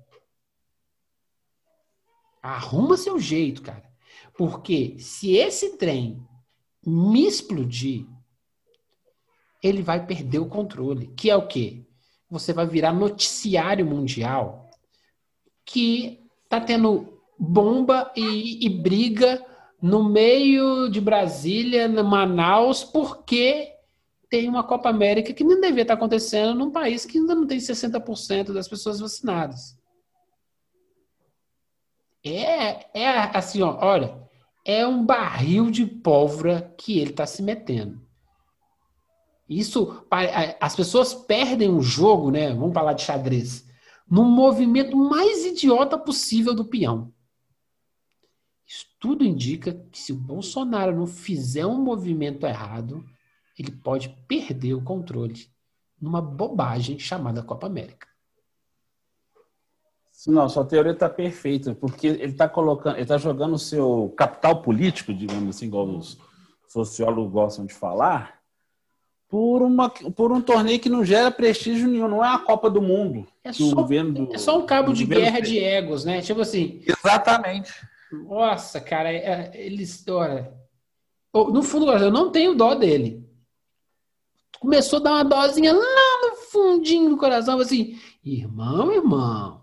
Arruma 2.42 2.96
seu 2.96 3.16
jeito, 3.16 3.62
cara. 3.62 3.88
Porque 4.36 4.98
se 4.98 5.36
esse 5.36 5.76
trem 5.76 6.26
me 6.84 7.26
explodir, 7.26 8.06
ele 9.62 9.82
vai 9.82 10.06
perder 10.06 10.38
o 10.38 10.48
controle. 10.48 11.08
Que 11.08 11.30
é 11.30 11.36
o 11.36 11.46
quê? 11.46 11.84
Você 12.30 12.52
vai 12.52 12.66
virar 12.66 12.92
noticiário 12.92 13.84
mundial 13.86 14.70
que 15.64 16.26
tá 16.48 16.60
tendo 16.60 17.20
bomba 17.38 18.10
e, 18.16 18.64
e 18.64 18.68
briga 18.68 19.44
no 19.80 20.08
meio 20.08 20.88
de 20.88 21.00
Brasília, 21.00 21.86
no 21.86 22.02
Manaus, 22.02 22.82
porque 22.82 23.74
tem 24.28 24.48
uma 24.48 24.64
Copa 24.64 24.88
América 24.88 25.32
que 25.32 25.44
não 25.44 25.60
devia 25.60 25.82
estar 25.82 25.94
acontecendo 25.94 26.54
num 26.54 26.70
país 26.70 27.06
que 27.06 27.18
ainda 27.18 27.34
não 27.34 27.46
tem 27.46 27.58
60% 27.58 28.52
das 28.52 28.68
pessoas 28.68 29.00
vacinadas. 29.00 29.78
É, 32.24 33.00
é 33.00 33.08
assim, 33.36 33.62
ó, 33.62 33.78
olha, 33.80 34.27
é 34.68 34.86
um 34.86 35.02
barril 35.02 35.70
de 35.70 35.86
pólvora 35.86 36.74
que 36.76 36.98
ele 36.98 37.08
está 37.08 37.24
se 37.24 37.42
metendo. 37.42 38.06
Isso, 39.48 40.04
as 40.60 40.76
pessoas 40.76 41.14
perdem 41.14 41.70
o 41.70 41.80
jogo, 41.80 42.30
né? 42.30 42.52
Vamos 42.52 42.74
falar 42.74 42.92
de 42.92 43.00
xadrez, 43.00 43.66
no 44.06 44.24
movimento 44.24 44.94
mais 44.94 45.46
idiota 45.46 45.96
possível 45.96 46.54
do 46.54 46.66
peão. 46.66 47.10
Isso 48.66 48.84
tudo 49.00 49.24
indica 49.24 49.72
que 49.90 49.98
se 49.98 50.12
o 50.12 50.16
Bolsonaro 50.16 50.94
não 50.94 51.06
fizer 51.06 51.64
um 51.64 51.82
movimento 51.82 52.46
errado, 52.46 53.02
ele 53.58 53.72
pode 53.72 54.10
perder 54.28 54.74
o 54.74 54.84
controle 54.84 55.50
numa 55.98 56.20
bobagem 56.20 56.98
chamada 56.98 57.42
Copa 57.42 57.66
América. 57.66 58.06
Não, 60.26 60.48
sua 60.48 60.64
teoria 60.64 60.92
está 60.92 61.08
perfeita, 61.08 61.74
porque 61.74 62.08
ele 62.08 62.32
está 62.32 62.48
colocando, 62.48 62.96
ele 62.96 63.02
está 63.02 63.18
jogando 63.18 63.54
o 63.54 63.58
seu 63.58 64.12
capital 64.16 64.62
político, 64.62 65.14
digamos 65.14 65.56
assim, 65.56 65.66
igual 65.66 65.86
os 65.86 66.18
sociólogos 66.66 67.30
gostam 67.30 67.64
de 67.64 67.72
falar, 67.72 68.38
por, 69.28 69.62
uma, 69.62 69.90
por 69.90 70.32
um 70.32 70.40
torneio 70.40 70.80
que 70.80 70.88
não 70.88 71.04
gera 71.04 71.30
prestígio 71.30 71.86
nenhum, 71.86 72.08
não 72.08 72.24
é 72.24 72.28
a 72.28 72.38
Copa 72.38 72.70
do 72.70 72.80
Mundo. 72.80 73.26
É, 73.44 73.52
só, 73.52 73.74
do, 73.74 74.34
é 74.34 74.38
só 74.38 74.58
um 74.58 74.66
cabo 74.66 74.92
de 74.92 75.04
guerra 75.04 75.40
de 75.40 75.58
egos, 75.58 76.04
né? 76.04 76.22
Tipo 76.22 76.40
assim. 76.40 76.82
Exatamente. 76.86 77.72
Nossa, 78.10 78.80
cara, 78.80 79.12
é, 79.12 79.50
eles. 79.54 80.02
Olha, 80.08 80.50
no 81.32 81.62
fundo, 81.62 81.92
eu 81.92 82.10
não 82.10 82.30
tenho 82.30 82.54
dó 82.54 82.74
dele. 82.74 83.22
Começou 84.58 84.98
a 84.98 85.02
dar 85.02 85.12
uma 85.12 85.24
dosinha 85.24 85.72
lá 85.72 86.20
no 86.22 86.36
fundinho 86.50 87.10
do 87.10 87.16
coração, 87.16 87.60
assim, 87.60 87.98
irmão, 88.24 88.90
irmão, 88.90 89.60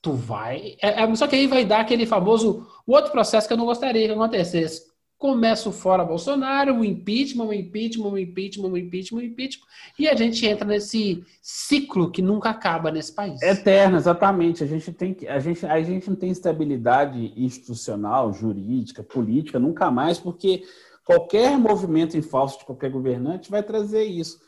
tu 0.00 0.12
vai. 0.12 0.76
É, 0.80 1.02
é, 1.02 1.14
só 1.14 1.26
que 1.26 1.36
aí 1.36 1.46
vai 1.46 1.64
dar 1.64 1.80
aquele 1.80 2.06
famoso. 2.06 2.66
Outro 2.86 3.12
processo 3.12 3.46
que 3.46 3.52
eu 3.52 3.58
não 3.58 3.66
gostaria 3.66 4.06
que 4.06 4.12
acontecesse. 4.12 4.88
Começa 5.16 5.68
o 5.68 5.72
fora 5.72 6.04
Bolsonaro, 6.04 6.76
o 6.76 6.84
impeachment, 6.84 7.46
o 7.46 7.52
impeachment, 7.52 8.08
o 8.08 8.16
impeachment, 8.16 8.68
o 8.68 8.78
impeachment, 8.78 9.18
o 9.18 9.24
impeachment, 9.24 9.66
e 9.98 10.06
a 10.06 10.14
gente 10.14 10.46
entra 10.46 10.64
nesse 10.64 11.24
ciclo 11.42 12.12
que 12.12 12.22
nunca 12.22 12.50
acaba 12.50 12.92
nesse 12.92 13.12
país. 13.12 13.42
Eterno, 13.42 13.96
exatamente. 13.96 14.62
A 14.62 14.66
gente 14.68 14.92
tem 14.92 15.16
a 15.28 15.40
gente, 15.40 15.66
a 15.66 15.82
gente 15.82 16.08
não 16.08 16.14
tem 16.14 16.30
estabilidade 16.30 17.32
institucional, 17.36 18.32
jurídica, 18.32 19.02
política, 19.02 19.58
nunca 19.58 19.90
mais, 19.90 20.20
porque 20.20 20.62
qualquer 21.04 21.58
movimento 21.58 22.16
em 22.16 22.22
falso 22.22 22.60
de 22.60 22.64
qualquer 22.64 22.90
governante 22.92 23.50
vai 23.50 23.64
trazer 23.64 24.04
isso. 24.04 24.38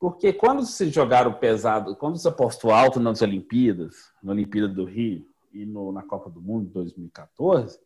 Porque 0.00 0.32
quando 0.32 0.64
se 0.64 0.88
jogaram 0.88 1.34
pesado, 1.34 1.94
quando 1.94 2.16
se 2.16 2.26
apostou 2.26 2.70
alto 2.70 2.98
nas 2.98 3.20
Olimpíadas, 3.20 4.10
na 4.22 4.32
Olimpíada 4.32 4.66
do 4.66 4.86
Rio 4.86 5.26
e 5.52 5.66
no, 5.66 5.92
na 5.92 6.02
Copa 6.02 6.30
do 6.30 6.40
Mundo 6.40 6.68
de 6.68 6.72
2014, 6.72 7.78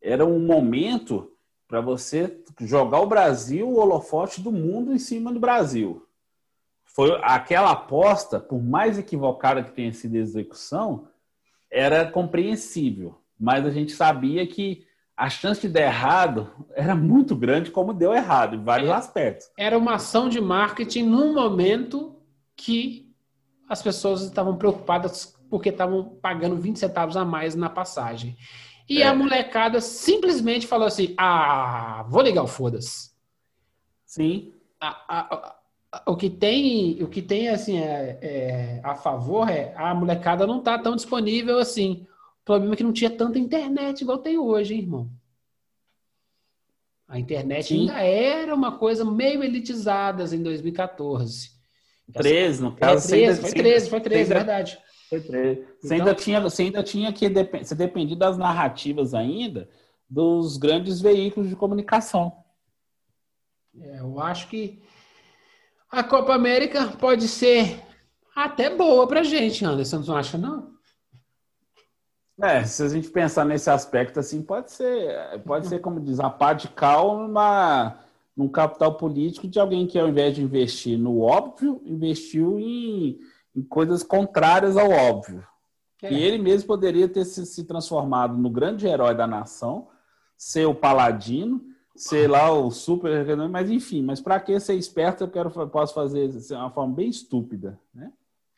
era 0.00 0.24
um 0.24 0.38
momento 0.38 1.32
para 1.66 1.80
você 1.80 2.40
jogar 2.60 3.00
o 3.00 3.08
Brasil, 3.08 3.68
o 3.68 3.78
holofote 3.78 4.40
do 4.40 4.52
mundo 4.52 4.94
em 4.94 4.98
cima 4.98 5.32
do 5.32 5.40
Brasil. 5.40 6.06
Foi 6.84 7.18
aquela 7.22 7.72
aposta, 7.72 8.38
por 8.38 8.62
mais 8.62 8.96
equivocada 8.96 9.62
que 9.62 9.72
tenha 9.72 9.92
sido 9.92 10.14
a 10.14 10.20
execução, 10.20 11.08
era 11.68 12.08
compreensível, 12.08 13.20
mas 13.38 13.66
a 13.66 13.70
gente 13.70 13.92
sabia 13.92 14.46
que 14.46 14.86
a 15.20 15.28
chance 15.28 15.60
de 15.60 15.68
dar 15.68 15.82
errado 15.82 16.50
era 16.74 16.96
muito 16.96 17.36
grande, 17.36 17.70
como 17.70 17.92
deu 17.92 18.14
errado 18.14 18.56
em 18.56 18.64
vários 18.64 18.88
é, 18.88 18.92
aspectos. 18.94 19.50
Era 19.54 19.76
uma 19.76 19.96
ação 19.96 20.30
de 20.30 20.40
marketing 20.40 21.02
num 21.02 21.34
momento 21.34 22.16
que 22.56 23.14
as 23.68 23.82
pessoas 23.82 24.22
estavam 24.22 24.56
preocupadas 24.56 25.36
porque 25.50 25.68
estavam 25.68 26.16
pagando 26.22 26.56
20 26.56 26.78
centavos 26.78 27.18
a 27.18 27.24
mais 27.26 27.54
na 27.54 27.68
passagem. 27.68 28.34
E 28.88 29.02
é. 29.02 29.06
a 29.06 29.14
molecada 29.14 29.78
simplesmente 29.82 30.66
falou 30.66 30.86
assim: 30.86 31.14
ah, 31.18 32.02
vou 32.08 32.22
ligar 32.22 32.42
o 32.42 32.48
foda-se. 32.48 33.10
Sim. 34.06 34.54
A, 34.80 34.88
a, 35.06 35.54
a, 35.92 36.10
o 36.10 36.16
que 36.16 36.30
tem, 36.30 37.02
o 37.02 37.08
que 37.08 37.20
tem 37.20 37.50
assim 37.50 37.78
é, 37.78 38.18
é, 38.22 38.80
a 38.82 38.94
favor 38.94 39.50
é 39.50 39.74
a 39.76 39.94
molecada 39.94 40.46
não 40.46 40.60
tá 40.60 40.78
tão 40.78 40.96
disponível 40.96 41.58
assim. 41.58 42.06
O 42.42 42.44
problema 42.44 42.74
é 42.74 42.76
que 42.76 42.84
não 42.84 42.92
tinha 42.92 43.10
tanta 43.10 43.38
internet 43.38 44.00
igual 44.00 44.18
tem 44.18 44.38
hoje, 44.38 44.74
hein, 44.74 44.80
irmão? 44.80 45.10
A 47.06 47.18
internet 47.18 47.66
Sim. 47.66 47.80
ainda 47.80 48.00
era 48.00 48.54
uma 48.54 48.78
coisa 48.78 49.04
meio 49.04 49.42
elitizada 49.42 50.24
em 50.34 50.42
2014. 50.42 51.50
13, 52.12 52.62
no 52.62 52.74
caso. 52.74 53.06
É 53.06 53.18
13, 53.18 53.40
foi 53.40 53.50
13, 53.52 53.90
foi 53.90 54.00
13, 54.00 54.20
é 54.20 54.34
verdade. 54.34 54.78
Foi 55.08 55.20
13. 55.20 55.60
Você, 55.80 55.94
então, 55.94 56.06
ainda 56.06 56.14
tinha, 56.14 56.40
você 56.40 56.62
ainda 56.62 56.82
tinha 56.82 57.12
que 57.12 57.28
depend, 57.28 57.66
você 57.66 57.74
dependia 57.74 58.16
das 58.16 58.38
narrativas 58.38 59.12
ainda 59.12 59.68
dos 60.08 60.56
grandes 60.56 61.00
veículos 61.00 61.48
de 61.48 61.56
comunicação. 61.56 62.32
É, 63.76 64.00
eu 64.00 64.20
acho 64.20 64.48
que 64.48 64.80
a 65.90 66.04
Copa 66.04 66.34
América 66.34 66.88
pode 66.98 67.26
ser 67.26 67.80
até 68.34 68.70
boa 68.70 69.06
pra 69.06 69.24
gente, 69.24 69.64
Anderson. 69.64 70.02
Você 70.02 70.10
não 70.10 70.16
acha, 70.16 70.38
não? 70.38 70.70
É, 72.42 72.64
se 72.64 72.82
a 72.82 72.88
gente 72.88 73.08
pensar 73.10 73.44
nesse 73.44 73.68
aspecto 73.68 74.18
assim, 74.18 74.42
pode 74.42 74.70
ser, 74.72 75.40
pode 75.44 75.66
ser 75.66 75.78
como 75.80 76.00
diz, 76.00 76.18
a 76.20 76.30
pá 76.30 76.52
de 76.52 76.68
cal 76.68 77.18
numa, 77.18 77.98
num 78.36 78.48
capital 78.48 78.94
político 78.94 79.46
de 79.46 79.60
alguém 79.60 79.86
que 79.86 79.98
ao 79.98 80.08
invés 80.08 80.34
de 80.34 80.42
investir 80.42 80.98
no 80.98 81.20
óbvio, 81.20 81.82
investiu 81.84 82.58
em, 82.58 83.18
em 83.54 83.62
coisas 83.62 84.02
contrárias 84.02 84.76
ao 84.76 84.90
óbvio. 84.90 85.46
É. 86.02 86.12
E 86.12 86.22
ele 86.22 86.38
mesmo 86.38 86.66
poderia 86.66 87.06
ter 87.06 87.24
se, 87.24 87.44
se, 87.44 87.64
transformado 87.64 88.36
no 88.36 88.48
grande 88.48 88.86
herói 88.86 89.14
da 89.14 89.26
nação, 89.26 89.88
ser 90.36 90.64
o 90.64 90.74
paladino, 90.74 91.62
ser 91.94 92.30
lá 92.30 92.50
o 92.50 92.70
super, 92.70 93.36
mas 93.50 93.70
enfim, 93.70 94.02
mas 94.02 94.20
para 94.20 94.40
que 94.40 94.58
ser 94.58 94.74
esperto 94.74 95.24
eu 95.24 95.28
quero 95.28 95.50
posso 95.68 95.92
fazer 95.92 96.28
de 96.28 96.54
uma 96.54 96.70
forma 96.70 96.94
bem 96.94 97.10
estúpida, 97.10 97.78
né? 97.94 98.10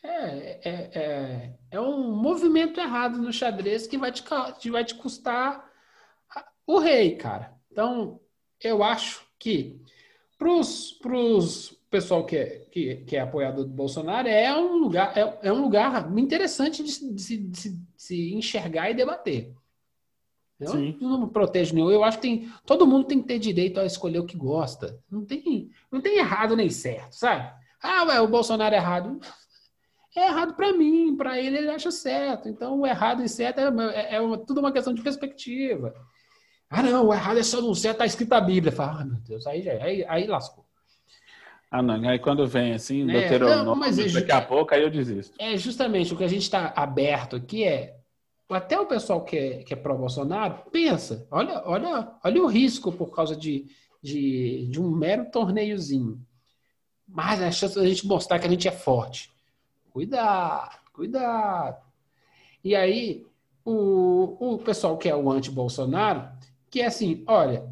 É, 0.03 0.61
é, 0.69 0.91
é, 0.99 1.55
é, 1.71 1.81
um 1.81 2.13
movimento 2.17 2.81
errado 2.81 3.19
no 3.19 3.33
xadrez 3.33 3.87
que 3.87 3.97
vai 3.97 4.11
te, 4.11 4.23
vai 4.71 4.85
te 4.85 4.95
custar 4.97 5.65
o 6.67 6.79
rei, 6.79 7.17
cara. 7.17 7.55
Então, 7.71 8.21
eu 8.61 8.83
acho 8.83 9.25
que 9.39 9.81
pros, 10.39 10.93
pros 10.95 11.71
pessoal 11.91 12.25
que 12.27 12.37
é, 12.37 12.59
que, 12.71 12.97
que 13.05 13.17
é 13.17 13.21
apoiador 13.21 13.65
do 13.65 13.71
Bolsonaro 13.71 14.27
é 14.29 14.57
um 14.57 14.79
lugar, 14.79 15.17
é, 15.17 15.39
é 15.43 15.53
um 15.53 15.63
lugar 15.63 16.11
interessante 16.19 16.83
de, 16.83 16.91
se- 16.91 17.13
de 17.13 17.37
de 17.37 17.69
de 17.71 17.81
se 17.97 18.35
enxergar 18.35 18.91
e 18.91 18.95
debater. 18.95 19.53
Eu 20.59 20.69
Sim. 20.73 20.97
não 21.01 21.29
protege 21.29 21.75
nenhum. 21.75 21.91
Eu 21.91 22.05
acho 22.05 22.19
que 22.19 22.23
tem, 22.23 22.53
todo 22.65 22.87
mundo 22.87 23.07
tem 23.07 23.21
que 23.21 23.27
ter 23.27 23.39
direito 23.39 23.81
a 23.81 23.85
escolher 23.85 24.21
o 24.21 24.27
que 24.27 24.37
gosta. 24.37 25.01
Não 25.11 25.25
tem, 25.25 25.71
não 25.91 26.01
tem 26.01 26.19
errado 26.19 26.55
nem 26.57 26.71
certo, 26.71 27.13
sabe? 27.15 27.53
Ah, 27.83 28.05
ué, 28.05 28.21
o 28.21 28.29
Bolsonaro 28.29 28.75
é 28.75 28.79
errado. 28.79 29.19
É 30.15 30.27
errado 30.27 30.55
para 30.55 30.73
mim, 30.73 31.17
para 31.17 31.41
ele 31.41 31.57
ele 31.59 31.71
acha 31.71 31.91
certo. 31.91 32.49
Então, 32.49 32.81
o 32.81 32.87
errado 32.87 33.23
e 33.23 33.29
certo 33.29 33.59
é, 33.61 33.95
é, 33.95 34.15
é 34.17 34.21
uma- 34.21 34.39
tudo 34.39 34.61
uma 34.61 34.73
questão 34.73 34.93
de 34.93 35.03
perspectiva. 35.03 35.95
Ah, 36.69 36.83
não, 36.83 37.09
o 37.09 37.15
errado 37.15 37.39
é 37.39 37.43
só 37.43 37.61
não 37.61 37.75
certo, 37.75 37.99
tá 37.99 38.07
escrito 38.07 38.33
a 38.33 38.41
Bíblia. 38.41 38.73
Fala, 38.73 39.01
ah, 39.01 39.05
meu 39.05 39.17
Deus, 39.21 39.47
aí, 39.47 39.63
já, 39.63 39.73
aí, 39.73 40.05
aí 40.07 40.27
lascou. 40.27 40.65
Ah, 41.71 41.83
não. 41.83 42.07
Aí 42.09 42.19
quando 42.19 42.47
vem 42.47 42.75
assim, 42.75 43.03
É, 43.11 43.29
Deuteronômio, 43.29 43.65
não, 43.65 43.75
mas 43.75 43.99
é 43.99 44.07
daqui 44.09 44.33
a 44.33 44.43
pouco, 44.43 44.75
aí 44.75 44.83
eu 44.83 44.91
desisto. 44.91 45.35
É 45.39 45.57
justamente 45.57 46.13
o 46.13 46.17
que 46.17 46.25
a 46.25 46.29
gente 46.29 46.43
está 46.43 46.73
aberto 46.77 47.37
aqui 47.37 47.65
é 47.65 47.97
até 48.51 48.79
o 48.79 48.85
pessoal 48.85 49.25
que 49.25 49.37
é, 49.37 49.63
que 49.63 49.73
é 49.73 49.77
pró-Bolsonaro 49.77 50.71
pensa, 50.71 51.27
olha, 51.31 51.63
olha, 51.65 52.13
olha 52.23 52.43
o 52.43 52.47
risco 52.47 52.93
por 52.93 53.11
causa 53.11 53.35
de, 53.35 53.65
de, 54.03 54.69
de 54.71 54.79
um 54.79 54.91
mero 54.91 55.31
torneiozinho. 55.31 56.21
Mas 57.09 57.41
a 57.41 57.51
chance 57.51 57.75
da 57.75 57.87
gente 57.87 58.07
mostrar 58.07 58.39
que 58.39 58.47
a 58.47 58.51
gente 58.51 58.69
é 58.69 58.73
forte. 58.73 59.32
Cuidado, 59.93 60.79
cuidado. 60.93 61.83
E 62.65 62.75
aí, 62.75 63.27
o, 63.65 64.55
o 64.55 64.59
pessoal 64.59 64.97
que 64.97 65.09
é 65.09 65.15
o 65.15 65.31
anti-Bolsonaro, 65.31 66.29
que 66.71 66.81
é 66.81 66.87
assim, 66.87 67.23
olha, 67.27 67.69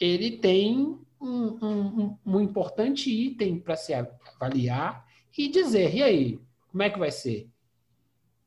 ele 0.00 0.38
tem 0.38 0.98
um, 1.20 1.28
um, 1.62 2.02
um- 2.02 2.18
um 2.26 2.40
importante 2.40 3.10
item 3.10 3.58
para 3.60 3.76
se 3.76 3.94
avaliar 3.94 5.06
e 5.36 5.48
dizer, 5.48 5.94
e 5.94 6.02
aí, 6.02 6.40
como 6.70 6.82
é 6.82 6.90
que 6.90 6.98
vai 6.98 7.10
ser? 7.10 7.48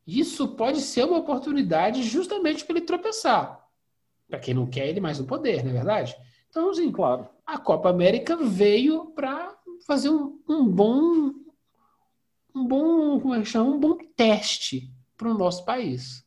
Isso 0.05 0.49
pode 0.49 0.81
ser 0.81 1.05
uma 1.05 1.17
oportunidade 1.19 2.03
justamente 2.03 2.65
para 2.65 2.77
ele 2.77 2.85
tropeçar. 2.85 3.65
Para 4.27 4.39
quem 4.39 4.53
não 4.53 4.67
quer 4.67 4.87
ele 4.87 4.99
mais 4.99 5.19
no 5.19 5.25
poder, 5.25 5.63
não 5.63 5.71
é 5.71 5.73
verdade? 5.73 6.15
Então, 6.49 6.69
assim, 6.69 6.91
Claro. 6.91 7.27
a 7.45 7.57
Copa 7.57 7.89
América 7.89 8.35
veio 8.35 9.05
para 9.11 9.55
fazer 9.87 10.09
um, 10.09 10.39
um 10.47 10.65
bom 10.67 11.31
um 12.55 12.65
bom 12.65 13.19
como 13.19 13.35
é 13.35 13.39
que 13.39 13.45
chama? 13.45 13.69
um 13.69 13.79
bom 13.79 13.97
teste 14.15 14.89
para 15.17 15.29
o 15.29 15.33
nosso 15.37 15.65
país. 15.65 16.25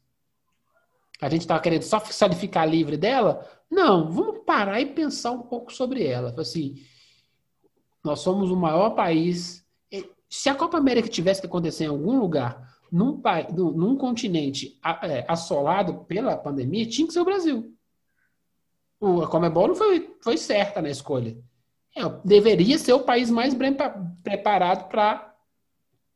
A 1.20 1.28
gente 1.28 1.40
estava 1.40 1.60
querendo 1.60 1.82
só 1.82 1.98
ficar 2.00 2.64
livre 2.66 2.96
dela? 2.96 3.44
Não, 3.70 4.10
vamos 4.10 4.44
parar 4.44 4.80
e 4.80 4.86
pensar 4.86 5.32
um 5.32 5.42
pouco 5.42 5.72
sobre 5.72 6.06
ela. 6.06 6.34
Assim, 6.38 6.76
nós 8.04 8.20
somos 8.20 8.50
o 8.50 8.56
maior 8.56 8.90
país. 8.90 9.66
E 9.90 10.08
Se 10.28 10.48
a 10.48 10.54
Copa 10.54 10.78
América 10.78 11.08
tivesse 11.08 11.40
que 11.40 11.46
acontecer 11.46 11.84
em 11.84 11.88
algum 11.88 12.20
lugar, 12.20 12.78
num, 12.90 13.20
num, 13.74 13.96
continente 13.96 14.78
é, 15.02 15.24
assolado 15.28 16.04
pela 16.04 16.36
pandemia, 16.36 16.88
tinha 16.88 17.06
que 17.06 17.12
ser 17.12 17.20
o 17.20 17.24
Brasil. 17.24 17.74
O, 19.00 19.22
a 19.22 19.28
Comebol 19.28 19.68
não 19.68 19.74
foi, 19.74 20.16
foi 20.22 20.36
certa 20.36 20.80
na 20.80 20.88
escolha. 20.88 21.36
É, 21.96 22.02
deveria 22.24 22.78
ser 22.78 22.92
o 22.92 23.00
país 23.04 23.28
mais 23.28 23.54
bem 23.54 23.74
pa- 23.74 23.94
preparado 24.22 24.88
para 24.88 25.27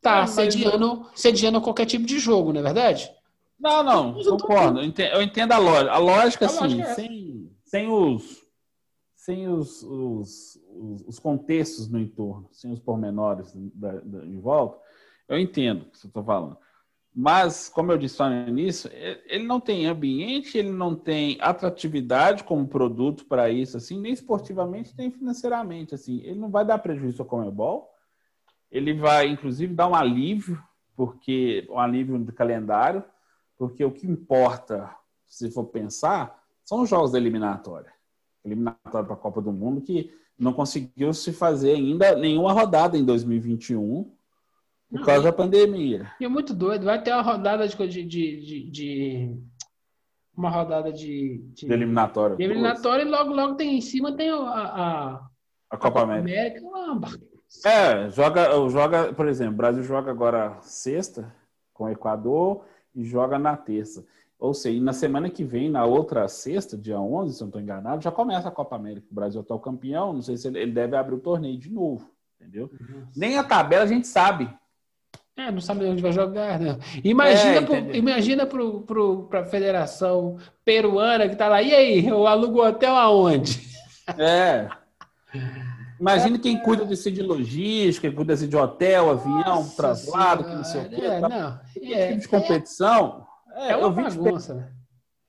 estar 0.02 0.18
É, 0.18 0.20
mas 0.22 0.30
sediando, 0.30 1.06
sediando 1.14 1.60
qualquer 1.60 1.86
tipo 1.86 2.04
de 2.04 2.18
jogo, 2.18 2.52
não 2.52 2.60
é 2.60 2.64
verdade? 2.64 3.10
Não, 3.58 3.82
não, 3.84 4.18
eu 4.18 4.24
tô- 4.24 4.36
concordo. 4.38 4.80
Eu 4.80 4.84
entendo, 4.84 5.14
eu 5.14 5.22
entendo 5.22 5.52
a 5.52 5.58
lógica. 5.58 5.92
A 5.92 5.98
lógica, 5.98 6.44
A 6.44 6.48
assim, 6.48 6.58
lógica 6.60 6.82
é 6.82 6.94
sem, 6.94 7.50
sem 7.64 7.88
os 7.88 8.42
sem 9.14 9.46
os, 9.48 9.84
os, 9.84 10.58
os, 10.68 11.02
os 11.06 11.18
contextos 11.20 11.88
no 11.88 12.00
entorno, 12.00 12.48
sem 12.50 12.72
os 12.72 12.80
pormenores 12.80 13.52
da, 13.72 13.92
da, 14.00 14.26
em 14.26 14.40
volta, 14.40 14.78
eu 15.28 15.38
entendo 15.38 15.82
o 15.82 15.84
que 15.90 15.96
você 15.96 16.08
está 16.08 16.20
falando. 16.20 16.56
Mas, 17.14 17.68
como 17.68 17.92
eu 17.92 17.98
disse 17.98 18.20
lá 18.20 18.28
no 18.30 18.48
início, 18.48 18.90
ele 19.26 19.44
não 19.44 19.60
tem 19.60 19.86
ambiente, 19.86 20.58
ele 20.58 20.72
não 20.72 20.96
tem 20.96 21.38
atratividade 21.40 22.42
como 22.42 22.66
produto 22.66 23.24
para 23.26 23.48
isso, 23.48 23.76
assim, 23.76 24.00
nem 24.00 24.12
esportivamente, 24.12 24.92
nem 24.98 25.08
financeiramente. 25.12 25.94
Assim. 25.94 26.20
Ele 26.24 26.40
não 26.40 26.50
vai 26.50 26.64
dar 26.64 26.78
prejuízo 26.78 27.22
ao 27.22 27.28
Comebol, 27.28 27.91
ele 28.72 28.94
vai, 28.94 29.28
inclusive, 29.28 29.74
dar 29.74 29.86
um 29.86 29.94
alívio, 29.94 30.60
porque 30.96 31.66
um 31.70 31.78
alívio 31.78 32.18
do 32.18 32.32
calendário, 32.32 33.04
porque 33.58 33.84
o 33.84 33.92
que 33.92 34.06
importa, 34.06 34.90
se 35.28 35.50
for 35.50 35.64
pensar, 35.66 36.42
são 36.64 36.82
os 36.82 36.88
jogos 36.88 37.12
da 37.12 37.18
eliminatória. 37.18 37.92
Eliminatória 38.44 39.04
para 39.06 39.14
a 39.14 39.18
Copa 39.18 39.40
do 39.40 39.52
Mundo, 39.52 39.80
que 39.82 40.10
não 40.38 40.52
conseguiu 40.52 41.12
se 41.12 41.32
fazer 41.32 41.74
ainda 41.74 42.16
nenhuma 42.16 42.52
rodada 42.52 42.96
em 42.98 43.04
2021 43.04 44.04
por 44.90 44.98
Não, 44.98 45.04
causa 45.06 45.20
e- 45.20 45.24
da 45.24 45.32
pandemia. 45.32 46.10
E 46.18 46.24
é 46.24 46.28
muito 46.28 46.52
doido. 46.54 46.84
Vai 46.86 47.00
ter 47.02 47.12
uma 47.12 47.22
rodada 47.22 47.68
de, 47.68 47.76
de, 47.86 48.06
de, 48.06 48.70
de- 48.70 49.36
uma 50.36 50.48
rodada 50.50 50.90
de, 50.92 51.38
de, 51.54 51.66
De 51.66 51.72
eliminatória. 51.72 52.36
de 52.36 52.42
eliminatória 52.42 53.02
e 53.02 53.08
logo 53.08 53.32
logo 53.32 53.54
tem 53.54 53.76
em 53.76 53.80
cima 53.82 54.16
tem 54.16 54.30
a, 54.30 54.36
a, 54.36 55.26
A 55.70 55.76
Copa 55.76 56.02
América. 56.02 56.30
América. 56.40 56.66
Uma. 56.66 57.00
É, 57.64 58.10
joga, 58.10 58.68
joga, 58.68 59.12
por 59.12 59.28
exemplo, 59.28 59.54
o 59.54 59.56
Brasil 59.56 59.82
joga 59.82 60.10
agora 60.10 60.58
sexta 60.62 61.32
com 61.72 61.84
o 61.84 61.88
Equador 61.88 62.64
e 62.94 63.04
joga 63.04 63.38
na 63.38 63.56
terça. 63.56 64.04
Ou 64.38 64.52
seja, 64.52 64.82
na 64.82 64.92
semana 64.92 65.30
que 65.30 65.44
vem, 65.44 65.70
na 65.70 65.84
outra 65.84 66.26
sexta, 66.26 66.76
dia 66.76 66.98
11, 66.98 67.34
se 67.34 67.40
eu 67.40 67.44
não 67.44 67.48
estou 67.50 67.62
enganado, 67.62 68.02
já 68.02 68.10
começa 68.10 68.48
a 68.48 68.52
Copa 68.52 68.74
América. 68.74 69.06
O 69.10 69.14
Brasil 69.14 69.40
está 69.40 69.54
o 69.54 69.60
campeão, 69.60 70.12
não 70.12 70.22
sei 70.22 70.36
se 70.36 70.48
ele, 70.48 70.66
deve 70.72 70.96
abrir 70.96 71.14
o 71.14 71.20
torneio 71.20 71.56
de 71.56 71.70
novo, 71.70 72.10
entendeu? 72.40 72.68
Nem 73.14 73.38
a 73.38 73.44
tabela 73.44 73.84
a 73.84 73.86
gente 73.86 74.08
sabe. 74.08 74.52
É, 75.36 75.50
não 75.50 75.60
sabe 75.60 75.84
onde 75.84 76.02
vai 76.02 76.12
jogar, 76.12 76.58
né? 76.58 76.76
Imagina, 77.04 77.54
É, 77.54 77.60
pro, 77.62 77.96
imagina 77.96 78.46
pro, 78.46 78.82
pro, 78.82 79.22
pra 79.28 79.44
Federação 79.44 80.36
Peruana 80.64 81.28
que 81.28 81.36
tá 81.36 81.48
lá. 81.48 81.62
E 81.62 81.72
aí, 81.72 82.06
eu 82.06 82.26
alugo 82.26 82.66
hotel 82.66 82.96
aonde? 82.96 83.60
É. 84.18 84.68
Imagina 86.02 86.36
quem 86.36 86.60
cuida 86.60 86.84
desse 86.84 87.12
de 87.12 87.22
logística, 87.22 88.08
quem 88.08 88.16
cuida 88.16 88.34
de 88.36 88.56
hotel, 88.56 89.10
avião, 89.10 89.44
Nossa 89.44 89.76
traslado, 89.76 90.42
que 90.42 90.50
não 90.52 90.64
sei 90.64 90.80
o 90.82 90.88
quê. 90.88 91.00
É, 91.00 91.20
tá? 91.20 91.28
não. 91.28 91.60
Esse 91.76 91.92
É, 91.94 92.08
tipo 92.08 92.20
de 92.22 92.28
competição. 92.28 93.26
é, 93.54 93.68
é, 93.68 93.70
é 93.70 93.76
uma 93.76 93.86
eu 93.86 93.92
vi 93.92 94.10
de 94.10 94.18
bagunça, 94.18 94.54
né? 94.54 94.72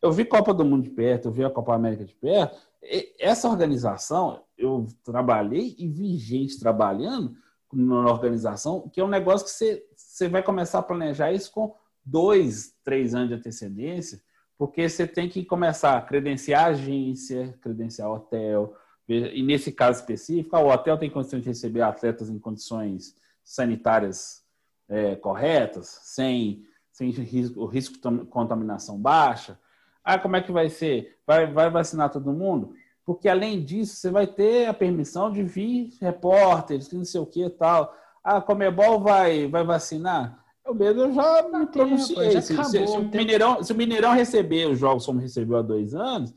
eu 0.01 0.12
vi 0.12 0.25
Copa 0.25 0.51
do 0.51 0.65
Mundo 0.65 0.83
de 0.83 0.89
perto, 0.89 1.27
eu 1.27 1.31
vi 1.31 1.45
a 1.45 1.49
Copa 1.51 1.75
América 1.75 2.03
de 2.03 2.15
perto. 2.15 2.57
E 2.81 3.13
essa 3.19 3.47
organização, 3.47 4.41
eu 4.57 4.88
trabalhei 5.03 5.75
e 5.77 5.88
vi 5.88 6.17
gente 6.17 6.59
trabalhando 6.59 7.36
na 7.71 8.12
organização, 8.12 8.89
que 8.91 8.99
é 8.99 9.03
um 9.03 9.07
negócio 9.07 9.45
que 9.45 9.51
você, 9.53 9.86
você 9.95 10.27
vai 10.27 10.41
começar 10.41 10.79
a 10.79 10.83
planejar 10.83 11.31
isso 11.31 11.51
com 11.51 11.75
dois, 12.03 12.73
três 12.83 13.13
anos 13.13 13.29
de 13.29 13.36
antecedência, 13.36 14.19
porque 14.57 14.89
você 14.89 15.05
tem 15.05 15.29
que 15.29 15.45
começar 15.45 15.97
a 15.97 16.01
credenciar 16.01 16.65
a 16.65 16.67
agência, 16.69 17.55
credenciar 17.62 18.12
hotel, 18.12 18.75
e 19.07 19.43
nesse 19.43 19.71
caso 19.71 19.99
específico, 19.99 20.55
o 20.57 20.69
hotel 20.71 20.97
tem 20.97 21.09
condições 21.09 21.41
de 21.43 21.49
receber 21.49 21.81
atletas 21.81 22.29
em 22.29 22.39
condições 22.39 23.15
sanitárias 23.43 24.43
é, 24.87 25.15
corretas, 25.15 25.99
sem, 26.03 26.63
sem 26.91 27.09
risco, 27.09 27.59
o 27.61 27.65
risco 27.65 27.95
de 27.95 28.25
contaminação 28.25 28.97
baixa. 28.97 29.59
Ah, 30.03 30.17
como 30.19 30.35
é 30.35 30.41
que 30.41 30.51
vai 30.51 30.69
ser? 30.69 31.17
Vai, 31.25 31.51
vai 31.51 31.69
vacinar 31.69 32.09
todo 32.09 32.31
mundo? 32.33 32.73
Porque 33.05 33.27
além 33.27 33.63
disso, 33.63 33.95
você 33.97 34.09
vai 34.09 34.25
ter 34.27 34.67
a 34.67 34.73
permissão 34.73 35.31
de 35.31 35.43
vir 35.43 35.91
repórteres, 35.99 36.91
não 36.91 37.03
sei 37.03 37.19
o 37.19 37.25
que 37.25 37.43
e 37.43 37.49
tal. 37.49 37.93
Ah, 38.23 38.39
Comebol 38.41 39.01
vai, 39.01 39.47
vai 39.47 39.63
vacinar? 39.65 40.41
Eu 40.65 40.73
mesmo 40.73 41.01
eu 41.01 41.13
já 41.13 41.41
me 41.49 41.67
pronunciei. 41.67 42.31
já 42.31 42.41
se, 42.41 42.55
se- 42.55 42.87
se 42.87 42.97
o. 42.97 43.03
Mineirão, 43.03 43.61
se 43.61 43.73
o 43.73 43.75
Mineirão 43.75 44.13
receber 44.13 44.69
os 44.69 44.79
jogos 44.79 45.05
como 45.05 45.19
recebeu 45.19 45.57
há 45.57 45.61
dois 45.61 45.93
anos, 45.93 46.33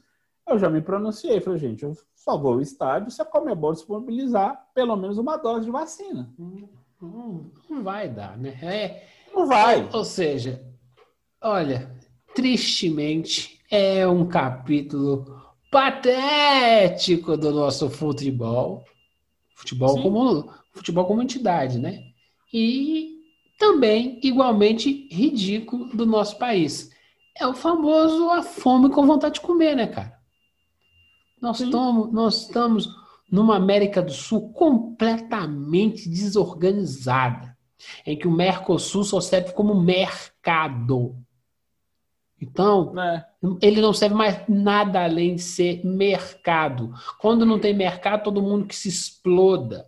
eu 0.49 0.59
já 0.59 0.69
me 0.69 0.81
pronunciei. 0.81 1.41
Falei, 1.41 1.61
gente, 1.61 1.85
eu 1.85 1.97
só 2.27 2.37
vou 2.37 2.55
ao 2.55 2.61
estádio 2.61 3.09
se 3.13 3.23
a 3.23 3.25
Comebol 3.25 3.73
disponibilizar 3.73 4.67
pelo 4.75 4.97
menos 4.97 5.17
uma 5.17 5.37
dose 5.37 5.67
de 5.67 5.71
vacina. 5.71 6.29
Não, 7.01 7.53
não 7.71 7.85
vai 7.85 8.09
dar, 8.09 8.37
né? 8.37 8.59
É, 8.61 9.07
Não 9.33 9.47
vai. 9.47 9.89
Ou 9.93 10.05
seja, 10.05 10.61
olha, 11.41 11.89
tristemente 12.35 13.61
é 13.71 14.09
um 14.09 14.27
capítulo 14.27 15.41
patético 15.71 17.37
do 17.37 17.53
nosso 17.53 17.89
futebol. 17.89 18.85
Futebol 19.55 19.91
Sim. 19.91 20.03
como 20.03 20.53
futebol 20.73 21.05
como 21.07 21.23
entidade, 21.23 21.79
né? 21.79 22.03
E 22.53 23.21
também 23.57 24.19
igualmente 24.21 25.07
ridículo 25.13 25.97
do 25.97 26.05
nosso 26.05 26.37
país. 26.39 26.91
É 27.39 27.47
o 27.47 27.55
famoso 27.55 28.31
a 28.31 28.43
fome 28.43 28.91
com 28.91 29.07
vontade 29.07 29.35
de 29.35 29.43
comer, 29.43 29.77
né, 29.77 29.87
cara? 29.87 30.16
Nós 31.41 31.61
estamos, 31.61 32.13
nós 32.13 32.43
estamos 32.43 32.89
numa 33.31 33.57
América 33.57 34.03
do 34.03 34.13
Sul 34.13 34.53
completamente 34.53 36.09
desorganizada, 36.09 37.57
em 38.07 38.17
que 38.17 38.27
o 38.27 38.31
Mercosul 38.33 39.05
só 39.05 39.21
serve 39.21 39.53
como 39.53 39.75
mercado. 39.75 41.17
Então, 42.41 42.99
É. 43.01 43.25
ele 43.63 43.81
não 43.81 43.93
serve 43.93 44.15
mais 44.15 44.43
nada 44.49 45.03
além 45.05 45.37
de 45.37 45.43
ser 45.43 45.85
mercado. 45.85 46.93
Quando 47.19 47.47
não 47.47 47.59
tem 47.59 47.75
mercado, 47.75 48.25
todo 48.25 48.43
mundo 48.43 48.67
que 48.67 48.77
se 48.77 48.89
exploda. 48.89 49.85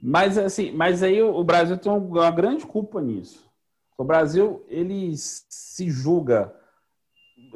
Mas 0.00 0.36
assim, 0.36 0.72
mas 0.72 1.02
aí 1.02 1.22
o 1.22 1.44
Brasil 1.44 1.78
tem 1.78 1.92
um- 1.92 2.08
uma 2.08 2.30
grande 2.30 2.66
culpa 2.66 3.00
nisso. 3.00 3.48
O 3.96 4.04
Brasil 4.04 4.64
ele 4.68 5.12
se 5.16 5.88
julga 5.90 6.52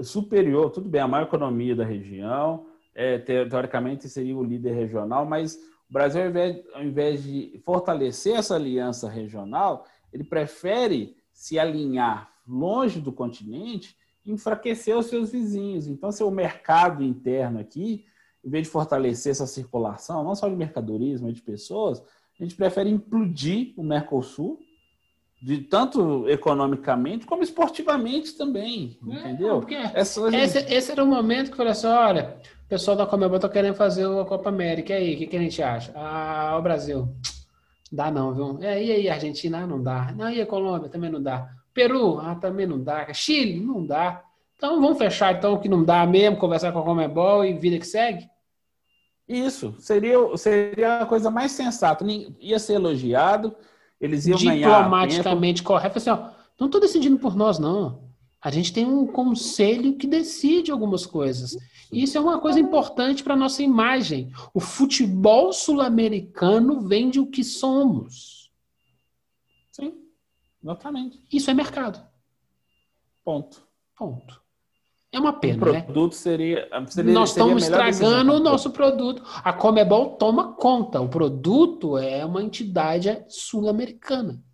superior, 0.03 0.71
tudo 0.71 0.89
bem, 0.89 1.01
a 1.01 1.09
maior 1.09 1.27
economia 1.27 1.75
da 1.75 1.85
região, 1.85 2.67
é, 2.95 3.19
te- 3.19 3.47
teoricamente 3.47 4.09
seria 4.09 4.37
o 4.37 4.45
líder 4.45 4.73
regional, 4.73 5.27
mas 5.27 5.57
o 5.89 5.93
Brasil, 5.93 6.23
ao 6.23 6.29
invés, 6.29 6.65
ao 6.75 6.83
invés 6.83 7.23
de 7.23 7.61
fortalecer 7.65 8.37
essa 8.37 8.55
aliança 8.55 9.09
regional, 9.09 9.85
ele 10.13 10.25
prefere 10.25 11.17
se 11.33 11.59
alinhar 11.59 12.31
longe 12.47 13.01
do 13.01 13.13
continente 13.13 13.97
e 14.25 14.33
enfraquecer 14.33 14.97
os 14.97 15.07
seus 15.07 15.31
vizinhos. 15.31 15.87
Então, 15.87 16.11
seu 16.11 16.31
mercado 16.31 17.05
interno 17.05 17.61
aqui, 17.61 18.05
em 18.45 18.49
vez 18.49 18.65
de 18.65 18.71
fortalecer 18.71 19.33
essa 19.33 19.47
circulação, 19.47 20.25
não 20.25 20.35
só 20.35 20.49
de 20.49 20.57
mercadorias, 20.57 21.21
mas 21.21 21.35
de 21.35 21.43
pessoas, 21.43 22.03
a 22.39 22.43
gente 22.43 22.55
prefere 22.55 22.91
implodir 22.91 23.73
o 23.77 23.83
Mercosul, 23.83 24.61
de 25.43 25.59
tanto 25.59 26.29
economicamente 26.29 27.27
como 27.27 27.43
esportivamente 27.43 28.33
também, 28.37 28.99
entendeu? 29.03 29.61
Porque 29.61 29.75
Essa- 29.75 30.35
esse, 30.35 30.59
esse 30.73 30.93
era 30.93 31.05
o 31.05 31.07
momento 31.07 31.47
que 31.47 31.53
eu 31.53 31.57
falei 31.59 31.73
assim: 31.73 31.87
olha, 31.87 32.37
o 32.65 32.69
pessoal 32.69 32.97
da 32.97 33.07
Comebol 33.07 33.39
tá 33.39 33.49
querendo 33.49 33.75
fazer 33.75 34.07
a 34.07 34.25
Copa 34.25 34.49
América. 34.49 34.93
E 34.93 34.97
aí, 34.97 35.15
o 35.15 35.19
que, 35.19 35.27
que 35.27 35.37
a 35.37 35.41
gente 35.41 35.63
acha? 35.63 35.93
Ah, 35.95 36.57
o 36.59 36.63
Brasil. 36.63 37.09
Dá 37.93 38.11
não, 38.11 38.35
viu? 38.35 38.59
É, 38.63 38.83
e 38.83 38.91
aí, 38.91 39.09
Argentina? 39.09 39.59
Ah, 39.59 39.67
não 39.67 39.81
dá. 39.83 40.13
Não, 40.17 40.29
e 40.31 40.41
a 40.41 40.47
Colômbia? 40.47 40.89
Também 40.89 41.11
não 41.11 41.23
dá. 41.23 41.49
Peru? 41.73 42.19
Ah, 42.19 42.35
também 42.35 42.67
não 42.67 42.83
dá. 42.83 43.13
Chile? 43.13 43.61
Não 43.61 43.85
dá. 43.87 44.23
Então 44.57 44.81
vamos 44.81 44.97
fechar 44.99 45.35
então 45.37 45.53
o 45.53 45.61
que 45.61 45.69
não 45.69 45.85
dá 45.85 46.05
mesmo, 46.07 46.39
conversar 46.39 46.73
com 46.73 46.79
a 46.79 46.83
Comebol 46.83 47.45
e 47.45 47.53
vida 47.53 47.79
que 47.79 47.87
segue? 47.87 48.27
Isso 49.29 49.75
seria, 49.79 50.17
seria 50.37 51.01
a 51.03 51.07
coisa 51.07 51.31
mais 51.31 51.53
sensata. 51.53 52.05
Ia 52.41 52.59
ser 52.59 52.75
elogiado, 52.75 53.55
eles 54.01 54.27
iam. 54.27 54.39
Diplomaticamente 54.39 55.63
correto. 55.63 55.99
Assim, 55.99 56.11
ó, 56.11 56.31
não 56.59 56.67
estou 56.67 56.81
decidindo 56.81 57.19
por 57.19 57.35
nós, 57.35 57.59
não. 57.59 58.07
A 58.41 58.51
gente 58.51 58.73
tem 58.73 58.87
um 58.87 59.07
conselho 59.07 59.97
que 59.97 60.07
decide 60.07 60.71
algumas 60.71 61.05
coisas. 61.05 61.57
E 61.91 62.03
Isso 62.03 62.17
é 62.17 62.21
uma 62.21 62.39
coisa 62.39 62.61
importante 62.61 63.23
para 63.25 63.35
nossa 63.35 63.63
imagem. 63.63 64.31
O 64.53 64.61
futebol 64.61 65.53
sul-americano 65.53 66.81
vende 66.81 67.19
o 67.19 67.27
que 67.27 67.43
somos. 67.43 68.51
Sim, 69.73 69.95
exatamente. 70.63 71.21
Isso 71.33 71.51
é 71.51 71.55
mercado. 71.55 72.05
Ponto. 73.25 73.67
Ponto. 73.97 74.46
É 75.17 75.19
uma 75.19 75.31
O 75.31 75.41
pena, 75.41 75.73
né? 75.73 75.81
produto 75.81 76.15
seria. 76.15 76.69
seria 76.89 77.15
Nós 77.15 77.31
seria 77.31 77.47
estamos 77.47 77.63
estragando 77.63 78.35
o 78.35 78.39
nosso 78.39 78.71
produto. 78.71 79.23
A 79.43 79.51
Comebol 79.51 80.11
toma 80.17 80.53
conta. 80.53 81.01
O 81.01 81.09
produto 81.09 81.97
é 81.97 82.23
uma 82.23 82.43
entidade 82.43 83.25
sul-americana. 83.27 84.45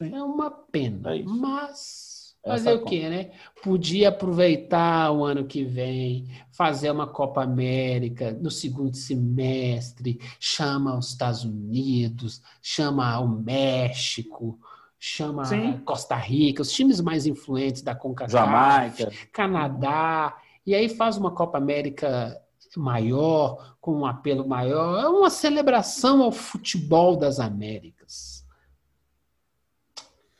É 0.00 0.20
uma 0.20 0.50
pena. 0.50 1.16
É. 1.16 1.22
Mas 1.22 2.34
Essa 2.42 2.56
fazer 2.56 2.70
é 2.70 2.72
a 2.72 2.74
o 2.74 2.84
quê, 2.84 3.08
né? 3.08 3.30
Podia 3.62 4.08
aproveitar 4.08 5.12
o 5.12 5.24
ano 5.24 5.46
que 5.46 5.62
vem, 5.62 6.26
fazer 6.50 6.90
uma 6.90 7.06
Copa 7.06 7.40
América 7.40 8.32
no 8.32 8.50
segundo 8.50 8.96
semestre, 8.96 10.18
chama 10.40 10.98
os 10.98 11.10
Estados 11.10 11.44
Unidos, 11.44 12.42
chama 12.60 13.16
o 13.20 13.28
México, 13.28 14.58
chama 15.06 15.44
Sim. 15.44 15.78
Costa 15.84 16.14
Rica, 16.16 16.62
os 16.62 16.72
times 16.72 16.98
mais 16.98 17.26
influentes 17.26 17.82
da 17.82 17.94
CONCACAF. 17.94 18.32
Jamaica. 18.32 19.12
Canadá, 19.30 20.34
e 20.66 20.74
aí 20.74 20.88
faz 20.88 21.18
uma 21.18 21.30
Copa 21.30 21.58
América 21.58 22.40
maior, 22.74 23.76
com 23.82 23.94
um 23.98 24.06
apelo 24.06 24.48
maior. 24.48 25.04
É 25.04 25.06
uma 25.08 25.28
celebração 25.28 26.22
ao 26.22 26.32
futebol 26.32 27.16
das 27.16 27.38
Américas. 27.38 28.44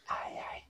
Ai, 0.09 0.33
ai. 0.39 0.63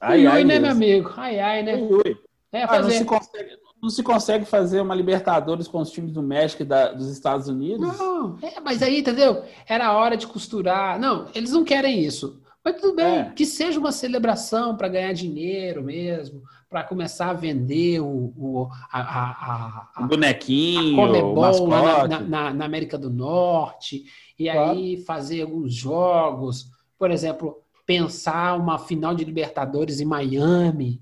Ai, 0.00 0.18
ui, 0.20 0.26
ai, 0.26 0.44
né, 0.44 0.58
Deus. 0.60 0.62
meu 0.62 0.70
amigo? 0.72 1.14
Ai, 1.16 1.40
ai, 1.40 1.62
né? 1.62 1.74
Ui, 1.76 1.94
ui. 2.06 2.18
É, 2.52 2.62
Ah, 2.64 2.80
não, 2.80 2.90
se 2.90 3.04
consegue, 3.04 3.58
não 3.82 3.88
se 3.90 4.02
consegue 4.02 4.44
fazer 4.44 4.80
uma 4.80 4.94
Libertadores 4.94 5.66
com 5.66 5.80
os 5.80 5.90
times 5.90 6.12
do 6.12 6.22
México 6.22 6.62
e 6.62 6.66
da- 6.66 6.92
dos 6.92 7.08
Estados 7.08 7.48
Unidos? 7.48 7.98
Não, 7.98 8.38
é, 8.42 8.60
mas 8.60 8.82
aí, 8.82 9.00
entendeu? 9.00 9.44
Era 9.66 9.86
a 9.88 9.96
hora 9.96 10.16
de 10.16 10.26
costurar. 10.26 10.98
Não, 11.00 11.26
eles 11.34 11.52
não 11.52 11.64
querem 11.64 12.00
isso. 12.00 12.37
Mas 12.64 12.80
tudo 12.80 12.96
bem, 12.96 13.18
É. 13.20 13.30
que 13.30 13.46
seja 13.46 13.78
uma 13.78 13.92
celebração 13.92 14.76
para 14.76 14.88
ganhar 14.88 15.12
dinheiro 15.12 15.82
mesmo, 15.82 16.42
para 16.68 16.84
começar 16.84 17.30
a 17.30 17.34
vender 17.34 18.00
o, 18.00 18.32
o- 18.36 18.68
a- 18.92 19.00
a- 19.00 19.30
a- 19.30 19.90
a, 19.94 20.02
bonequinho, 20.06 20.92
o 20.94 21.06
Comebol 21.06 21.68
na- 21.68 22.20
na- 22.20 22.54
na 22.54 22.64
América 22.64 22.98
do 22.98 23.08
Norte, 23.08 24.04
e 24.38 24.44
Claro. 24.50 24.72
aí 24.72 24.98
fazer 25.04 25.42
alguns 25.42 25.72
jogos, 25.72 26.66
por 26.98 27.10
exemplo, 27.10 27.62
pensar 27.86 28.58
uma 28.58 28.78
final 28.78 29.14
de 29.14 29.24
Libertadores 29.24 29.98
em 30.00 30.04
Miami, 30.04 31.00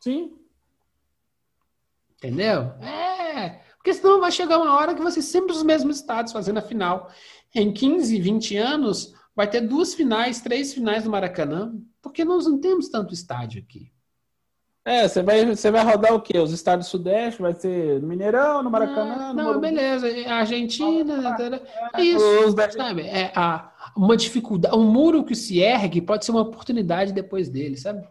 Sim. 0.00 0.32
entendeu? 2.16 2.72
É, 2.80 3.60
porque 3.76 3.92
senão 3.92 4.20
vai 4.20 4.32
chegar 4.32 4.58
uma 4.58 4.74
hora 4.74 4.94
que 4.94 5.02
vai 5.02 5.12
ser 5.12 5.22
sempre 5.22 5.52
os 5.52 5.62
mesmos 5.62 5.96
estados 5.96 6.32
fazendo 6.32 6.58
a 6.58 6.62
final. 6.62 7.10
Em 7.54 7.72
15, 7.72 8.18
20 8.20 8.56
anos, 8.56 9.14
vai 9.36 9.48
ter 9.48 9.60
duas 9.60 9.94
finais, 9.94 10.40
três 10.40 10.72
finais 10.72 11.04
no 11.04 11.10
Maracanã, 11.10 11.74
porque 12.00 12.24
nós 12.24 12.46
não 12.46 12.58
temos 12.58 12.88
tanto 12.88 13.12
estádio 13.12 13.62
aqui. 13.62 13.92
É, 14.82 15.06
você 15.06 15.20
vai, 15.20 15.44
você 15.44 15.68
vai 15.68 15.84
rodar 15.84 16.14
o 16.14 16.20
quê? 16.22 16.38
Os 16.38 16.52
estados 16.52 16.86
do 16.86 16.90
Sudeste? 16.90 17.42
Vai 17.42 17.52
ser 17.52 18.00
no 18.00 18.06
Mineirão, 18.06 18.62
no 18.62 18.70
Maracanã? 18.70 19.16
Ah, 19.18 19.28
no 19.28 19.34
não, 19.34 19.44
Morumbi? 19.46 19.66
beleza. 19.66 20.06
A 20.28 20.36
Argentina, 20.36 21.36
É, 21.92 22.02
isso. 22.02 22.54
Sabe, 22.70 23.02
é 23.02 23.32
a, 23.34 23.72
uma 23.96 24.16
dificuldade, 24.16 24.76
um 24.76 24.84
muro 24.84 25.24
que 25.24 25.34
se 25.34 25.58
ergue 25.58 26.00
pode 26.00 26.24
ser 26.24 26.30
uma 26.30 26.42
oportunidade 26.42 27.12
depois 27.12 27.48
dele, 27.48 27.76
sabe? 27.76 28.06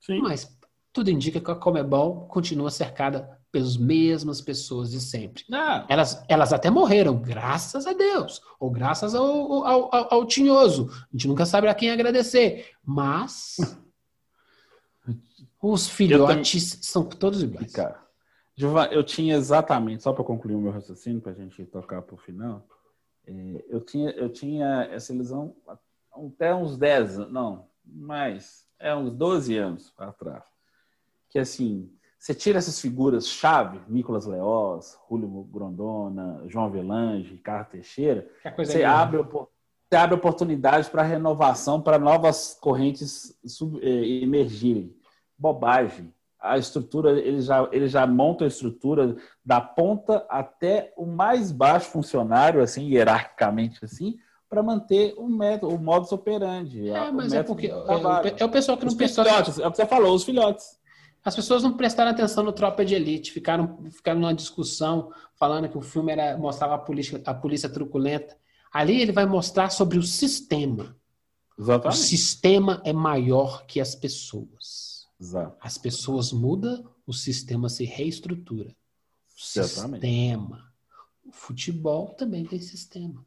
Sim. 0.00 0.20
Mas 0.20 0.50
tudo 0.94 1.10
indica 1.10 1.38
que 1.38 1.50
a 1.50 1.54
Comebol 1.54 2.26
continua 2.26 2.70
cercada 2.70 3.38
pelas 3.52 3.76
mesmas 3.76 4.40
pessoas 4.40 4.90
de 4.90 4.98
sempre. 4.98 5.44
Não, 5.46 5.84
Elas, 5.88 6.24
elas 6.26 6.54
até 6.54 6.70
morreram, 6.70 7.20
graças 7.20 7.86
a 7.86 7.92
Deus, 7.92 8.40
ou 8.58 8.70
graças 8.70 9.14
ao, 9.14 9.64
ao, 9.64 9.94
ao, 9.94 10.14
ao 10.14 10.26
tinhoso. 10.26 10.90
A 10.90 11.08
gente 11.12 11.28
nunca 11.28 11.44
sabe 11.44 11.68
a 11.68 11.74
quem 11.74 11.90
agradecer. 11.90 12.70
Mas 12.82 13.58
os 15.62 15.86
filhotes 15.86 16.78
são 16.80 17.04
todos 17.04 17.42
iguais. 17.42 17.70
cara. 17.70 18.00
Eu 18.90 19.02
tinha 19.02 19.36
exatamente, 19.36 20.02
só 20.02 20.12
para 20.12 20.24
concluir 20.24 20.54
o 20.54 20.60
meu 20.60 20.72
raciocínio, 20.72 21.20
para 21.20 21.32
a 21.32 21.34
gente 21.34 21.64
tocar 21.66 22.00
para 22.00 22.14
o 22.14 22.18
final, 22.18 22.66
é, 23.26 23.64
eu, 23.68 23.80
tinha, 23.80 24.10
eu 24.10 24.30
tinha 24.30 24.88
essa 24.90 25.12
ilusão 25.12 25.54
até 26.12 26.54
uns 26.54 26.76
10 26.76 27.18
anos, 27.18 27.32
não, 27.32 27.68
mais, 27.84 28.66
é 28.78 28.94
uns 28.94 29.10
12 29.10 29.56
anos 29.56 29.92
atrás. 29.98 30.44
Que 31.28 31.38
assim, 31.38 31.90
você 32.22 32.34
tira 32.36 32.58
essas 32.58 32.80
figuras-chave, 32.80 33.80
Nicolas 33.88 34.26
Leoz, 34.26 34.96
Julio 35.10 35.42
Grondona, 35.52 36.44
João 36.46 36.66
Avelange, 36.66 37.32
Ricardo 37.32 37.70
Teixeira, 37.70 38.28
coisa 38.54 38.70
você 38.70 38.82
é 38.82 38.84
abre, 38.84 39.20
você 39.20 39.96
abre 39.96 40.14
oportunidade 40.14 40.88
para 40.88 41.02
renovação, 41.02 41.80
para 41.82 41.98
novas 41.98 42.56
correntes 42.60 43.36
sub- 43.44 43.80
eh, 43.82 44.22
emergirem. 44.22 44.94
Bobagem. 45.36 46.14
A 46.40 46.56
estrutura, 46.56 47.10
eles 47.18 47.46
já, 47.46 47.68
eles 47.72 47.90
já 47.90 48.06
montam 48.06 48.44
a 48.44 48.48
estrutura 48.48 49.16
da 49.44 49.60
ponta 49.60 50.24
até 50.28 50.94
o 50.96 51.04
mais 51.04 51.50
baixo 51.50 51.90
funcionário, 51.90 52.62
assim, 52.62 52.88
hierarquicamente 52.88 53.84
assim, 53.84 54.16
para 54.48 54.62
manter 54.62 55.12
o 55.18 55.26
método, 55.26 55.74
o 55.74 55.78
modus 55.78 56.12
operandi. 56.12 56.88
É, 56.88 57.10
o 57.10 57.12
mas 57.12 57.32
é 57.32 57.42
porque 57.42 57.66
é, 57.66 58.42
é 58.42 58.44
o 58.44 58.48
pessoal 58.48 58.78
que 58.78 58.84
não 58.84 58.90
Os 58.92 58.94
prestou 58.96 59.24
filhotes, 59.24 59.58
é 59.58 59.66
o 59.66 59.72
que 59.72 59.76
você 59.76 59.86
falou, 59.86 60.14
os 60.14 60.22
filhotes. 60.22 60.80
As 61.24 61.36
pessoas 61.36 61.62
não 61.62 61.76
prestaram 61.76 62.10
atenção 62.10 62.42
no 62.42 62.52
Tropa 62.52 62.84
de 62.84 62.94
Elite, 62.94 63.30
ficaram, 63.30 63.78
ficaram 63.90 64.20
numa 64.20 64.34
discussão 64.34 65.12
falando 65.36 65.68
que 65.68 65.78
o 65.78 65.82
filme 65.82 66.12
era, 66.12 66.36
mostrava 66.36 66.74
a 66.74 66.78
polícia, 66.78 67.20
a 67.24 67.34
polícia 67.34 67.68
truculenta. 67.68 68.36
Ali 68.72 69.00
ele 69.00 69.12
vai 69.12 69.26
mostrar 69.26 69.70
sobre 69.70 69.98
o 69.98 70.02
sistema. 70.02 70.96
O 71.56 71.62
Exatamente. 71.62 71.98
sistema 71.98 72.82
é 72.84 72.92
maior 72.92 73.64
que 73.66 73.80
as 73.80 73.94
pessoas. 73.94 75.06
Exato. 75.20 75.56
As 75.60 75.78
pessoas 75.78 76.32
mudam, 76.32 76.90
o 77.06 77.12
sistema 77.12 77.68
se 77.68 77.84
reestrutura. 77.84 78.70
O 78.70 79.60
Exatamente. 79.60 80.00
sistema. 80.00 80.72
O 81.24 81.30
futebol 81.30 82.08
também 82.14 82.44
tem 82.44 82.60
sistema. 82.60 83.24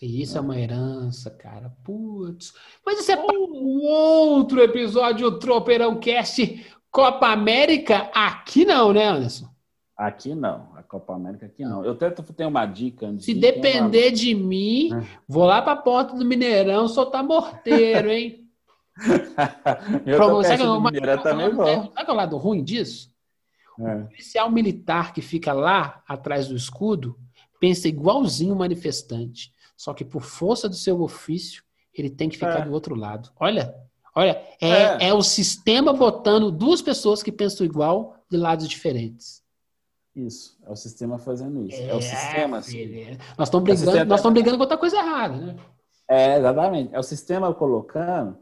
E 0.00 0.22
isso 0.22 0.36
é, 0.36 0.40
uma 0.40 0.58
herança, 0.58 1.30
cara. 1.30 1.70
Putz. 1.82 2.52
Mas 2.84 3.00
isso 3.00 3.12
é 3.12 3.16
para 3.16 3.38
um 3.38 3.82
outro 3.82 4.60
episódio 4.60 5.30
do 5.30 5.38
Tropeirão 5.38 5.98
Cast 5.98 6.64
Copa 6.96 7.28
América. 7.28 8.10
Aqui 8.14 8.64
não, 8.64 8.90
né, 8.90 9.04
Anderson? 9.04 9.46
Aqui 9.94 10.34
não, 10.34 10.70
a 10.74 10.82
Copa 10.82 11.14
América 11.14 11.44
aqui 11.44 11.62
não. 11.62 11.84
Eu 11.84 11.94
tento 11.94 12.22
ter 12.32 12.46
uma 12.46 12.64
dica. 12.64 13.06
antes 13.06 13.26
Se 13.26 13.34
de 13.34 13.40
tem 13.40 13.52
uma- 13.52 13.60
depender 13.60 14.10
de 14.12 14.34
mim, 14.34 14.88
É. 14.94 15.06
vou 15.28 15.44
lá 15.44 15.60
para 15.60 15.72
a 15.72 15.76
porta 15.76 16.14
do 16.16 16.24
Mineirão 16.24 16.88
soltar 16.88 17.22
morteiro, 17.22 18.10
hein? 18.10 18.48
eu 20.06 20.16
Pra 20.16 20.26
tô 20.26 20.36
você, 20.36 20.48
perto 20.48 20.60
sabe, 20.60 20.62
do 20.62 20.78
uma- 20.78 20.90
Mineirão 20.90 21.22
também 21.22 21.54
bom. 21.54 21.64
sabe 21.66 21.88
qual 21.94 22.06
é 22.08 22.10
o 22.12 22.14
lado 22.14 22.36
ruim 22.38 22.64
disso? 22.64 23.10
É. 23.78 23.94
O 23.96 24.06
policial 24.06 24.50
militar 24.50 25.12
que 25.12 25.20
fica 25.20 25.52
lá 25.52 26.02
atrás 26.08 26.48
do 26.48 26.56
escudo 26.56 27.18
pensa 27.60 27.88
igualzinho 27.88 28.54
o 28.54 28.58
manifestante. 28.58 29.52
Só 29.76 29.92
que 29.92 30.02
por 30.02 30.22
força 30.22 30.66
do 30.66 30.74
seu 30.74 31.02
ofício, 31.02 31.62
ele 31.92 32.08
tem 32.08 32.30
que 32.30 32.36
ficar 32.36 32.60
É. 32.60 32.64
do 32.64 32.72
outro 32.72 32.94
lado. 32.94 33.30
Olha, 33.38 33.74
olha, 34.16 34.42
é, 34.60 34.68
É. 34.68 35.08
é 35.08 35.14
o 35.14 35.22
sistema 35.22 35.92
botando 35.92 36.50
duas 36.50 36.82
pessoas 36.82 37.22
que 37.22 37.30
pensam 37.30 37.64
igual 37.64 38.16
de 38.30 38.36
lados 38.36 38.66
diferentes. 38.68 39.44
Isso, 40.14 40.56
é 40.64 40.70
o 40.72 40.76
sistema 40.76 41.18
fazendo 41.18 41.62
isso. 41.68 41.80
É, 41.80 41.94
o 41.94 42.00
sistema. 42.00 42.62
filho, 42.62 43.18
Nós 43.36 43.48
estamos 43.48 43.68
É 43.68 43.72
brigando, 43.72 43.84
sistema- 43.90 44.04
nós 44.06 44.18
estamos 44.20 44.34
brigando 44.34 44.58
contra 44.58 44.78
coisa 44.78 44.96
errada, 44.96 45.36
né? 45.36 45.56
É, 46.08 46.38
exatamente. 46.38 46.94
É 46.94 46.98
o 46.98 47.02
sistema 47.02 47.52
colocando 47.54 48.38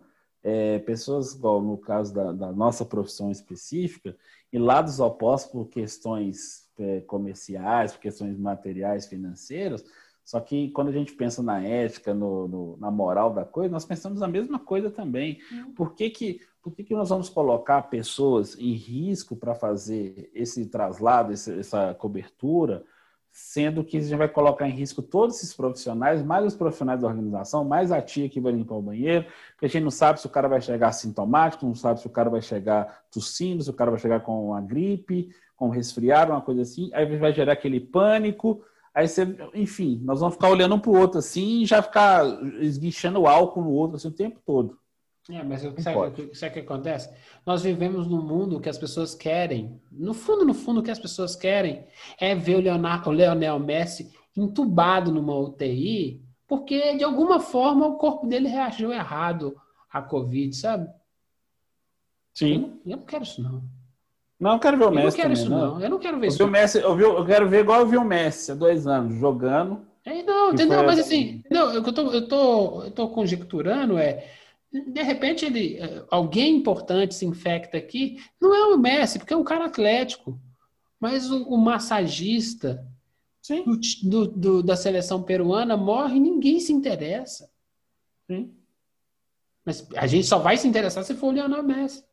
é, 0.47 0.79
pessoas, 0.81 1.33
igual 1.35 1.61
no 1.63 1.77
caso 1.79 2.13
da, 2.15 2.31
da 2.31 2.53
nossa 2.53 2.85
profissão 2.85 3.31
específica, 3.31 4.15
em 4.53 4.59
lados 4.59 5.01
opostos 5.01 5.51
por 5.51 5.67
questões 5.69 6.65
é, 6.79 7.01
comerciais, 7.01 7.93
por 7.93 8.01
questões 8.01 8.39
materiais, 8.39 9.07
financeiras. 9.07 9.83
Só 10.25 10.41
que 10.41 10.71
quando 10.71 10.89
a 10.89 10.93
gente 10.93 11.13
pensa 11.13 11.43
na 11.43 11.63
ética, 11.63 12.15
no, 12.15 12.49
no- 12.49 12.77
na 12.79 12.91
moral 12.91 13.33
da 13.33 13.45
coisa, 13.45 13.71
nós 13.73 13.85
pensamos 13.85 14.23
a 14.23 14.29
mesma 14.29 14.59
coisa 14.59 14.91
também. 14.91 15.39
Por 15.77 15.95
que, 15.95 16.09
que, 16.11 16.41
por 16.63 16.73
que, 16.75 16.83
que 16.83 16.95
nós 16.95 17.11
vamos 17.11 17.29
colocar 17.29 17.83
pessoas 17.83 18.59
em 18.59 18.73
risco 18.73 19.37
para 19.37 19.55
fazer 19.55 20.31
esse 20.35 20.67
traslado, 20.67 21.33
esse- 21.33 21.59
essa 21.59 21.93
cobertura, 21.95 22.85
sendo 23.31 23.83
que 23.83 23.97
a 23.97 24.01
gente 24.01 24.17
vai 24.17 24.29
colocar 24.29 24.67
em 24.69 24.73
risco 24.73 25.03
todos 25.03 25.37
esses 25.37 25.53
profissionais, 25.53 26.23
mais 26.23 26.47
os 26.47 26.55
profissionais 26.55 27.01
da 27.01 27.09
organização, 27.09 27.65
mais 27.65 27.91
a 27.91 28.01
tia 28.01 28.29
que 28.29 28.41
vai 28.41 28.53
limpar 28.53 28.77
o 28.77 28.83
banheiro, 28.83 29.27
porque 29.51 29.67
a 29.67 29.69
gente 29.69 29.83
não 29.83 29.91
sabe 29.91 30.21
se 30.21 30.27
o 30.27 30.31
cara 30.31 30.47
vai 30.49 30.61
chegar 30.61 30.93
sintomático, 30.93 31.67
não 31.67 31.75
sabe 31.75 31.99
se 32.01 32.07
o 32.07 32.11
cara 32.11 32.31
vai 32.31 32.41
chegar 32.41 33.03
tossindo, 33.11 33.63
se 33.63 33.69
o 33.71 33.75
cara 33.75 33.91
vai 33.91 33.99
chegar 33.99 34.21
com 34.21 34.47
uma 34.51 34.61
gripe, 34.61 35.35
com 35.57 35.67
um 35.67 35.71
resfriado, 35.71 36.31
uma 36.33 36.41
coisa 36.41 36.63
assim, 36.63 36.91
aí 36.95 37.05
vai 37.19 37.33
gerar 37.35 37.53
aquele 37.55 37.81
pânico, 37.81 38.63
aí 38.95 39.09
você, 39.09 39.27
enfim, 39.55 40.01
nós 40.05 40.21
vamos 40.21 40.35
ficar 40.37 40.49
olhando 40.49 40.75
um 40.77 40.79
para 40.79 40.91
o 40.91 40.97
outro 40.99 41.19
assim 41.19 41.63
e 41.63 41.67
já 41.67 41.83
ficar 41.83 42.25
esguichando 42.61 43.27
álcool 43.27 43.63
no 43.63 43.71
outro 43.73 43.97
assim, 43.97 44.09
o 44.09 44.13
tempo 44.13 44.41
todo. 44.47 44.79
É, 45.31 45.43
mas 45.43 45.65
o 45.65 45.73
pode. 45.73 45.83
sabe, 45.83 45.99
o 45.99 46.13
que- 46.13 46.23
o 46.23 46.51
que 46.53 46.59
acontece? 46.61 47.11
Nós 47.47 47.63
vivemos 47.63 48.07
num 48.07 48.23
mundo 48.23 48.61
que 48.61 48.69
as 48.69 48.77
pessoas 48.77 49.15
querem, 49.15 49.81
no 49.91 50.13
fundo, 50.13 50.45
no 50.45 50.53
fundo, 50.53 50.81
o 50.81 50.83
que 50.83 50.91
as 50.91 50.99
pessoas 50.99 51.35
querem 51.35 51.87
é 52.21 52.35
ver 52.35 52.57
o, 52.57 52.61
Leonardo, 52.61 53.09
o 53.09 53.13
Leonel 53.13 53.59
Messi 53.59 54.13
entubado 54.37 55.11
numa 55.11 55.35
UTI, 55.35 56.23
porque 56.47 56.95
de 56.97 57.05
alguma 57.05 57.41
forma 57.41 57.87
o 57.87 57.97
corpo 57.97 58.27
dele 58.27 58.49
reagiu 58.49 58.93
errado 58.93 59.57
à 59.91 60.03
Covid, 60.03 60.55
sabe? 60.55 60.87
Eu 60.89 60.93
Sim. 62.35 62.59
não, 62.59 62.81
eu 62.93 62.97
não 62.99 63.07
quero 63.07 63.23
isso, 63.23 63.43
não. 63.43 63.63
Não, 64.39 64.55
eu 64.55 64.59
quero 64.59 64.77
ver 64.77 64.85
o 64.85 64.87
Eu 64.89 64.91
não 64.93 65.03
Messi 65.03 65.17
quero 65.17 65.29
também, 65.29 65.43
isso, 65.43 65.51
não. 65.51 65.81
Eu 65.81 65.91
não 65.91 65.99
quero 65.99 66.19
ver 66.21 66.27
Eu, 66.27 66.31
isso. 66.31 66.45
o 66.45 66.51
Messi, 66.51 66.79
eu, 66.79 66.97
vi- 66.97 67.03
eu 67.05 67.25
quero 67.27 67.49
ver 67.49 67.61
igual 67.61 67.81
eu 67.81 67.87
vi 67.87 67.97
o 67.97 68.05
Messi 68.05 68.53
há 68.53 68.55
dois 68.55 68.87
anos, 68.87 69.15
jogando. 69.19 69.87
É, 70.05 70.23
não, 70.23 70.53
entendeu? 70.53 70.85
Mas 70.85 70.99
assim. 70.99 71.43
não, 71.51 71.79
o 71.79 71.83
que 71.83 71.89
eu 71.91 71.95
tô, 71.95 72.13
eu 72.13 72.29
tô, 72.29 72.83
eu 72.85 72.91
tô 72.91 73.09
conjecturando 73.09 73.97
é, 73.97 74.29
de 74.73 75.03
repente 75.03 75.45
ele, 75.47 75.79
eh, 75.79 76.05
alguém 76.11 76.57
importante 76.57 77.15
se 77.15 77.25
infecta 77.25 77.79
aqui, 77.79 78.19
não 78.41 78.55
é 78.55 78.75
o 78.75 78.79
Messi, 78.79 79.19
porque 79.19 79.33
é 79.33 79.37
um 79.37 79.45
cara 79.45 79.67
atlético, 79.67 80.39
mas 81.01 81.31
o, 81.31 81.45
o 81.45 81.57
massagista 81.57 82.87
do 83.65 83.79
do- 84.03 84.27
do- 84.27 84.63
da 84.63 84.77
seleção 84.77 85.23
peruana 85.23 85.77
morre 85.77 86.17
e 86.17 86.21
ninguém 86.21 86.59
se 86.61 86.73
interessa. 86.73 87.49
sim. 88.31 88.53
Mas 89.65 89.89
a 89.97 90.07
gente 90.07 90.27
só 90.27 90.39
vai 90.39 90.59
se 90.59 90.69
interessar 90.69 91.05
se 91.05 91.15
for 91.15 91.29
o 91.29 91.33
Lionel 91.33 91.63
Messi. 91.63 92.05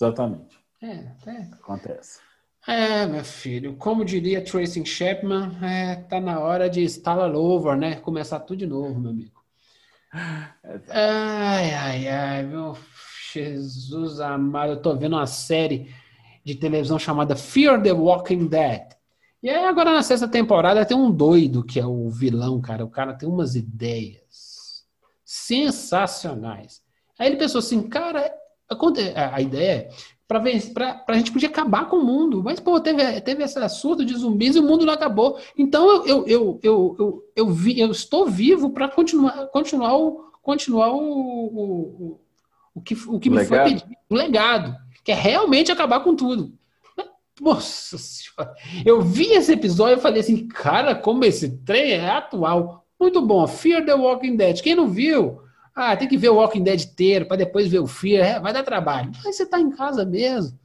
Exatamente. 0.00 0.56
É, 0.82 1.30
é. 1.30 1.48
Acontece. 1.52 2.20
É, 2.66 3.06
meu 3.06 3.24
filho, 3.24 3.76
como 3.76 4.04
diria 4.04 4.42
Tracy 4.42 4.84
Chapman, 4.84 5.56
é, 5.62 5.96
tá 5.96 6.20
na 6.20 6.40
hora 6.40 6.68
de 6.68 6.82
instalar 6.82 7.32
over, 7.34 7.76
né? 7.76 7.96
Começar 7.96 8.40
tudo 8.40 8.58
de 8.58 8.66
novo, 8.66 8.98
meu 8.98 9.10
amigo. 9.10 9.44
Ai, 10.90 11.74
ai, 11.74 12.08
ai, 12.08 12.42
meu 12.44 12.76
Jesus 13.32 14.20
amado, 14.20 14.72
eu 14.72 14.82
tô 14.82 14.96
vendo 14.96 15.14
uma 15.14 15.26
série 15.26 15.94
de 16.44 16.54
televisão 16.54 16.98
chamada 16.98 17.36
Fear 17.36 17.82
the 17.82 17.92
Walking 17.92 18.46
Dead. 18.46 18.82
E 19.42 19.50
aí, 19.50 19.64
agora 19.64 19.92
na 19.92 20.02
sexta 20.02 20.26
temporada 20.26 20.86
tem 20.86 20.96
um 20.96 21.10
doido 21.10 21.62
que 21.62 21.78
é 21.78 21.86
o 21.86 22.08
vilão, 22.08 22.60
cara. 22.60 22.84
O 22.84 22.90
cara 22.90 23.14
tem 23.14 23.28
umas 23.28 23.54
ideias 23.54 24.84
sensacionais. 25.24 26.82
Aí 27.18 27.28
ele 27.28 27.36
pensou 27.36 27.58
assim, 27.58 27.88
cara, 27.88 28.32
a 29.32 29.40
ideia 29.40 29.72
é 29.72 29.90
pra, 30.26 30.38
ver, 30.38 30.72
pra, 30.72 30.94
pra 30.94 31.16
gente 31.16 31.32
podia 31.32 31.48
acabar 31.48 31.88
com 31.88 31.96
o 31.96 32.04
mundo. 32.04 32.42
Mas, 32.42 32.60
pô, 32.60 32.80
teve, 32.80 33.20
teve 33.20 33.42
esse 33.42 33.68
surto 33.68 34.04
de 34.04 34.14
zumbis 34.14 34.56
e 34.56 34.58
o 34.58 34.62
mundo 34.62 34.84
não 34.84 34.92
acabou. 34.92 35.38
Então 35.56 36.04
eu, 36.04 36.26
eu, 36.26 36.60
eu, 36.62 36.96
eu, 36.98 37.22
eu, 37.34 37.48
vi, 37.50 37.78
eu 37.78 37.90
estou 37.90 38.26
vivo 38.26 38.70
para 38.70 38.88
continuar, 38.88 39.46
continuar, 39.48 39.96
o, 39.96 40.30
continuar 40.42 40.92
o, 40.92 41.00
o, 41.00 42.20
o, 42.74 42.80
que, 42.80 42.94
o 43.06 43.18
que 43.18 43.30
me 43.30 43.44
foi 43.44 43.56
legado. 43.56 43.68
pedido, 43.68 43.96
o 44.10 44.14
legado, 44.14 44.76
que 45.04 45.12
é 45.12 45.14
realmente 45.14 45.72
acabar 45.72 46.00
com 46.00 46.14
tudo. 46.14 46.52
Nossa 47.40 47.98
senhora, 47.98 48.54
eu 48.84 49.02
vi 49.02 49.26
esse 49.32 49.52
episódio 49.52 49.98
e 49.98 50.00
falei 50.00 50.20
assim, 50.20 50.48
cara, 50.48 50.94
como 50.94 51.24
esse 51.24 51.58
trem 51.58 51.92
é 51.92 52.08
atual. 52.08 52.84
Muito 52.98 53.20
bom, 53.20 53.46
Fear 53.46 53.84
the 53.84 53.94
Walking 53.94 54.36
Dead. 54.36 54.62
Quem 54.62 54.74
não 54.74 54.88
viu, 54.88 55.42
ah, 55.76 55.94
tem 55.94 56.08
que 56.08 56.16
ver 56.16 56.30
o 56.30 56.36
Walking 56.36 56.62
Dead 56.62 56.80
inteiro 56.82 57.26
para 57.26 57.36
depois 57.36 57.68
ver 57.68 57.80
o 57.80 57.86
Fear, 57.86 58.26
é, 58.26 58.40
vai 58.40 58.52
dar 58.52 58.62
trabalho. 58.62 59.12
Mas 59.22 59.36
você 59.36 59.44
tá 59.44 59.60
em 59.60 59.70
casa 59.70 60.04
mesmo. 60.06 60.58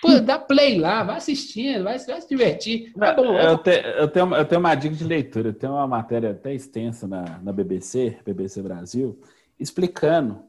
Pô, 0.00 0.20
dá 0.20 0.38
play 0.38 0.78
lá, 0.78 1.02
vai 1.02 1.16
assistindo, 1.16 1.82
vai, 1.82 1.98
vai 1.98 2.20
se 2.20 2.28
divertir. 2.28 2.92
Tá 2.92 3.14
bom, 3.14 3.36
Eu, 3.36 3.58
te- 3.58 3.82
eu 3.98 4.06
tenho, 4.06 4.34
eu 4.34 4.44
tenho 4.44 4.60
uma 4.60 4.74
dica 4.74 4.94
de 4.94 5.02
leitura, 5.04 5.48
eu 5.48 5.54
tenho 5.54 5.72
uma 5.72 5.88
matéria 5.88 6.30
até 6.30 6.54
extensa 6.54 7.08
na, 7.08 7.38
na 7.38 7.50
BBC, 7.50 8.18
BBC 8.24 8.62
Brasil, 8.62 9.18
explicando 9.58 10.44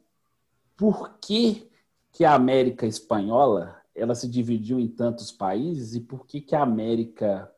por 0.78 1.18
que, 1.20 1.68
que 2.12 2.24
a 2.24 2.34
América 2.36 2.86
Espanhola 2.86 3.76
ela 3.96 4.14
se 4.14 4.28
dividiu 4.30 4.80
em 4.80 4.88
tantos 4.88 5.32
países 5.32 5.96
e 5.96 6.02
por 6.02 6.28
que, 6.28 6.42
que 6.42 6.56
a 6.56 6.62
América 6.62 7.50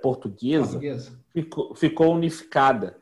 portuguesa 0.00 0.72
português. 0.78 1.12
ficou, 1.32 1.74
ficou 1.74 2.14
unificada. 2.14 2.96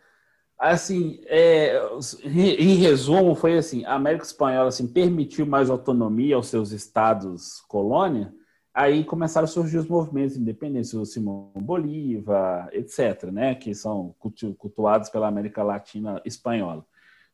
Assim, 0.59 1.21
é, 1.27 1.81
em 2.25 2.75
resumo, 2.77 3.35
foi 3.35 3.59
assim: 3.59 3.85
a 3.85 3.95
América 3.95 4.25
Espanhola 4.25 4.69
assim, 4.69 4.87
permitiu 4.87 5.47
mais 5.47 5.69
autonomia 5.69 6.37
aos 6.37 6.47
seus 6.47 6.71
estados 6.71 7.61
colônia, 7.69 8.33
aí 8.73 9.05
começaram 9.05 9.45
a 9.45 9.49
surgir 9.49 9.79
os 9.79 9.89
movimentos 9.89 10.37
independentes, 10.37 10.95
o 10.95 11.05
Simão 11.05 11.51
Bolívar, 11.57 12.69
etc., 12.73 13.25
né, 13.31 13.55
que 13.55 13.75
são 13.75 14.15
cultu- 14.19 14.55
cultuados 14.55 15.09
pela 15.09 15.29
América 15.29 15.63
Latina 15.63 16.21
espanhola. 16.25 16.85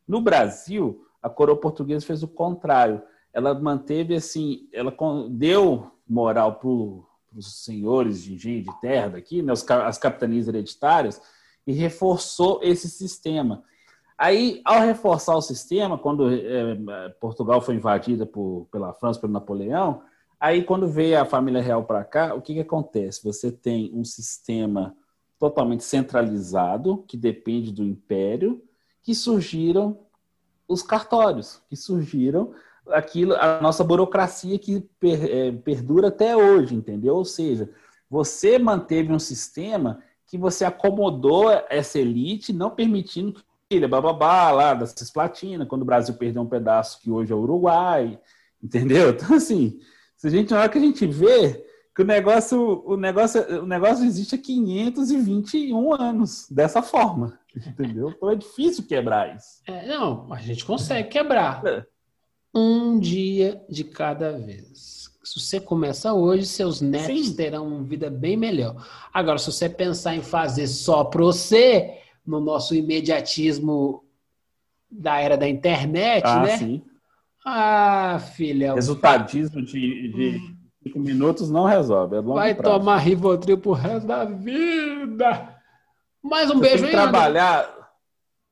No 0.09 0.21
Brasil, 0.21 1.05
a 1.23 1.29
coroa 1.29 1.57
portuguesa 1.57 2.05
fez 2.05 2.23
o 2.23 2.29
contrário. 2.29 3.03
Ela 3.33 3.55
manteve 3.55 4.14
assim, 4.14 4.68
ela 4.73 4.95
deu 5.31 5.91
moral 6.09 6.57
para 6.57 6.68
os 7.39 7.64
senhores 7.64 8.23
de 8.23 8.35
engenho 8.35 8.64
de 8.64 8.81
terra 8.81 9.11
daqui, 9.11 9.41
né, 9.41 9.53
as 9.53 9.99
capitanias 9.99 10.49
hereditárias, 10.49 11.23
e 11.71 11.73
reforçou 11.73 12.59
esse 12.64 12.89
sistema. 12.91 13.62
Aí, 14.18 14.61
ao 14.64 14.81
reforçar 14.81 15.37
o 15.37 15.41
sistema, 15.41 15.97
quando 15.97 16.29
eh, 16.31 17.09
Portugal 17.21 17.61
foi 17.61 17.77
invadida 17.77 18.27
por, 18.27 18.66
pela 18.73 18.93
França, 18.93 19.21
pelo 19.21 19.33
Napoleão, 19.33 20.03
aí 20.39 20.64
quando 20.64 20.89
veio 20.89 21.21
a 21.21 21.25
família 21.25 21.62
real 21.62 21.85
para 21.85 22.05
cá, 22.05 22.35
o 22.35 22.43
que, 22.43 22.55
que 22.55 22.61
acontece? 22.61 23.23
Você 23.23 23.53
tem 23.53 23.91
um 23.95 24.05
sistema 24.05 24.97
totalmente 25.39 25.85
centralizado, 25.85 27.05
que 27.07 27.16
depende 27.16 27.73
do 27.73 27.85
império, 27.85 28.61
que 29.01 29.14
surgiram 29.14 30.01
os 30.68 30.83
cartórios, 30.83 31.62
que 31.68 31.77
surgiram 31.77 32.53
aquilo, 32.89 33.35
a 33.37 33.61
nossa 33.61 33.85
burocracia 33.85 34.59
que 34.59 34.81
per- 34.99 35.25
eh, 35.25 35.53
perdura 35.53 36.09
até 36.09 36.37
hoje, 36.37 36.75
entendeu? 36.75 37.14
Ou 37.14 37.25
seja, 37.25 37.71
você 38.11 38.59
manteve 38.59 39.12
um 39.12 39.21
sistema 39.21 40.03
que 40.31 40.39
você 40.39 40.64
acomodou 40.64 41.51
essa 41.68 41.99
elite, 41.99 42.53
não 42.53 42.70
permitindo 42.70 43.33
que 43.33 43.43
filha, 43.70 43.89
bababá, 43.89 44.51
lá 44.53 44.74
da 44.74 44.87
Cisplatina, 44.87 45.66
quando 45.66 45.83
o 45.83 45.87
Brasil 45.87 46.14
perdeu 46.14 46.43
um 46.43 46.49
pedaço 46.49 47.01
que 47.01 47.11
hoje 47.11 47.33
é 47.33 47.35
o 47.35 47.41
Uruguai, 47.41 48.18
entendeu? 48.62 49.11
Então, 49.14 49.37
assim, 49.37 49.81
se 50.16 50.28
a 50.28 50.31
gente, 50.31 50.53
na 50.53 50.61
hora 50.61 50.68
que 50.68 50.78
a 50.78 50.81
gente 50.81 51.05
vê 51.05 51.66
que 51.95 52.03
o 52.03 52.05
negócio, 52.05 52.83
o 52.87 52.97
negócio, 52.97 53.62
o 53.62 53.66
negócio 53.66 54.05
existe 54.05 54.37
há 54.37 54.39
521 54.39 55.95
anos, 55.95 56.47
dessa 56.49 56.81
forma, 56.81 57.39
entendeu? 57.55 58.11
Então 58.11 58.31
é 58.31 58.37
difícil 58.37 58.87
quebrar 58.87 59.37
isso. 59.37 59.61
É, 59.66 59.87
não, 59.87 60.33
a 60.33 60.39
gente 60.39 60.64
consegue 60.64 61.09
quebrar. 61.09 61.64
É. 61.66 61.85
Um 62.55 62.99
dia 62.99 63.64
de 63.68 63.85
cada 63.85 64.33
vez. 64.33 65.09
Se 65.31 65.39
você 65.39 65.61
começa 65.61 66.12
hoje, 66.12 66.45
seus 66.45 66.81
netos 66.81 67.28
Sim. 67.28 67.37
terão 67.37 67.64
uma 67.68 67.85
vida 67.85 68.11
bem 68.11 68.37
melhor. 68.37 68.85
Agora, 69.14 69.39
se 69.39 69.47
você 69.47 69.68
pensar 69.68 70.16
em 70.16 70.22
fazer 70.22 70.66
só 70.66 71.05
para 71.05 71.22
você, 71.22 71.99
no 72.26 72.41
nosso 72.41 72.74
imediatismo 72.74 74.03
da 74.91 75.20
era 75.20 75.37
da 75.37 75.49
internet, 75.49 76.24
Ah, 76.26 76.43
né? 76.43 76.57
sim. 76.57 76.83
Ah, 77.47 78.18
filha. 78.35 78.74
Resultadismo 78.74 79.62
de, 79.62 80.09
de 80.09 80.57
cinco 80.83 80.99
minutos 80.99 81.49
não 81.49 81.64
resolve. 81.64 82.16
É 82.16 82.20
Vai 82.20 82.53
prazo. 82.57 82.81
tomar 82.81 82.97
Rivotril 82.97 83.57
pro 83.59 83.70
resto 83.70 84.09
da 84.09 84.24
vida. 84.24 85.57
Mais 86.20 86.51
um 86.51 86.55
Você 86.55 86.61
beijo 86.61 86.83
tem 86.83 86.91
que 86.91 86.97
aí, 86.97 87.03
trabalhar. 87.03 87.91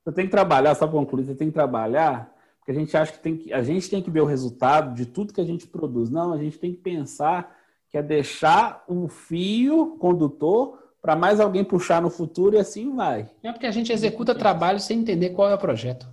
Você 0.05 0.13
tem 0.13 0.25
que 0.27 0.31
trabalhar, 0.31 0.77
só 0.77 0.87
para 0.87 0.97
concluir, 0.97 1.25
você 1.25 1.35
tem 1.35 1.49
que 1.49 1.55
trabalhar, 1.55 2.33
porque 2.69 2.73
a 2.73 2.75
gente 2.75 2.97
acha 2.99 3.13
que 3.13 3.19
tem 3.19 3.37
que. 3.37 3.53
A 3.53 3.63
gente 3.63 3.89
tem 3.89 4.03
que 4.03 4.11
ver 4.11 4.21
o 4.21 4.27
resultado 4.27 4.95
de 4.95 5.07
tudo 5.07 5.33
que 5.33 5.41
a 5.41 5.45
gente 5.45 5.67
produz. 5.67 6.11
Não, 6.11 6.35
a 6.35 6.37
gente 6.39 6.59
tem 6.59 6.73
que 6.73 6.79
pensar 6.79 7.57
que 7.89 7.97
é 7.97 8.03
deixar 8.03 8.85
um 8.87 9.09
fio 9.09 9.97
condutor 9.97 10.79
para 11.01 11.17
mais 11.17 11.41
alguém 11.41 11.65
puxar 11.65 12.03
no 12.03 12.11
futuro 12.11 12.57
e 12.57 12.59
assim 12.59 12.95
vai. 12.95 13.31
É 13.43 13.53
porque 13.53 13.67
a 13.67 13.71
gente 13.71 13.91
executa 13.91 14.35
trabalho 14.35 14.79
sem 14.79 14.99
entender 14.99 15.31
qual 15.31 15.49
é 15.49 15.55
o 15.55 15.59
projeto. 15.59 16.07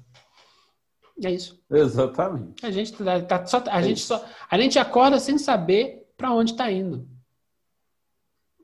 É 1.22 1.30
isso. 1.30 1.62
Exatamente. 1.70 2.66
A 2.66 2.72
gente, 2.72 2.94
tá, 2.94 3.22
tá 3.22 3.46
só, 3.46 3.62
a, 3.68 3.80
É 3.80 3.84
gente 3.84 3.98
isso. 3.98 4.08
só, 4.08 4.24
a 4.50 4.58
gente 4.58 4.80
acorda 4.80 5.20
sem 5.20 5.38
saber 5.38 6.08
para 6.16 6.32
onde 6.32 6.52
está 6.52 6.72
indo. 6.72 7.06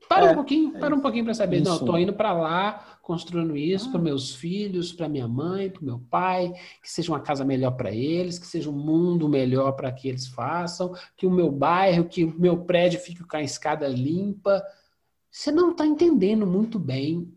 Para 0.08 0.28
É, 0.28 0.30
um 0.30 0.34
pouquinho, 0.34 0.76
é 0.76 0.78
para 0.78 0.94
um 0.94 1.00
pouquinho 1.00 1.24
para 1.24 1.34
saber. 1.34 1.60
Não, 1.60 1.74
Isso. 1.74 1.84
estou 1.84 1.98
indo 1.98 2.12
para 2.14 2.32
lá, 2.32 2.91
construindo 3.02 3.56
isso 3.56 3.88
Ah. 3.88 3.92
para 3.92 4.00
meus 4.00 4.34
filhos, 4.34 4.92
para 4.92 5.08
minha 5.08 5.26
mãe, 5.28 5.68
para 5.68 5.82
meu 5.82 5.98
pai, 6.08 6.52
que 6.80 6.90
seja 6.90 7.12
uma 7.12 7.20
casa 7.20 7.44
melhor 7.44 7.72
para 7.72 7.92
eles, 7.92 8.38
que 8.38 8.46
seja 8.46 8.70
um 8.70 8.78
mundo 8.78 9.28
melhor 9.28 9.72
para 9.72 9.90
que 9.92 10.08
eles 10.08 10.28
façam, 10.28 10.94
que 11.16 11.26
o 11.26 11.30
meu 11.30 11.50
bairro, 11.50 12.08
que 12.08 12.24
o 12.24 12.40
meu 12.40 12.64
prédio 12.64 13.00
fique 13.00 13.24
com 13.24 13.36
a 13.36 13.42
escada 13.42 13.88
limpa. 13.88 14.62
Você 15.30 15.50
não 15.50 15.72
está 15.72 15.84
entendendo 15.84 16.46
muito 16.46 16.78
bem 16.78 17.30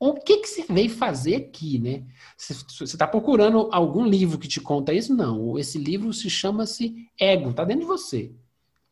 o 0.00 0.14
que, 0.14 0.38
que 0.38 0.46
você 0.48 0.64
veio 0.68 0.90
fazer 0.90 1.36
aqui, 1.36 1.78
né? 1.78 2.04
Você 2.36 2.84
está 2.84 3.06
procurando 3.06 3.68
algum 3.72 4.06
livro 4.06 4.38
que 4.38 4.46
te 4.46 4.60
conta 4.60 4.92
isso? 4.92 5.14
Não. 5.14 5.58
Esse 5.58 5.78
livro 5.78 6.12
se 6.12 6.30
chama-se 6.30 7.08
Ego, 7.18 7.52
tá 7.52 7.64
dentro 7.64 7.82
de 7.82 7.86
você. 7.88 8.32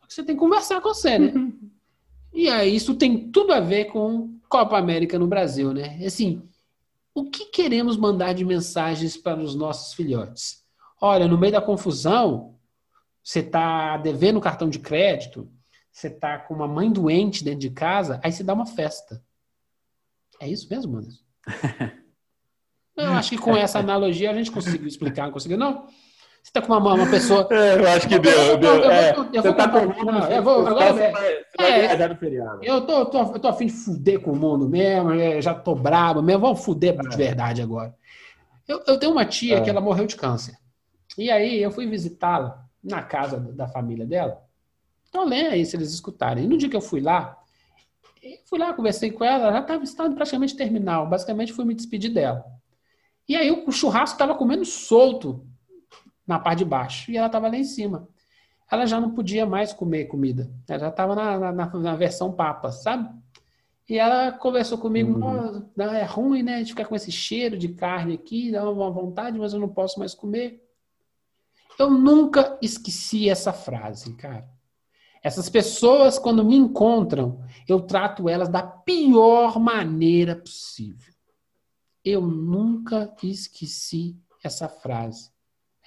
Você 0.08 0.22
tem 0.22 0.34
que 0.36 0.40
conversar 0.40 0.80
com 0.80 0.88
você, 0.92 1.18
né? 1.18 1.32
E 2.36 2.50
aí, 2.50 2.76
isso 2.76 2.94
tem 2.94 3.30
tudo 3.30 3.54
a 3.54 3.60
ver 3.60 3.86
com 3.86 4.38
Copa 4.46 4.76
América 4.76 5.18
no 5.18 5.26
Brasil, 5.26 5.72
né? 5.72 5.98
Assim, 6.04 6.46
o 7.14 7.30
que 7.30 7.46
queremos 7.46 7.96
mandar 7.96 8.34
de 8.34 8.44
mensagens 8.44 9.16
para 9.16 9.40
os 9.40 9.54
nossos 9.54 9.94
filhotes? 9.94 10.62
Olha, 11.00 11.26
no 11.26 11.38
meio 11.38 11.54
da 11.54 11.62
confusão, 11.62 12.54
você 13.24 13.38
está 13.38 13.96
devendo 13.96 14.38
cartão 14.38 14.68
de 14.68 14.78
crédito, 14.78 15.50
você 15.90 16.08
está 16.08 16.38
com 16.38 16.52
uma 16.52 16.68
mãe 16.68 16.92
doente 16.92 17.42
dentro 17.42 17.60
de 17.60 17.70
casa, 17.70 18.20
aí 18.22 18.30
você 18.30 18.44
dá 18.44 18.52
uma 18.52 18.66
festa. 18.66 19.24
É 20.38 20.46
isso 20.46 20.68
mesmo, 20.68 20.98
Anderson? 20.98 21.24
Eu 22.94 23.12
acho 23.12 23.30
que 23.30 23.38
com 23.38 23.56
essa 23.56 23.78
analogia 23.78 24.30
a 24.30 24.34
gente 24.34 24.50
conseguiu 24.50 24.86
explicar, 24.86 25.24
não 25.24 25.32
conseguiu, 25.32 25.56
não? 25.56 25.88
Você 26.46 26.50
está 26.50 26.62
com 26.62 26.72
uma, 26.72 26.94
uma 26.94 27.10
pessoa. 27.10 27.48
É, 27.50 27.74
eu 27.76 27.88
acho 27.88 28.06
que 28.06 28.14
Eu 28.14 28.18
deu. 28.20 28.32
eu 28.32 28.56
deu. 28.56 28.90
É, 28.90 29.10
eu 29.10 29.14
vou- 29.16 29.26
eu 29.32 29.54
tá 29.56 29.66
não, 29.66 30.30
eu 30.30 30.42
vou- 30.44 30.64
agora 30.66 30.92
você 30.94 31.02
é- 31.02 31.10
vai, 31.10 31.34
você 31.34 31.62
é. 31.62 32.70
Eu 32.70 32.86
tô, 32.86 33.04
tô, 33.06 33.18
eu 33.34 33.38
tô 33.40 33.48
afim 33.48 33.66
de 33.66 33.72
fuder 33.72 34.20
com 34.20 34.30
o 34.30 34.36
mundo 34.36 34.68
mesmo, 34.68 35.10
é, 35.10 35.42
já 35.42 35.52
tô 35.52 35.74
brabo 35.74 36.22
mesmo, 36.22 36.42
vamos 36.42 36.64
fuder 36.64 36.96
de 36.96 37.16
verdade 37.16 37.60
agora. 37.60 37.92
Eu, 38.68 38.80
eu 38.86 38.96
tenho 38.96 39.10
uma 39.10 39.24
tia 39.24 39.56
É. 39.58 39.60
que 39.60 39.68
ela 39.68 39.80
morreu 39.80 40.06
de 40.06 40.14
câncer. 40.14 40.56
E 41.18 41.30
aí 41.32 41.60
eu 41.60 41.72
fui 41.72 41.84
visitá-la 41.86 42.64
na 42.82 43.02
casa 43.02 43.38
da 43.40 43.66
família 43.66 44.06
dela. 44.06 44.40
Então 45.08 45.24
lê 45.24 45.48
aí 45.48 45.66
se 45.66 45.76
eles 45.76 45.92
escutarem. 45.92 46.44
E 46.44 46.48
no 46.48 46.56
dia 46.56 46.68
que 46.68 46.76
eu 46.76 46.80
fui 46.80 47.00
lá, 47.00 47.36
eu 48.22 48.38
fui 48.44 48.58
lá, 48.58 48.72
conversei 48.72 49.10
com 49.10 49.24
ela, 49.24 49.48
ela 49.48 49.60
estava 49.60 49.80
em 49.80 49.84
estado 49.84 50.14
praticamente 50.14 50.54
terminal. 50.56 51.08
Basicamente 51.08 51.52
fui 51.52 51.64
me 51.64 51.74
despedir 51.74 52.12
dela. 52.12 52.44
E 53.28 53.34
aí 53.34 53.50
o 53.50 53.72
churrasco 53.72 54.14
estava 54.14 54.34
comendo 54.36 54.64
solto 54.64 55.44
na 56.26 56.38
parte 56.38 56.58
de 56.58 56.64
baixo. 56.64 57.10
E 57.10 57.16
ela 57.16 57.26
estava 57.26 57.48
lá 57.48 57.56
em 57.56 57.64
cima. 57.64 58.08
Ela 58.70 58.84
já 58.86 59.00
não 59.00 59.12
podia 59.12 59.46
mais 59.46 59.72
comer 59.72 60.06
comida. 60.06 60.50
Ela 60.68 60.78
já 60.80 60.88
estava 60.88 61.14
na, 61.14 61.52
na, 61.52 61.66
na- 61.66 61.94
versão 61.96 62.32
papa, 62.32 62.72
sabe? 62.72 63.08
E 63.88 63.96
ela 63.96 64.32
conversou 64.32 64.76
comigo, 64.78 65.12
Uhum. 65.20 65.22
"Ó, 65.24 65.62
não, 65.76 65.94
é 65.94 66.02
ruim, 66.04 66.42
né? 66.42 66.62
De 66.64 66.70
ficar 66.72 66.86
com 66.86 66.96
esse 66.96 67.12
cheiro 67.12 67.56
de 67.56 67.68
carne 67.68 68.14
aqui, 68.14 68.50
dá 68.50 68.68
uma 68.68 68.90
vontade, 68.90 69.38
mas 69.38 69.52
eu 69.52 69.60
não 69.60 69.68
posso 69.68 70.00
mais 70.00 70.12
comer. 70.14 70.60
Eu 71.78 71.90
nunca 71.90 72.58
esqueci 72.60 73.28
essa 73.28 73.52
frase, 73.52 74.14
cara. 74.14 74.48
Essas 75.22 75.48
pessoas, 75.48 76.18
quando 76.18 76.44
me 76.44 76.56
encontram, 76.56 77.40
eu 77.68 77.80
trato 77.80 78.28
elas 78.28 78.48
da 78.48 78.62
pior 78.62 79.58
maneira 79.60 80.34
possível. 80.36 81.12
Eu 82.04 82.20
nunca 82.22 83.14
esqueci 83.22 84.16
essa 84.42 84.68
frase. 84.68 85.30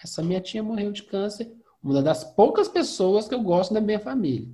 Essa 0.03 0.23
minha 0.23 0.41
tia 0.41 0.63
morreu 0.63 0.91
de 0.91 1.03
câncer, 1.03 1.51
uma 1.83 2.01
das 2.01 2.23
poucas 2.23 2.67
pessoas 2.67 3.27
que 3.27 3.33
eu 3.33 3.41
gosto 3.41 3.73
da 3.73 3.81
minha 3.81 3.99
família. 3.99 4.47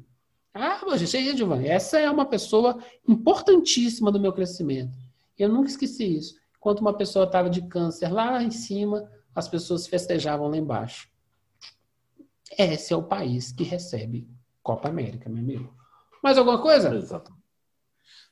Ah, 0.53 0.81
mas 0.85 1.01
isso 1.01 1.17
aí, 1.17 1.35
Giovanni, 1.35 1.67
essa 1.67 1.99
é 1.99 2.09
uma 2.09 2.25
pessoa 2.25 2.79
importantíssima 3.07 4.11
do 4.11 4.19
meu 4.19 4.31
crescimento. 4.31 4.97
Eu 5.37 5.49
nunca 5.49 5.69
esqueci 5.69 6.17
isso. 6.17 6.35
Enquanto 6.57 6.79
uma 6.79 6.93
pessoa 6.93 7.25
estava 7.25 7.49
de 7.49 7.61
câncer 7.67 8.11
lá 8.11 8.41
em 8.41 8.51
cima, 8.51 9.09
as 9.35 9.47
pessoas 9.47 9.85
festejavam 9.85 10.47
lá 10.47 10.57
embaixo. 10.57 11.09
Esse 12.57 12.93
é 12.93 12.95
o 12.95 13.03
país 13.03 13.51
que 13.51 13.63
recebe 13.63 14.29
Copa 14.63 14.87
América, 14.87 15.29
meu 15.29 15.43
amigo. 15.43 15.75
Mais 16.23 16.37
alguma 16.37 16.61
coisa? 16.61 16.95
Exato. 16.95 17.33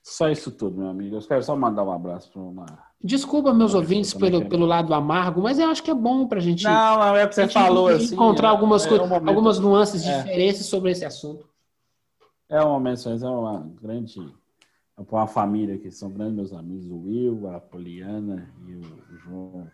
Só 0.01 0.30
isso 0.30 0.51
tudo, 0.51 0.78
meu 0.78 0.88
amigo. 0.88 1.16
Eu 1.16 1.28
quero 1.28 1.43
só 1.43 1.55
mandar 1.55 1.84
um 1.84 1.91
abraço 1.91 2.32
para 2.32 2.41
uma. 2.41 2.66
Desculpa 3.04 3.54
meus 3.54 3.74
Eu 3.74 3.80
ouvintes 3.80 4.14
pelo, 4.14 4.45
pelo 4.47 4.66
lado 4.66 4.93
amargo, 4.93 5.41
mas 5.41 5.60
eu 5.60 5.70
acho 5.70 5.84
que 5.84 5.91
é 5.91 5.93
bom 5.93 6.26
pra 6.26 6.39
gente, 6.39 6.64
Não, 6.64 6.72
não 6.99 7.16
é 7.18 7.26
o 7.26 7.28
que 7.28 7.32
a 7.32 7.32
você 7.34 7.41
gente 7.43 7.54
falou 7.54 7.88
assim. 7.89 8.14
encontrar 8.16 8.47
é- 8.47 8.51
algumas, 8.51 8.86
é 8.86 8.89
coisas, 8.89 9.06
um 9.06 9.10
momento- 9.10 9.28
algumas 9.30 9.60
nuances 9.60 10.06
É. 10.08 10.18
diferentes 10.20 10.66
sobre 10.66 10.91
esse 10.91 11.04
assunto. 11.04 11.45
É 12.49 12.62
uma 12.62 12.80
menção, 12.80 13.12
é 13.14 13.30
uma 13.30 13.68
grande. 13.82 14.20
É 14.97 15.01
uma 15.01 15.28
família 15.28 15.78
que 15.78 15.91
são 15.91 16.10
grandes 16.12 16.36
meus 16.36 16.54
amigos, 16.54 16.86
o 16.86 16.95
Will, 17.08 17.49
a 17.49 17.60
Poliana 17.60 18.47
e 18.68 18.76
o 18.76 19.18
João, 19.18 19.68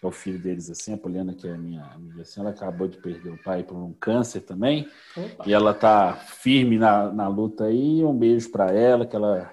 que 0.00 0.06
é 0.06 0.08
o 0.08 0.10
filho 0.10 0.38
deles, 0.40 0.68
assim. 0.70 0.94
A 0.94 0.98
Poliana, 0.98 1.34
que 1.34 1.46
é 1.46 1.56
minha 1.56 1.84
amiga, 1.84 2.22
assim, 2.22 2.40
ela 2.40 2.50
acabou 2.50 2.88
de 2.88 2.96
perder 2.96 3.30
o 3.30 3.42
pai 3.42 3.62
por 3.62 3.76
um 3.76 3.92
câncer 4.00 4.40
também. 4.40 4.88
Opa. 5.16 5.44
E 5.46 5.52
ela 5.52 5.74
tá 5.74 6.14
firme 6.14 6.78
na, 6.78 7.12
na 7.12 7.28
luta 7.28 7.64
aí. 7.64 8.02
Um 8.02 8.16
beijo 8.16 8.50
para 8.50 8.72
ela, 8.72 9.04
que 9.06 9.14
ela 9.14 9.52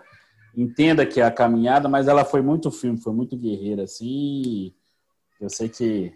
entenda 0.55 1.05
que 1.05 1.19
é 1.19 1.23
a 1.23 1.31
caminhada, 1.31 1.87
mas 1.87 2.07
ela 2.07 2.25
foi 2.25 2.41
muito 2.41 2.71
firme, 2.71 3.01
foi 3.01 3.13
muito 3.13 3.37
guerreira, 3.37 3.83
assim. 3.83 4.73
Eu 5.39 5.49
sei 5.49 5.69
que 5.69 6.13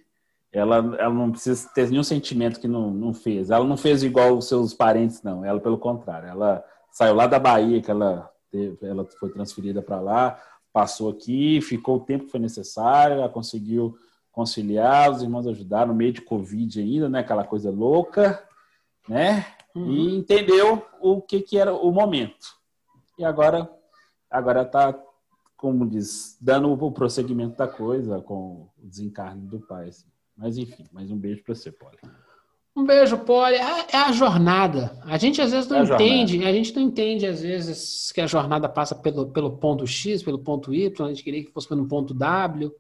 ela, 0.51 0.77
ela 0.97 1.13
não 1.13 1.31
precisa 1.31 1.69
ter 1.73 1.89
nenhum 1.89 2.03
sentimento 2.03 2.59
que 2.59 2.67
não, 2.67 2.91
não 2.91 3.13
fez. 3.13 3.49
Ela 3.49 3.65
não 3.65 3.77
fez 3.77 4.03
igual 4.03 4.37
os 4.37 4.47
seus 4.47 4.73
parentes, 4.73 5.21
não. 5.21 5.45
Ela, 5.45 5.59
pelo 5.59 5.77
contrário, 5.77 6.27
ela 6.27 6.63
saiu 6.91 7.15
lá 7.15 7.27
da 7.27 7.37
Bahia, 7.37 7.81
que 7.81 7.91
ela, 7.91 8.29
teve, 8.51 8.77
ela 8.81 9.05
foi 9.19 9.29
transferida 9.29 9.81
para 9.81 9.99
lá, 9.99 10.41
passou 10.73 11.09
aqui, 11.09 11.61
ficou 11.61 11.97
o 11.97 12.05
tempo 12.05 12.25
que 12.25 12.31
foi 12.31 12.39
necessário, 12.39 13.17
ela 13.17 13.29
conseguiu 13.29 13.95
conciliar, 14.31 15.11
os 15.11 15.21
irmãos 15.21 15.45
ajudaram 15.47 15.89
no 15.89 15.95
meio 15.95 16.13
de 16.13 16.21
Covid 16.21 16.79
ainda, 16.79 17.09
né? 17.09 17.19
Aquela 17.19 17.43
coisa 17.43 17.69
louca, 17.69 18.43
né? 19.07 19.45
Uhum. 19.75 19.91
E 19.91 20.15
entendeu 20.15 20.85
o 20.99 21.21
que, 21.21 21.41
que 21.41 21.57
era 21.57 21.73
o 21.73 21.91
momento. 21.91 22.57
E 23.17 23.25
agora 23.25 23.69
agora 24.30 24.61
está, 24.63 24.97
como 25.57 25.88
diz, 25.88 26.38
dando 26.39 26.71
o 26.71 26.91
prosseguimento 26.91 27.57
da 27.57 27.67
coisa 27.67 28.21
com 28.21 28.34
o 28.34 28.69
desencarne 28.77 29.47
do 29.47 29.59
pai. 29.59 29.89
assim. 29.89 30.07
Mas 30.38 30.57
enfim, 30.57 30.86
mais 30.91 31.11
um 31.11 31.17
beijo 31.17 31.43
para 31.43 31.53
você, 31.55 31.71
Poli. 31.71 31.97
Um 32.75 32.86
beijo, 32.86 33.17
Poli. 33.19 33.55
É, 33.55 33.88
é 33.91 33.97
a 33.97 34.11
jornada. 34.11 34.97
A 35.03 35.17
gente 35.17 35.41
às 35.41 35.51
vezes 35.51 35.69
não 35.69 35.77
É 35.77 35.82
a 35.82 35.86
jornada. 35.86 36.03
entende, 36.03 36.45
a 36.45 36.53
gente 36.53 36.73
não 36.75 36.82
entende 36.82 37.25
às 37.27 37.41
vezes 37.41 38.11
que 38.13 38.21
a 38.21 38.27
jornada 38.27 38.69
passa 38.69 38.95
pelo, 38.95 39.32
pelo 39.32 39.57
ponto 39.57 39.86
X, 39.86 40.23
pelo 40.23 40.39
ponto 40.39 40.73
Y, 40.73 41.05
a 41.05 41.09
gente 41.09 41.23
queria 41.23 41.43
que 41.43 41.51
fosse 41.51 41.67
pelo 41.67 41.86
ponto 41.88 42.13
W. 42.13 42.71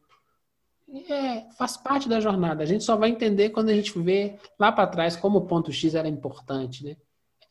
É, 1.09 1.41
faz 1.57 1.77
parte 1.77 2.07
da 2.09 2.19
jornada. 2.19 2.63
A 2.63 2.65
gente 2.65 2.83
só 2.83 2.95
vai 2.95 3.09
entender 3.09 3.49
quando 3.49 3.69
a 3.69 3.73
gente 3.73 3.97
vê 3.99 4.37
lá 4.57 4.71
para 4.71 4.87
trás 4.87 5.15
como 5.15 5.39
o 5.39 5.45
ponto 5.45 5.71
X 5.71 5.93
era 5.93 6.07
importante, 6.07 6.83
né? 6.83 6.95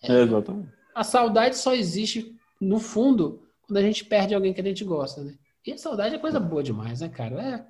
Exatamente. 0.02 0.72
A 0.94 1.04
saudade 1.04 1.56
só 1.56 1.74
existe, 1.74 2.34
no 2.60 2.80
fundo, 2.80 3.42
quando 3.68 3.76
a 3.76 3.82
gente 3.82 4.02
perde 4.04 4.34
alguém 4.34 4.54
que 4.54 4.60
a 4.62 4.64
gente 4.64 4.82
gosta, 4.82 5.22
né? 5.22 5.34
E 5.66 5.76
saudade 5.76 6.14
é 6.14 6.18
coisa 6.18 6.40
boa 6.40 6.62
demais, 6.62 7.02
né, 7.02 7.08
cara? 7.10 7.66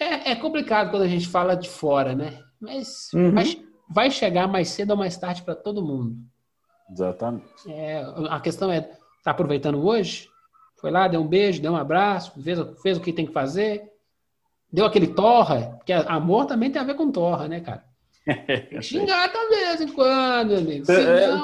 É, 0.00 0.04
é, 0.04 0.30
é 0.32 0.34
complicado 0.34 0.90
quando 0.90 1.02
a 1.02 1.08
gente 1.08 1.28
fala 1.28 1.54
de 1.54 1.68
fora, 1.68 2.14
né? 2.14 2.42
Mas 2.58 3.12
Uhum. 3.12 3.32
vai, 3.32 3.44
vai 3.90 4.10
chegar 4.10 4.48
mais 4.48 4.68
cedo 4.70 4.92
ou 4.92 4.96
mais 4.96 5.14
tarde 5.18 5.42
para 5.42 5.54
todo 5.54 5.84
mundo. 5.84 6.16
Exatamente. 6.90 7.46
É, 7.68 8.02
a 8.30 8.40
questão 8.40 8.72
é, 8.72 8.80
tá 9.22 9.30
aproveitando 9.32 9.84
hoje? 9.84 10.28
Foi 10.80 10.90
lá, 10.90 11.06
deu 11.06 11.20
um 11.20 11.28
beijo, 11.28 11.60
deu 11.60 11.72
um 11.72 11.76
abraço, 11.76 12.32
fez, 12.42 12.58
fez 12.80 12.96
o 12.96 13.00
que 13.02 13.12
tem 13.12 13.26
que 13.26 13.32
fazer, 13.32 13.90
deu 14.72 14.86
aquele 14.86 15.08
torra, 15.08 15.76
porque 15.76 15.92
amor 15.92 16.46
também 16.46 16.70
tem 16.70 16.80
a 16.80 16.84
ver 16.84 16.94
com 16.94 17.10
torra, 17.12 17.46
né, 17.48 17.60
cara? 17.60 17.84
Tem 18.24 18.66
que 18.68 18.82
xingar 18.82 19.30
também 19.30 19.58
de 19.58 19.64
vez 19.66 19.80
em 19.82 19.88
quando, 19.88 20.54
amigo. 20.56 20.90
É, 20.90 20.96
Senão- 20.96 21.38
O 21.40 21.42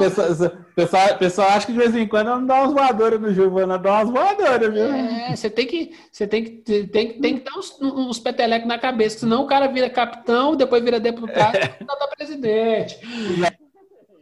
pessoal, 0.74 1.06
o 1.12 1.18
pessoal, 1.18 1.48
acha 1.50 1.66
que 1.66 1.72
de 1.72 1.78
vez 1.78 1.94
em 1.94 2.06
quando 2.08 2.28
não 2.28 2.46
dá 2.46 2.62
umas 2.62 2.72
voadoras 2.72 3.20
no 3.20 3.34
Giovana, 3.34 3.78
dá 3.78 3.92
umas 4.02 4.08
voadoras, 4.10 4.72
viu? 4.72 4.84
É, 4.94 5.36
você 5.36 5.50
tem 5.50 5.66
que, 5.66 5.92
você 6.10 6.26
tem 6.26 6.42
que, 6.44 6.86
tem, 6.86 7.20
tem 7.20 7.38
que 7.38 7.44
dar 7.44 7.58
uns, 7.58 7.76
uns 7.82 8.18
petelecos 8.18 8.66
na 8.66 8.78
cabeça, 8.78 9.18
senão 9.18 9.42
o 9.42 9.46
cara 9.46 9.66
vira 9.66 9.90
capitão, 9.90 10.56
depois 10.56 10.82
vira 10.82 10.98
deputado, 10.98 11.52
deputado 11.52 12.02
a 12.02 12.08
presidente. 12.16 12.98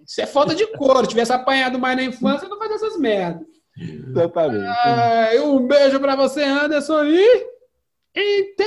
Isso 0.04 0.20
é 0.22 0.26
falta 0.26 0.54
de 0.54 0.66
couro. 0.76 1.06
Tivesse 1.06 1.32
apanhado 1.32 1.78
mais 1.78 1.94
na 1.96 2.02
infância, 2.02 2.48
não 2.48 2.58
faz 2.58 2.72
essas 2.72 2.98
merdas. 2.98 3.46
Exatamente. 3.78 4.64
Ah, 4.66 5.28
um 5.44 5.66
beijo 5.66 6.00
pra 6.00 6.16
você, 6.16 6.42
Anderson, 6.42 7.04
e. 7.04 7.46
Inter! 8.16 8.66